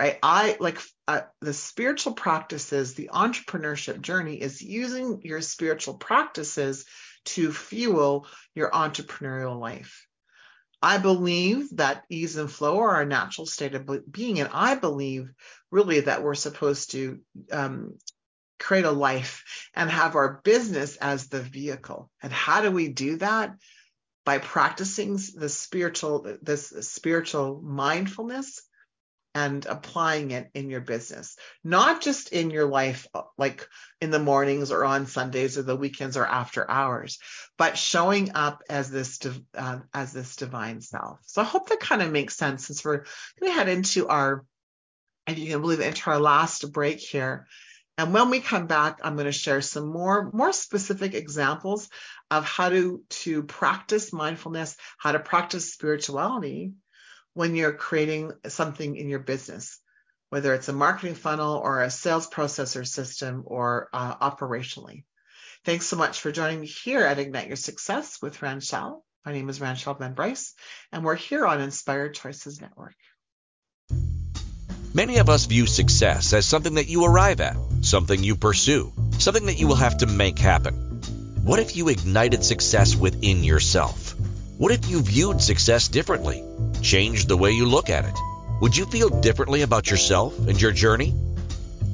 Right? 0.00 0.18
I 0.22 0.56
like 0.60 0.80
uh, 1.08 1.22
the 1.40 1.52
spiritual 1.52 2.12
practices, 2.12 2.94
the 2.94 3.10
entrepreneurship 3.12 4.00
journey 4.00 4.40
is 4.40 4.62
using 4.62 5.22
your 5.24 5.40
spiritual 5.40 5.94
practices 5.94 6.84
to 7.24 7.52
fuel 7.52 8.26
your 8.54 8.70
entrepreneurial 8.70 9.58
life. 9.58 10.06
I 10.80 10.98
believe 10.98 11.76
that 11.76 12.04
ease 12.08 12.36
and 12.36 12.50
flow 12.50 12.78
are 12.78 12.96
our 12.96 13.04
natural 13.04 13.46
state 13.46 13.74
of 13.74 13.90
being. 14.10 14.38
And 14.38 14.50
I 14.52 14.76
believe 14.76 15.28
really 15.72 16.00
that 16.00 16.22
we're 16.22 16.36
supposed 16.36 16.92
to 16.92 17.18
um, 17.50 17.98
create 18.60 18.84
a 18.84 18.92
life 18.92 19.44
and 19.74 19.90
have 19.90 20.14
our 20.14 20.40
business 20.44 20.96
as 20.96 21.28
the 21.28 21.40
vehicle. 21.40 22.10
And 22.22 22.32
how 22.32 22.60
do 22.60 22.70
we 22.70 22.88
do 22.88 23.16
that? 23.16 23.56
By 24.24 24.38
practicing 24.38 25.18
the 25.34 25.48
spiritual, 25.48 26.36
this 26.42 26.68
spiritual 26.68 27.60
mindfulness 27.62 28.62
and 29.38 29.66
applying 29.66 30.32
it 30.32 30.50
in 30.54 30.68
your 30.68 30.80
business, 30.80 31.36
not 31.62 32.02
just 32.02 32.32
in 32.32 32.50
your 32.50 32.66
life, 32.66 33.06
like 33.36 33.68
in 34.00 34.10
the 34.10 34.18
mornings 34.18 34.72
or 34.72 34.84
on 34.84 35.06
Sundays 35.06 35.56
or 35.56 35.62
the 35.62 35.76
weekends 35.76 36.16
or 36.16 36.26
after 36.26 36.68
hours, 36.68 37.18
but 37.56 37.78
showing 37.78 38.32
up 38.34 38.62
as 38.68 38.90
this 38.90 39.20
uh, 39.56 39.78
as 39.94 40.12
this 40.12 40.34
divine 40.34 40.80
self. 40.80 41.20
So 41.26 41.40
I 41.40 41.44
hope 41.44 41.68
that 41.68 41.78
kind 41.78 42.02
of 42.02 42.10
makes 42.10 42.34
sense. 42.34 42.66
Since 42.66 42.84
we're 42.84 43.04
going 43.38 43.52
to 43.52 43.58
head 43.58 43.68
into 43.68 44.08
our, 44.08 44.44
if 45.28 45.38
you 45.38 45.46
can 45.52 45.60
believe 45.60 45.80
it, 45.80 45.86
into 45.86 46.10
our 46.10 46.20
last 46.20 46.72
break 46.72 46.98
here. 46.98 47.46
And 47.96 48.12
when 48.14 48.30
we 48.30 48.40
come 48.40 48.66
back, 48.66 49.00
I'm 49.04 49.14
going 49.14 49.26
to 49.26 49.32
share 49.32 49.60
some 49.60 49.88
more, 49.88 50.30
more 50.32 50.52
specific 50.52 51.14
examples 51.14 51.88
of 52.30 52.44
how 52.44 52.68
to, 52.70 53.02
to 53.24 53.42
practice 53.44 54.12
mindfulness, 54.12 54.76
how 54.98 55.12
to 55.12 55.20
practice 55.20 55.72
spirituality 55.72 56.72
when 57.38 57.54
you're 57.54 57.72
creating 57.72 58.32
something 58.48 58.96
in 58.96 59.08
your 59.08 59.20
business, 59.20 59.78
whether 60.28 60.54
it's 60.54 60.68
a 60.68 60.72
marketing 60.72 61.14
funnel 61.14 61.54
or 61.54 61.82
a 61.82 61.88
sales 61.88 62.28
processor 62.28 62.84
system 62.84 63.44
or 63.46 63.88
uh, 63.92 64.16
operationally. 64.16 65.04
Thanks 65.64 65.86
so 65.86 65.94
much 65.94 66.18
for 66.18 66.32
joining 66.32 66.60
me 66.60 66.66
here 66.66 67.04
at 67.04 67.20
Ignite 67.20 67.46
Your 67.46 67.54
Success 67.54 68.18
with 68.20 68.42
Ranchelle. 68.42 69.04
My 69.24 69.32
name 69.32 69.48
is 69.48 69.60
Ranchelle 69.60 69.94
Van 69.94 70.14
Bryce, 70.14 70.52
and 70.90 71.04
we're 71.04 71.14
here 71.14 71.46
on 71.46 71.60
Inspired 71.60 72.14
Choices 72.14 72.60
Network. 72.60 72.96
Many 74.92 75.18
of 75.18 75.28
us 75.28 75.46
view 75.46 75.66
success 75.66 76.32
as 76.32 76.44
something 76.44 76.74
that 76.74 76.88
you 76.88 77.04
arrive 77.04 77.40
at, 77.40 77.56
something 77.82 78.24
you 78.24 78.34
pursue, 78.34 78.92
something 79.20 79.46
that 79.46 79.60
you 79.60 79.68
will 79.68 79.76
have 79.76 79.98
to 79.98 80.06
make 80.06 80.40
happen. 80.40 80.74
What 81.44 81.60
if 81.60 81.76
you 81.76 81.88
ignited 81.88 82.44
success 82.44 82.96
within 82.96 83.44
yourself? 83.44 84.07
What 84.58 84.72
if 84.72 84.90
you 84.90 85.00
viewed 85.00 85.40
success 85.40 85.86
differently? 85.86 86.42
Changed 86.82 87.28
the 87.28 87.36
way 87.36 87.52
you 87.52 87.64
look 87.64 87.90
at 87.90 88.04
it? 88.04 88.18
Would 88.60 88.76
you 88.76 88.86
feel 88.86 89.08
differently 89.08 89.62
about 89.62 89.88
yourself 89.88 90.36
and 90.36 90.60
your 90.60 90.72
journey? 90.72 91.14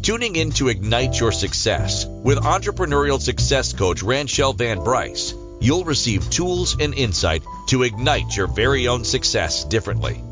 Tuning 0.01 0.35
in 0.35 0.51
to 0.53 0.69
Ignite 0.69 1.21
Your 1.21 1.31
Success 1.31 2.07
with 2.07 2.39
entrepreneurial 2.39 3.21
success 3.21 3.75
coach 3.75 4.03
Ranchelle 4.03 4.55
Van 4.55 4.83
Bryce, 4.83 5.35
you'll 5.61 5.85
receive 5.85 6.31
tools 6.31 6.75
and 6.81 6.95
insight 6.95 7.43
to 7.67 7.83
ignite 7.83 8.35
your 8.35 8.47
very 8.47 8.89
own 8.89 9.05
success 9.05 9.65
differently. 9.65 10.25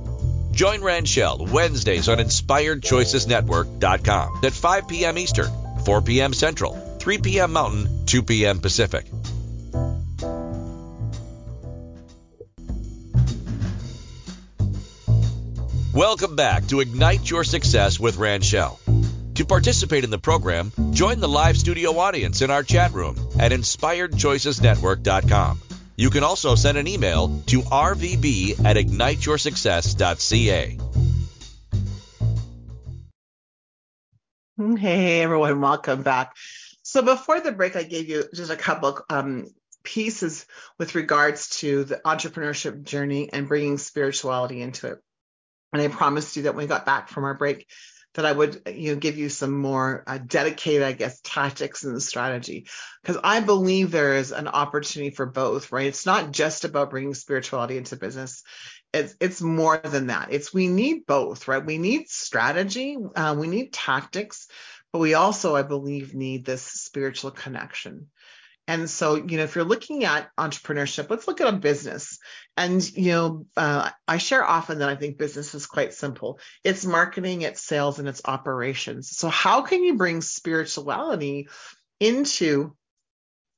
Join 0.52 0.82
Ranchelle 0.82 1.46
Wednesdays 1.52 2.08
on 2.08 2.16
InspiredChoicesNetwork.com 2.16 4.40
at 4.42 4.52
5 4.54 4.88
p.m. 4.88 5.18
Eastern, 5.18 5.50
4 5.84 6.00
p.m. 6.00 6.32
Central, 6.32 6.96
3 6.98 7.18
p.m. 7.18 7.52
Mountain, 7.52 8.06
2 8.06 8.22
p.m. 8.22 8.60
Pacific. 8.60 9.04
Welcome 15.94 16.36
back 16.36 16.68
to 16.68 16.80
Ignite 16.80 17.28
Your 17.28 17.44
Success 17.44 18.00
with 18.00 18.16
Ranchelle. 18.16 18.80
To 19.34 19.44
participate 19.44 20.04
in 20.04 20.10
the 20.10 20.16
program, 20.16 20.72
join 20.90 21.20
the 21.20 21.28
live 21.28 21.58
studio 21.58 21.98
audience 21.98 22.40
in 22.40 22.50
our 22.50 22.62
chat 22.62 22.92
room 22.92 23.14
at 23.38 23.52
inspiredchoicesnetwork.com. 23.52 25.60
You 25.96 26.08
can 26.08 26.24
also 26.24 26.54
send 26.54 26.78
an 26.78 26.88
email 26.88 27.42
to 27.48 27.60
rvb 27.60 28.64
at 28.64 28.76
igniteyoursuccess.ca. 28.76 30.78
Hey 34.78 35.20
everyone, 35.20 35.60
welcome 35.60 36.02
back. 36.02 36.34
So 36.82 37.02
before 37.02 37.40
the 37.40 37.52
break, 37.52 37.76
I 37.76 37.82
gave 37.82 38.08
you 38.08 38.24
just 38.32 38.50
a 38.50 38.56
couple 38.56 38.98
um, 39.10 39.48
pieces 39.82 40.46
with 40.78 40.94
regards 40.94 41.50
to 41.58 41.84
the 41.84 41.96
entrepreneurship 41.96 42.82
journey 42.82 43.30
and 43.30 43.46
bringing 43.46 43.76
spirituality 43.76 44.62
into 44.62 44.86
it. 44.86 45.02
And 45.72 45.80
I 45.80 45.88
promised 45.88 46.36
you 46.36 46.42
that 46.44 46.54
when 46.54 46.64
we 46.64 46.68
got 46.68 46.86
back 46.86 47.08
from 47.08 47.24
our 47.24 47.34
break, 47.34 47.66
that 48.14 48.26
I 48.26 48.32
would, 48.32 48.68
you 48.68 48.92
know, 48.92 49.00
give 49.00 49.16
you 49.16 49.30
some 49.30 49.56
more 49.56 50.04
uh, 50.06 50.18
dedicated, 50.18 50.82
I 50.82 50.92
guess, 50.92 51.18
tactics 51.24 51.82
and 51.84 52.02
strategy, 52.02 52.66
because 53.02 53.18
I 53.24 53.40
believe 53.40 53.90
there 53.90 54.16
is 54.16 54.32
an 54.32 54.48
opportunity 54.48 55.14
for 55.14 55.24
both, 55.24 55.72
right? 55.72 55.86
It's 55.86 56.04
not 56.04 56.30
just 56.30 56.66
about 56.66 56.90
bringing 56.90 57.14
spirituality 57.14 57.78
into 57.78 57.96
business. 57.96 58.42
It's 58.92 59.16
it's 59.18 59.40
more 59.40 59.78
than 59.78 60.08
that. 60.08 60.28
It's 60.30 60.52
we 60.52 60.68
need 60.68 61.06
both, 61.06 61.48
right? 61.48 61.64
We 61.64 61.78
need 61.78 62.08
strategy, 62.08 62.98
uh, 63.16 63.34
we 63.38 63.46
need 63.46 63.72
tactics, 63.72 64.46
but 64.92 64.98
we 64.98 65.14
also, 65.14 65.56
I 65.56 65.62
believe, 65.62 66.14
need 66.14 66.44
this 66.44 66.62
spiritual 66.62 67.30
connection. 67.30 68.08
And 68.68 68.88
so, 68.88 69.16
you 69.16 69.38
know, 69.38 69.42
if 69.42 69.56
you're 69.56 69.64
looking 69.64 70.04
at 70.04 70.30
entrepreneurship, 70.38 71.10
let's 71.10 71.26
look 71.26 71.40
at 71.40 71.52
a 71.52 71.56
business. 71.56 72.18
And, 72.56 72.82
you 72.96 73.10
know, 73.10 73.46
uh, 73.56 73.90
I 74.06 74.18
share 74.18 74.44
often 74.44 74.78
that 74.78 74.88
I 74.88 74.94
think 74.94 75.18
business 75.18 75.54
is 75.54 75.66
quite 75.66 75.94
simple 75.94 76.38
it's 76.62 76.84
marketing, 76.84 77.42
it's 77.42 77.62
sales, 77.62 77.98
and 77.98 78.08
it's 78.08 78.22
operations. 78.24 79.16
So, 79.16 79.28
how 79.28 79.62
can 79.62 79.82
you 79.82 79.96
bring 79.96 80.20
spirituality 80.20 81.48
into 81.98 82.76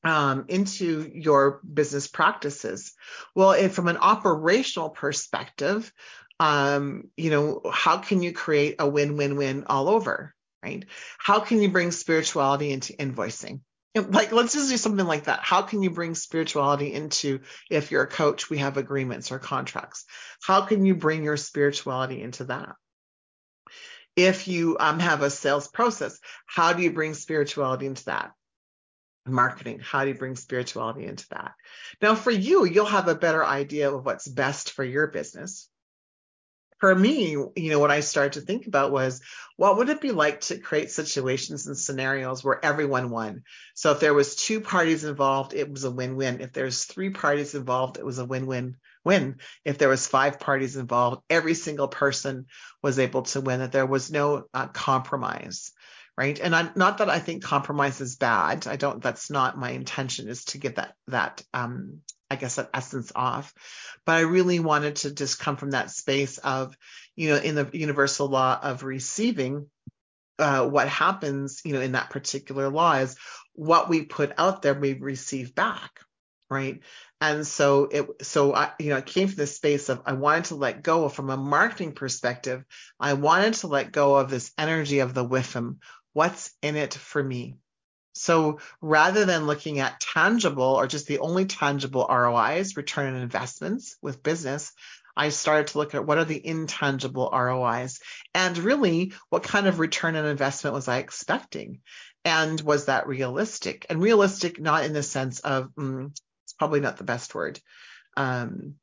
um, 0.04 0.46
into 0.48 1.10
your 1.14 1.60
business 1.70 2.06
practices? 2.06 2.94
Well, 3.34 3.52
if 3.52 3.74
from 3.74 3.88
an 3.88 3.98
operational 3.98 4.90
perspective, 4.90 5.92
um, 6.40 7.10
you 7.16 7.30
know, 7.30 7.60
how 7.70 7.98
can 7.98 8.22
you 8.22 8.32
create 8.32 8.76
a 8.78 8.88
win-win-win 8.88 9.64
all 9.66 9.88
over, 9.88 10.34
right? 10.62 10.84
How 11.18 11.40
can 11.40 11.62
you 11.62 11.70
bring 11.70 11.90
spirituality 11.90 12.72
into 12.72 12.94
invoicing? 12.94 13.60
like 14.08 14.32
let's 14.32 14.52
just 14.52 14.70
do 14.70 14.76
something 14.76 15.06
like 15.06 15.24
that. 15.24 15.40
How 15.42 15.62
can 15.62 15.82
you 15.82 15.90
bring 15.90 16.14
spirituality 16.14 16.92
into 16.92 17.40
if 17.70 17.90
you're 17.90 18.02
a 18.02 18.08
coach 18.08 18.50
we 18.50 18.58
have 18.58 18.76
agreements 18.76 19.30
or 19.30 19.38
contracts. 19.38 20.04
How 20.42 20.62
can 20.62 20.84
you 20.84 20.94
bring 20.94 21.22
your 21.22 21.36
spirituality 21.36 22.20
into 22.20 22.44
that? 22.44 22.74
If 24.16 24.46
you 24.46 24.76
um, 24.78 25.00
have 25.00 25.22
a 25.22 25.30
sales 25.30 25.68
process 25.68 26.18
how 26.46 26.72
do 26.72 26.82
you 26.82 26.92
bring 26.92 27.14
spirituality 27.14 27.86
into 27.86 28.04
that? 28.06 28.32
Marketing 29.26 29.80
how 29.80 30.02
do 30.02 30.08
you 30.08 30.16
bring 30.16 30.36
spirituality 30.36 31.06
into 31.06 31.26
that? 31.30 31.52
Now 32.02 32.14
for 32.14 32.32
you 32.32 32.64
you'll 32.64 32.86
have 32.86 33.08
a 33.08 33.14
better 33.14 33.44
idea 33.44 33.92
of 33.92 34.04
what's 34.04 34.26
best 34.26 34.72
for 34.72 34.84
your 34.84 35.06
business 35.06 35.68
for 36.78 36.94
me, 36.94 37.30
you 37.30 37.70
know, 37.70 37.78
what 37.78 37.90
I 37.90 38.00
started 38.00 38.34
to 38.34 38.46
think 38.46 38.66
about 38.66 38.92
was 38.92 39.20
what 39.56 39.76
would 39.76 39.88
it 39.88 40.00
be 40.00 40.10
like 40.10 40.40
to 40.42 40.58
create 40.58 40.90
situations 40.90 41.66
and 41.66 41.78
scenarios 41.78 42.42
where 42.42 42.64
everyone 42.64 43.10
won? 43.10 43.44
So 43.74 43.92
if 43.92 44.00
there 44.00 44.14
was 44.14 44.36
two 44.36 44.60
parties 44.60 45.04
involved, 45.04 45.54
it 45.54 45.70
was 45.70 45.84
a 45.84 45.90
win-win. 45.90 46.40
If 46.40 46.52
there's 46.52 46.84
three 46.84 47.10
parties 47.10 47.54
involved, 47.54 47.98
it 47.98 48.04
was 48.04 48.18
a 48.18 48.24
win-win 48.24 48.76
win. 49.04 49.36
If 49.64 49.78
there 49.78 49.88
was 49.88 50.06
five 50.06 50.40
parties 50.40 50.76
involved, 50.76 51.22
every 51.30 51.54
single 51.54 51.88
person 51.88 52.46
was 52.82 52.98
able 52.98 53.22
to 53.22 53.40
win, 53.40 53.60
that 53.60 53.72
there 53.72 53.86
was 53.86 54.10
no 54.10 54.44
uh, 54.52 54.68
compromise 54.68 55.72
right 56.16 56.38
and 56.40 56.54
i'm 56.54 56.70
not 56.76 56.98
that 56.98 57.10
i 57.10 57.18
think 57.18 57.42
compromise 57.42 58.00
is 58.00 58.16
bad 58.16 58.66
i 58.66 58.76
don't 58.76 59.02
that's 59.02 59.30
not 59.30 59.58
my 59.58 59.70
intention 59.70 60.28
is 60.28 60.44
to 60.44 60.58
get 60.58 60.76
that 60.76 60.94
that 61.08 61.42
um 61.52 62.00
I 62.34 62.36
guess 62.36 62.56
that 62.56 62.70
essence 62.74 63.12
off. 63.14 63.54
But 64.04 64.16
I 64.16 64.20
really 64.20 64.58
wanted 64.58 64.96
to 64.96 65.12
just 65.12 65.38
come 65.38 65.56
from 65.56 65.70
that 65.70 65.90
space 65.90 66.38
of, 66.38 66.76
you 67.14 67.30
know, 67.30 67.36
in 67.36 67.54
the 67.54 67.70
universal 67.72 68.26
law 68.26 68.58
of 68.60 68.82
receiving, 68.82 69.66
uh, 70.38 70.68
what 70.68 70.88
happens, 70.88 71.62
you 71.64 71.72
know, 71.72 71.80
in 71.80 71.92
that 71.92 72.10
particular 72.10 72.68
law 72.68 72.94
is 72.94 73.16
what 73.54 73.88
we 73.88 74.04
put 74.04 74.32
out 74.36 74.62
there, 74.62 74.74
we 74.74 74.94
receive 74.94 75.54
back, 75.54 76.00
right? 76.50 76.80
And 77.20 77.46
so 77.46 77.84
it, 77.84 78.06
so 78.22 78.52
I, 78.52 78.72
you 78.80 78.90
know, 78.90 78.96
it 78.96 79.06
came 79.06 79.28
from 79.28 79.36
this 79.36 79.56
space 79.56 79.88
of 79.88 80.02
I 80.04 80.14
wanted 80.14 80.46
to 80.46 80.56
let 80.56 80.82
go 80.82 81.08
from 81.08 81.30
a 81.30 81.36
marketing 81.36 81.92
perspective. 81.92 82.64
I 82.98 83.14
wanted 83.14 83.54
to 83.54 83.68
let 83.68 83.92
go 83.92 84.16
of 84.16 84.28
this 84.28 84.50
energy 84.58 84.98
of 84.98 85.14
the 85.14 85.24
WIFM. 85.24 85.76
What's 86.12 86.52
in 86.62 86.76
it 86.76 86.94
for 86.94 87.22
me? 87.22 87.56
So 88.14 88.60
rather 88.80 89.24
than 89.24 89.46
looking 89.46 89.80
at 89.80 90.00
tangible 90.00 90.62
or 90.62 90.86
just 90.86 91.06
the 91.06 91.18
only 91.18 91.46
tangible 91.46 92.06
ROIs, 92.08 92.76
return 92.76 93.14
on 93.14 93.20
investments 93.20 93.96
with 94.00 94.22
business, 94.22 94.72
I 95.16 95.28
started 95.28 95.68
to 95.68 95.78
look 95.78 95.94
at 95.94 96.06
what 96.06 96.18
are 96.18 96.24
the 96.24 96.44
intangible 96.44 97.30
ROIs 97.32 98.00
and 98.34 98.56
really 98.58 99.12
what 99.30 99.42
kind 99.42 99.66
of 99.66 99.78
return 99.78 100.16
on 100.16 100.26
investment 100.26 100.74
was 100.74 100.88
I 100.88 100.98
expecting? 100.98 101.80
And 102.24 102.60
was 102.60 102.86
that 102.86 103.06
realistic? 103.06 103.86
And 103.90 104.02
realistic, 104.02 104.60
not 104.60 104.84
in 104.84 104.92
the 104.92 105.02
sense 105.02 105.40
of, 105.40 105.70
mm, 105.74 106.10
it's 106.44 106.52
probably 106.54 106.80
not 106.80 106.96
the 106.96 107.04
best 107.04 107.34
word. 107.34 107.60
Um, 108.16 108.76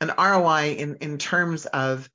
an 0.00 0.12
ROI 0.18 0.76
in, 0.78 0.96
in 0.96 1.18
terms 1.18 1.66
of 1.66 2.08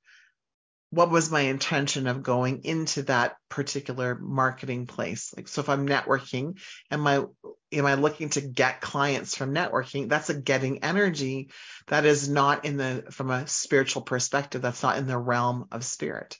what 0.90 1.10
was 1.10 1.30
my 1.30 1.40
intention 1.40 2.06
of 2.06 2.22
going 2.22 2.64
into 2.64 3.02
that 3.02 3.36
particular 3.48 4.18
marketing 4.18 4.86
place? 4.86 5.34
Like 5.36 5.48
so 5.48 5.60
if 5.60 5.68
i'm 5.68 5.86
networking 5.86 6.58
am 6.90 7.06
i 7.06 7.24
am 7.72 7.86
i 7.86 7.94
looking 7.94 8.30
to 8.30 8.40
get 8.40 8.80
clients 8.80 9.36
from 9.36 9.54
networking? 9.54 10.08
That's 10.08 10.30
a 10.30 10.40
getting 10.40 10.84
energy 10.84 11.50
that 11.88 12.06
is 12.06 12.28
not 12.28 12.64
in 12.64 12.78
the 12.78 13.04
from 13.10 13.30
a 13.30 13.46
spiritual 13.46 14.02
perspective 14.02 14.62
that's 14.62 14.82
not 14.82 14.96
in 14.96 15.06
the 15.06 15.18
realm 15.18 15.66
of 15.72 15.84
spirit. 15.84 16.38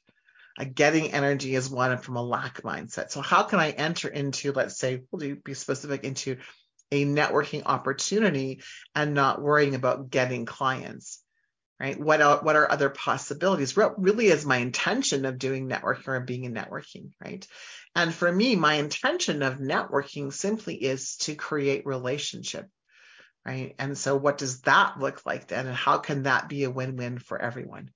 A 0.58 0.64
getting 0.64 1.12
energy 1.12 1.54
is 1.54 1.70
one 1.70 1.96
from 1.98 2.16
a 2.16 2.22
lack 2.22 2.62
mindset. 2.62 3.10
So 3.10 3.20
how 3.20 3.42
can 3.42 3.60
i 3.60 3.70
enter 3.70 4.08
into 4.08 4.52
let's 4.52 4.78
say 4.78 5.02
we'll 5.10 5.20
do 5.20 5.36
be 5.36 5.54
specific 5.54 6.04
into 6.04 6.38
a 6.90 7.04
networking 7.04 7.64
opportunity 7.66 8.62
and 8.94 9.12
not 9.12 9.42
worrying 9.42 9.74
about 9.74 10.08
getting 10.08 10.46
clients 10.46 11.17
right? 11.80 11.98
What 11.98 12.20
are, 12.20 12.38
what 12.38 12.56
are 12.56 12.70
other 12.70 12.90
possibilities? 12.90 13.76
What 13.76 14.00
really 14.00 14.26
is 14.26 14.44
my 14.44 14.56
intention 14.56 15.24
of 15.24 15.38
doing 15.38 15.68
networking 15.68 16.08
or 16.08 16.20
being 16.20 16.44
in 16.44 16.54
networking, 16.54 17.12
right? 17.22 17.46
And 17.94 18.12
for 18.12 18.30
me, 18.30 18.56
my 18.56 18.74
intention 18.74 19.42
of 19.42 19.58
networking 19.58 20.32
simply 20.32 20.74
is 20.74 21.16
to 21.18 21.34
create 21.34 21.86
relationship, 21.86 22.68
right? 23.46 23.74
And 23.78 23.96
so 23.96 24.16
what 24.16 24.38
does 24.38 24.62
that 24.62 24.98
look 24.98 25.24
like 25.24 25.48
then? 25.48 25.66
And 25.66 25.76
how 25.76 25.98
can 25.98 26.24
that 26.24 26.48
be 26.48 26.64
a 26.64 26.70
win-win 26.70 27.18
for 27.18 27.40
everyone? 27.40 27.90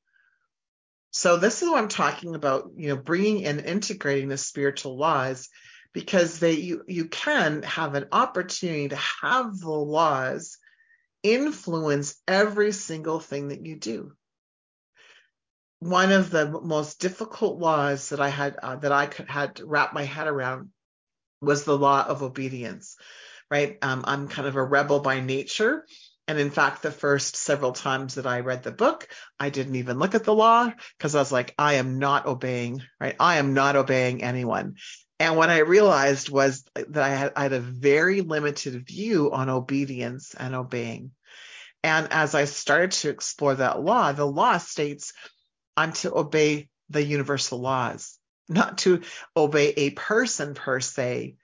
So 1.11 1.37
this 1.37 1.63
is 1.63 1.69
what 1.69 1.79
I'm 1.79 1.89
talking 1.89 2.35
about, 2.35 2.71
you 2.77 2.89
know, 2.89 2.97
bringing 2.97 3.45
and 3.45 3.61
integrating 3.61 4.29
the 4.29 4.39
spiritual 4.39 4.97
laws 4.97 5.49
because 5.93 6.39
they 6.39 6.53
you 6.53 6.85
you 6.89 7.07
can 7.07 7.63
have 7.65 7.95
an 7.95 8.07
opportunity 8.13 8.89
to 8.89 8.97
have 8.97 9.59
the 9.59 9.71
laws 9.71 10.57
influence 11.23 12.17
every 12.27 12.73
single 12.73 13.21
thing 13.21 13.49
that 13.49 13.65
you 13.65 13.77
do. 13.77 14.13
One 15.81 16.13
of 16.13 16.31
the 16.31 16.49
most 16.49 17.01
difficult 17.01 17.59
laws 17.59 18.11
that 18.11 18.21
I 18.21 18.29
had 18.29 18.57
uh, 18.63 18.77
that 18.77 18.93
I 18.93 19.07
could 19.07 19.29
had 19.29 19.57
to 19.57 19.67
wrap 19.67 19.93
my 19.93 20.05
head 20.05 20.29
around 20.29 20.71
was 21.41 21.65
the 21.65 21.77
law 21.77 22.05
of 22.07 22.23
obedience. 22.23 22.97
Right, 23.51 23.77
um, 23.83 24.05
I'm 24.07 24.29
kind 24.29 24.49
of 24.49 24.57
a 24.57 24.65
rebel 24.65 25.01
by 25.01 25.21
nature, 25.21 25.85
and 26.27 26.39
in 26.39 26.51
fact, 26.51 26.83
the 26.83 26.91
first 26.91 27.37
several 27.37 27.73
times 27.73 28.15
that 28.15 28.27
I 28.27 28.41
read 28.41 28.63
the 28.63 28.73
book, 28.73 29.09
I 29.39 29.51
didn't 29.51 29.75
even 29.77 29.99
look 29.99 30.15
at 30.15 30.25
the 30.25 30.35
law 30.35 30.73
because 30.97 31.15
I 31.15 31.19
was 31.19 31.33
like, 31.33 31.55
I 31.59 31.75
am 31.75 31.99
not 31.99 32.27
obeying, 32.27 32.83
right? 33.01 33.17
I 33.21 33.37
am 33.37 33.53
not 33.53 33.77
obeying 33.77 34.23
anyone. 34.23 34.77
And 35.23 35.37
what 35.37 35.51
I 35.51 35.61
realized 35.61 36.31
was 36.31 36.65
that 36.75 36.97
I 36.97 37.11
had, 37.11 37.33
I 37.37 37.45
had 37.45 37.53
a 37.53 37.61
very 37.61 38.23
limited 38.23 38.85
view 38.85 39.31
on 39.31 39.49
obedience 39.49 40.35
and 40.35 40.53
obeying. 40.53 41.13
And 41.85 42.13
as 42.13 42.35
I 42.35 42.47
started 42.47 42.91
to 42.91 43.11
explore 43.11 43.55
that 43.55 43.81
law, 43.81 44.11
the 44.11 44.27
law 44.27 44.59
states 44.59 45.13
I'm 45.77 45.93
to 45.93 46.13
obey 46.13 46.71
the 46.91 47.05
universal 47.05 47.61
laws, 47.61 48.19
not 48.49 48.79
to 48.79 49.03
obey 49.37 49.69
a 49.77 49.91
person 49.91 50.55
per 50.55 50.81
se, 50.81 51.37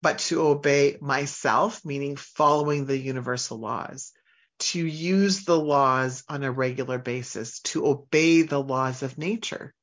but 0.00 0.20
to 0.30 0.40
obey 0.40 0.96
myself, 1.02 1.84
meaning 1.84 2.16
following 2.16 2.86
the 2.86 2.96
universal 2.96 3.58
laws, 3.58 4.12
to 4.60 4.78
use 4.78 5.44
the 5.44 5.60
laws 5.60 6.24
on 6.30 6.44
a 6.44 6.50
regular 6.50 6.98
basis, 6.98 7.60
to 7.60 7.86
obey 7.86 8.40
the 8.40 8.62
laws 8.62 9.02
of 9.02 9.18
nature 9.18 9.74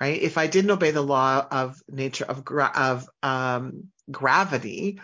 right? 0.00 0.20
If 0.20 0.38
I 0.38 0.46
didn't 0.46 0.70
obey 0.70 0.90
the 0.90 1.02
law 1.02 1.46
of 1.50 1.80
nature 1.88 2.24
of 2.24 2.44
gra- 2.44 2.72
of 2.74 3.08
um, 3.22 3.88
gravity, 4.10 5.00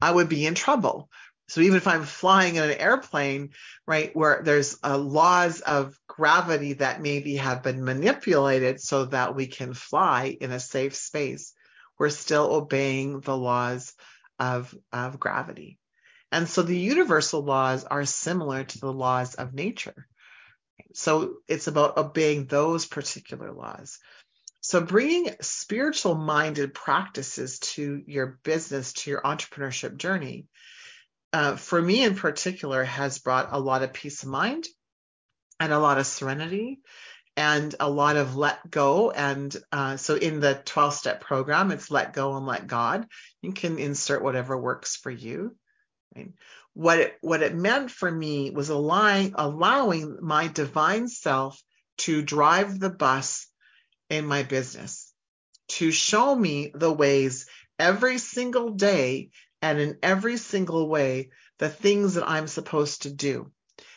I 0.00 0.10
would 0.10 0.28
be 0.28 0.44
in 0.44 0.54
trouble. 0.54 1.08
So 1.48 1.60
even 1.60 1.76
if 1.76 1.86
I'm 1.86 2.04
flying 2.04 2.56
in 2.56 2.64
an 2.64 2.78
airplane, 2.78 3.50
right, 3.86 4.14
where 4.16 4.42
there's 4.42 4.78
uh, 4.82 4.96
laws 4.96 5.60
of 5.60 5.94
gravity 6.06 6.74
that 6.74 7.02
maybe 7.02 7.36
have 7.36 7.62
been 7.62 7.84
manipulated 7.84 8.80
so 8.80 9.04
that 9.06 9.34
we 9.34 9.46
can 9.46 9.74
fly 9.74 10.36
in 10.40 10.50
a 10.50 10.60
safe 10.60 10.94
space, 10.94 11.52
we're 11.98 12.08
still 12.08 12.52
obeying 12.52 13.20
the 13.20 13.36
laws 13.36 13.92
of, 14.38 14.74
of 14.92 15.20
gravity. 15.20 15.78
And 16.30 16.48
so 16.48 16.62
the 16.62 16.78
universal 16.78 17.42
laws 17.42 17.84
are 17.84 18.06
similar 18.06 18.64
to 18.64 18.78
the 18.78 18.92
laws 18.92 19.34
of 19.34 19.52
nature. 19.52 20.06
So 20.94 21.36
it's 21.48 21.66
about 21.66 21.98
obeying 21.98 22.46
those 22.46 22.86
particular 22.86 23.52
laws. 23.52 23.98
So 24.62 24.80
bringing 24.80 25.34
spiritual 25.40 26.14
minded 26.14 26.72
practices 26.72 27.58
to 27.74 28.02
your 28.06 28.38
business, 28.44 28.92
to 28.92 29.10
your 29.10 29.20
entrepreneurship 29.20 29.96
journey, 29.96 30.46
uh, 31.32 31.56
for 31.56 31.82
me 31.82 32.04
in 32.04 32.14
particular, 32.14 32.84
has 32.84 33.18
brought 33.18 33.48
a 33.50 33.58
lot 33.58 33.82
of 33.82 33.92
peace 33.92 34.22
of 34.22 34.28
mind 34.28 34.68
and 35.58 35.72
a 35.72 35.80
lot 35.80 35.98
of 35.98 36.06
serenity 36.06 36.78
and 37.36 37.74
a 37.80 37.90
lot 37.90 38.16
of 38.16 38.36
let 38.36 38.70
go. 38.70 39.10
And 39.10 39.54
uh, 39.72 39.96
so 39.96 40.14
in 40.14 40.38
the 40.38 40.62
12 40.64 40.94
step 40.94 41.20
program, 41.20 41.72
it's 41.72 41.90
let 41.90 42.12
go 42.12 42.36
and 42.36 42.46
let 42.46 42.68
God. 42.68 43.08
You 43.40 43.52
can 43.52 43.80
insert 43.80 44.22
whatever 44.22 44.56
works 44.56 44.94
for 44.94 45.10
you. 45.10 45.56
Right? 46.14 46.30
What 46.74 47.00
it, 47.00 47.18
what 47.20 47.42
it 47.42 47.56
meant 47.56 47.90
for 47.90 48.10
me 48.10 48.50
was 48.50 48.68
allowing, 48.68 49.32
allowing 49.34 50.18
my 50.22 50.46
divine 50.46 51.08
self 51.08 51.60
to 51.98 52.22
drive 52.22 52.78
the 52.78 52.90
bus 52.90 53.48
in 54.12 54.26
my 54.26 54.42
business 54.42 55.10
to 55.68 55.90
show 55.90 56.34
me 56.34 56.70
the 56.74 56.92
ways 56.92 57.46
every 57.78 58.18
single 58.18 58.70
day 58.70 59.30
and 59.62 59.80
in 59.80 59.96
every 60.02 60.36
single 60.36 60.86
way 60.86 61.30
the 61.58 61.70
things 61.70 62.14
that 62.14 62.28
I'm 62.28 62.46
supposed 62.46 63.02
to 63.02 63.10
do, 63.10 63.50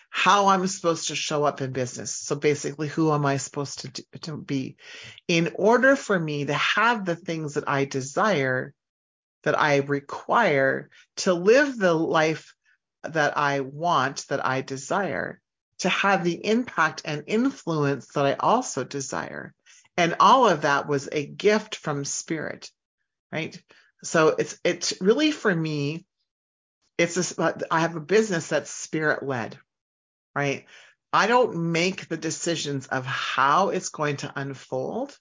how 0.09 0.47
I'm 0.47 0.67
supposed 0.67 1.09
to 1.09 1.15
show 1.15 1.43
up 1.43 1.59
in 1.59 1.73
business. 1.73 2.13
So 2.13 2.37
basically, 2.37 2.87
who 2.87 3.11
am 3.11 3.25
I 3.25 3.35
supposed 3.37 3.79
to, 3.79 3.89
do, 3.89 4.03
to 4.21 4.37
be 4.37 4.77
in 5.27 5.51
order 5.55 5.97
for 5.97 6.17
me 6.17 6.45
to 6.45 6.53
have 6.53 7.03
the 7.03 7.17
things 7.17 7.55
that 7.55 7.67
I 7.67 7.83
desire, 7.83 8.73
that 9.43 9.59
I 9.59 9.77
require 9.77 10.89
to 11.17 11.33
live 11.33 11.77
the 11.77 11.93
life 11.93 12.55
that 13.03 13.37
I 13.37 13.59
want, 13.59 14.25
that 14.29 14.45
I 14.45 14.61
desire, 14.61 15.41
to 15.79 15.89
have 15.89 16.23
the 16.23 16.45
impact 16.45 17.01
and 17.03 17.25
influence 17.27 18.07
that 18.13 18.25
I 18.25 18.33
also 18.35 18.85
desire. 18.85 19.53
And 19.97 20.15
all 20.19 20.47
of 20.47 20.61
that 20.61 20.87
was 20.87 21.07
a 21.11 21.25
gift 21.25 21.75
from 21.75 22.05
spirit, 22.05 22.69
right? 23.31 23.61
So 24.03 24.29
it's 24.29 24.59
it's 24.63 24.93
really 25.01 25.31
for 25.31 25.53
me, 25.53 26.05
it's 26.97 27.15
this, 27.15 27.37
I 27.39 27.79
have 27.79 27.95
a 27.95 28.01
business 28.01 28.47
that's 28.47 28.69
spirit 28.69 29.23
led, 29.23 29.57
right? 30.35 30.65
I 31.13 31.27
don't 31.27 31.71
make 31.71 32.07
the 32.09 32.17
decisions 32.17 32.87
of 32.87 33.05
how 33.05 33.69
it's 33.69 33.89
going 33.89 34.17
to 34.17 34.33
unfold. 34.35 35.17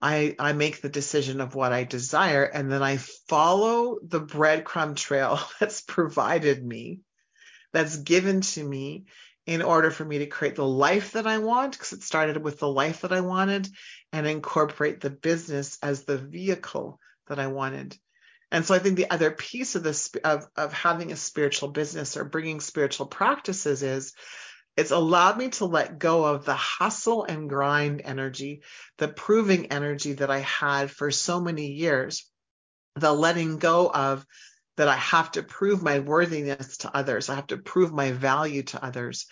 I, 0.00 0.34
I 0.38 0.52
make 0.52 0.80
the 0.80 0.88
decision 0.88 1.40
of 1.40 1.54
what 1.54 1.72
I 1.72 1.84
desire 1.84 2.44
and 2.44 2.72
then 2.72 2.82
I 2.82 2.96
follow 3.28 3.98
the 4.02 4.20
breadcrumb 4.20 4.96
trail 4.96 5.38
that's 5.60 5.82
provided 5.82 6.64
me, 6.64 7.00
that's 7.72 7.96
given 7.96 8.40
to 8.40 8.64
me 8.64 9.04
in 9.46 9.62
order 9.62 9.90
for 9.90 10.04
me 10.04 10.18
to 10.18 10.26
create 10.26 10.54
the 10.54 10.66
life 10.66 11.12
that 11.12 11.26
I 11.26 11.38
want, 11.38 11.72
because 11.72 11.92
it 11.92 12.02
started 12.02 12.42
with 12.42 12.58
the 12.58 12.68
life 12.68 13.00
that 13.00 13.12
I 13.12 13.20
wanted, 13.20 13.68
and 14.12 14.26
incorporate 14.26 15.00
the 15.00 15.10
business 15.10 15.78
as 15.82 16.04
the 16.04 16.18
vehicle 16.18 17.00
that 17.28 17.38
I 17.38 17.48
wanted. 17.48 17.96
And 18.50 18.64
so 18.66 18.74
I 18.74 18.78
think 18.78 18.96
the 18.96 19.10
other 19.10 19.30
piece 19.30 19.74
of 19.74 19.82
this 19.82 20.10
of, 20.24 20.46
of 20.56 20.72
having 20.72 21.10
a 21.10 21.16
spiritual 21.16 21.70
business 21.70 22.16
or 22.16 22.24
bringing 22.24 22.60
spiritual 22.60 23.06
practices 23.06 23.82
is 23.82 24.12
it's 24.76 24.90
allowed 24.90 25.38
me 25.38 25.48
to 25.50 25.64
let 25.64 25.98
go 25.98 26.24
of 26.24 26.44
the 26.44 26.54
hustle 26.54 27.24
and 27.24 27.48
grind 27.48 28.02
energy, 28.04 28.62
the 28.98 29.08
proving 29.08 29.72
energy 29.72 30.14
that 30.14 30.30
I 30.30 30.40
had 30.40 30.90
for 30.90 31.10
so 31.10 31.40
many 31.40 31.68
years, 31.72 32.30
the 32.96 33.12
letting 33.12 33.58
go 33.58 33.90
of 33.92 34.24
that 34.76 34.88
I 34.88 34.96
have 34.96 35.32
to 35.32 35.42
prove 35.42 35.82
my 35.82 35.98
worthiness 35.98 36.78
to 36.78 36.96
others. 36.96 37.28
I 37.28 37.34
have 37.34 37.48
to 37.48 37.58
prove 37.58 37.92
my 37.92 38.12
value 38.12 38.62
to 38.64 38.84
others. 38.84 39.26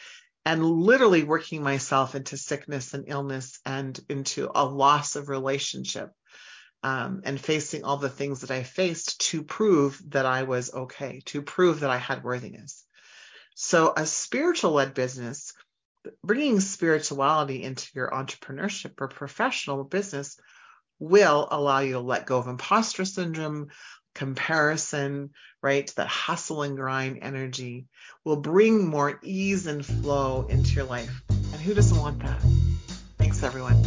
And 0.44 0.64
literally 0.64 1.22
working 1.22 1.62
myself 1.62 2.14
into 2.14 2.38
sickness 2.38 2.94
and 2.94 3.04
illness 3.06 3.58
and 3.66 3.98
into 4.08 4.50
a 4.54 4.64
loss 4.64 5.16
of 5.16 5.28
relationship 5.28 6.10
um, 6.82 7.20
and 7.24 7.38
facing 7.38 7.84
all 7.84 7.98
the 7.98 8.08
things 8.08 8.40
that 8.40 8.50
I 8.50 8.62
faced 8.62 9.20
to 9.30 9.42
prove 9.42 10.00
that 10.10 10.24
I 10.24 10.44
was 10.44 10.72
okay, 10.72 11.20
to 11.26 11.42
prove 11.42 11.80
that 11.80 11.90
I 11.90 11.98
had 11.98 12.24
worthiness. 12.24 12.84
So, 13.54 13.92
a 13.94 14.06
spiritual 14.06 14.72
led 14.72 14.94
business, 14.94 15.52
bringing 16.24 16.60
spirituality 16.60 17.62
into 17.62 17.86
your 17.94 18.10
entrepreneurship 18.10 18.94
or 18.98 19.08
professional 19.08 19.84
business 19.84 20.38
will 20.98 21.48
allow 21.50 21.80
you 21.80 21.94
to 21.94 22.00
let 22.00 22.26
go 22.26 22.38
of 22.38 22.46
imposter 22.46 23.04
syndrome, 23.04 23.68
comparison, 24.20 25.30
right? 25.62 25.90
That 25.96 26.06
hustle 26.06 26.60
and 26.60 26.76
grind 26.76 27.20
energy 27.22 27.86
will 28.22 28.36
bring 28.36 28.86
more 28.86 29.18
ease 29.22 29.66
and 29.66 29.82
flow 29.84 30.46
into 30.46 30.74
your 30.74 30.84
life. 30.84 31.22
And 31.30 31.60
who 31.62 31.72
doesn't 31.72 31.98
want 31.98 32.18
that? 32.18 32.38
Thanks, 33.16 33.42
everyone. 33.42 33.82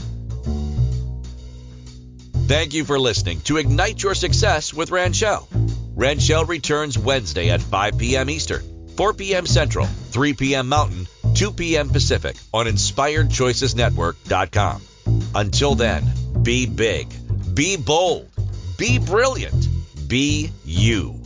Thank 2.47 2.73
you 2.73 2.83
for 2.83 2.99
listening 2.99 3.41
to 3.41 3.57
Ignite 3.57 4.01
Your 4.01 4.15
Success 4.15 4.73
with 4.73 4.89
Ranchelle. 4.89 5.47
Ranchelle 5.95 6.45
returns 6.45 6.97
Wednesday 6.97 7.51
at 7.51 7.61
5 7.61 7.99
p.m. 7.99 8.31
Eastern, 8.31 8.87
4 8.97 9.13
p.m. 9.13 9.45
Central, 9.45 9.85
3 9.85 10.33
p.m. 10.33 10.67
Mountain, 10.67 11.05
2 11.35 11.51
p.m. 11.51 11.89
Pacific 11.89 12.35
on 12.51 12.65
InspiredChoicesNetwork.com. 12.65 14.81
Until 15.35 15.75
then, 15.75 16.11
be 16.41 16.65
big, 16.65 17.07
be 17.53 17.77
bold, 17.77 18.31
be 18.77 18.97
brilliant, 18.97 19.67
be 20.07 20.51
you. 20.65 21.22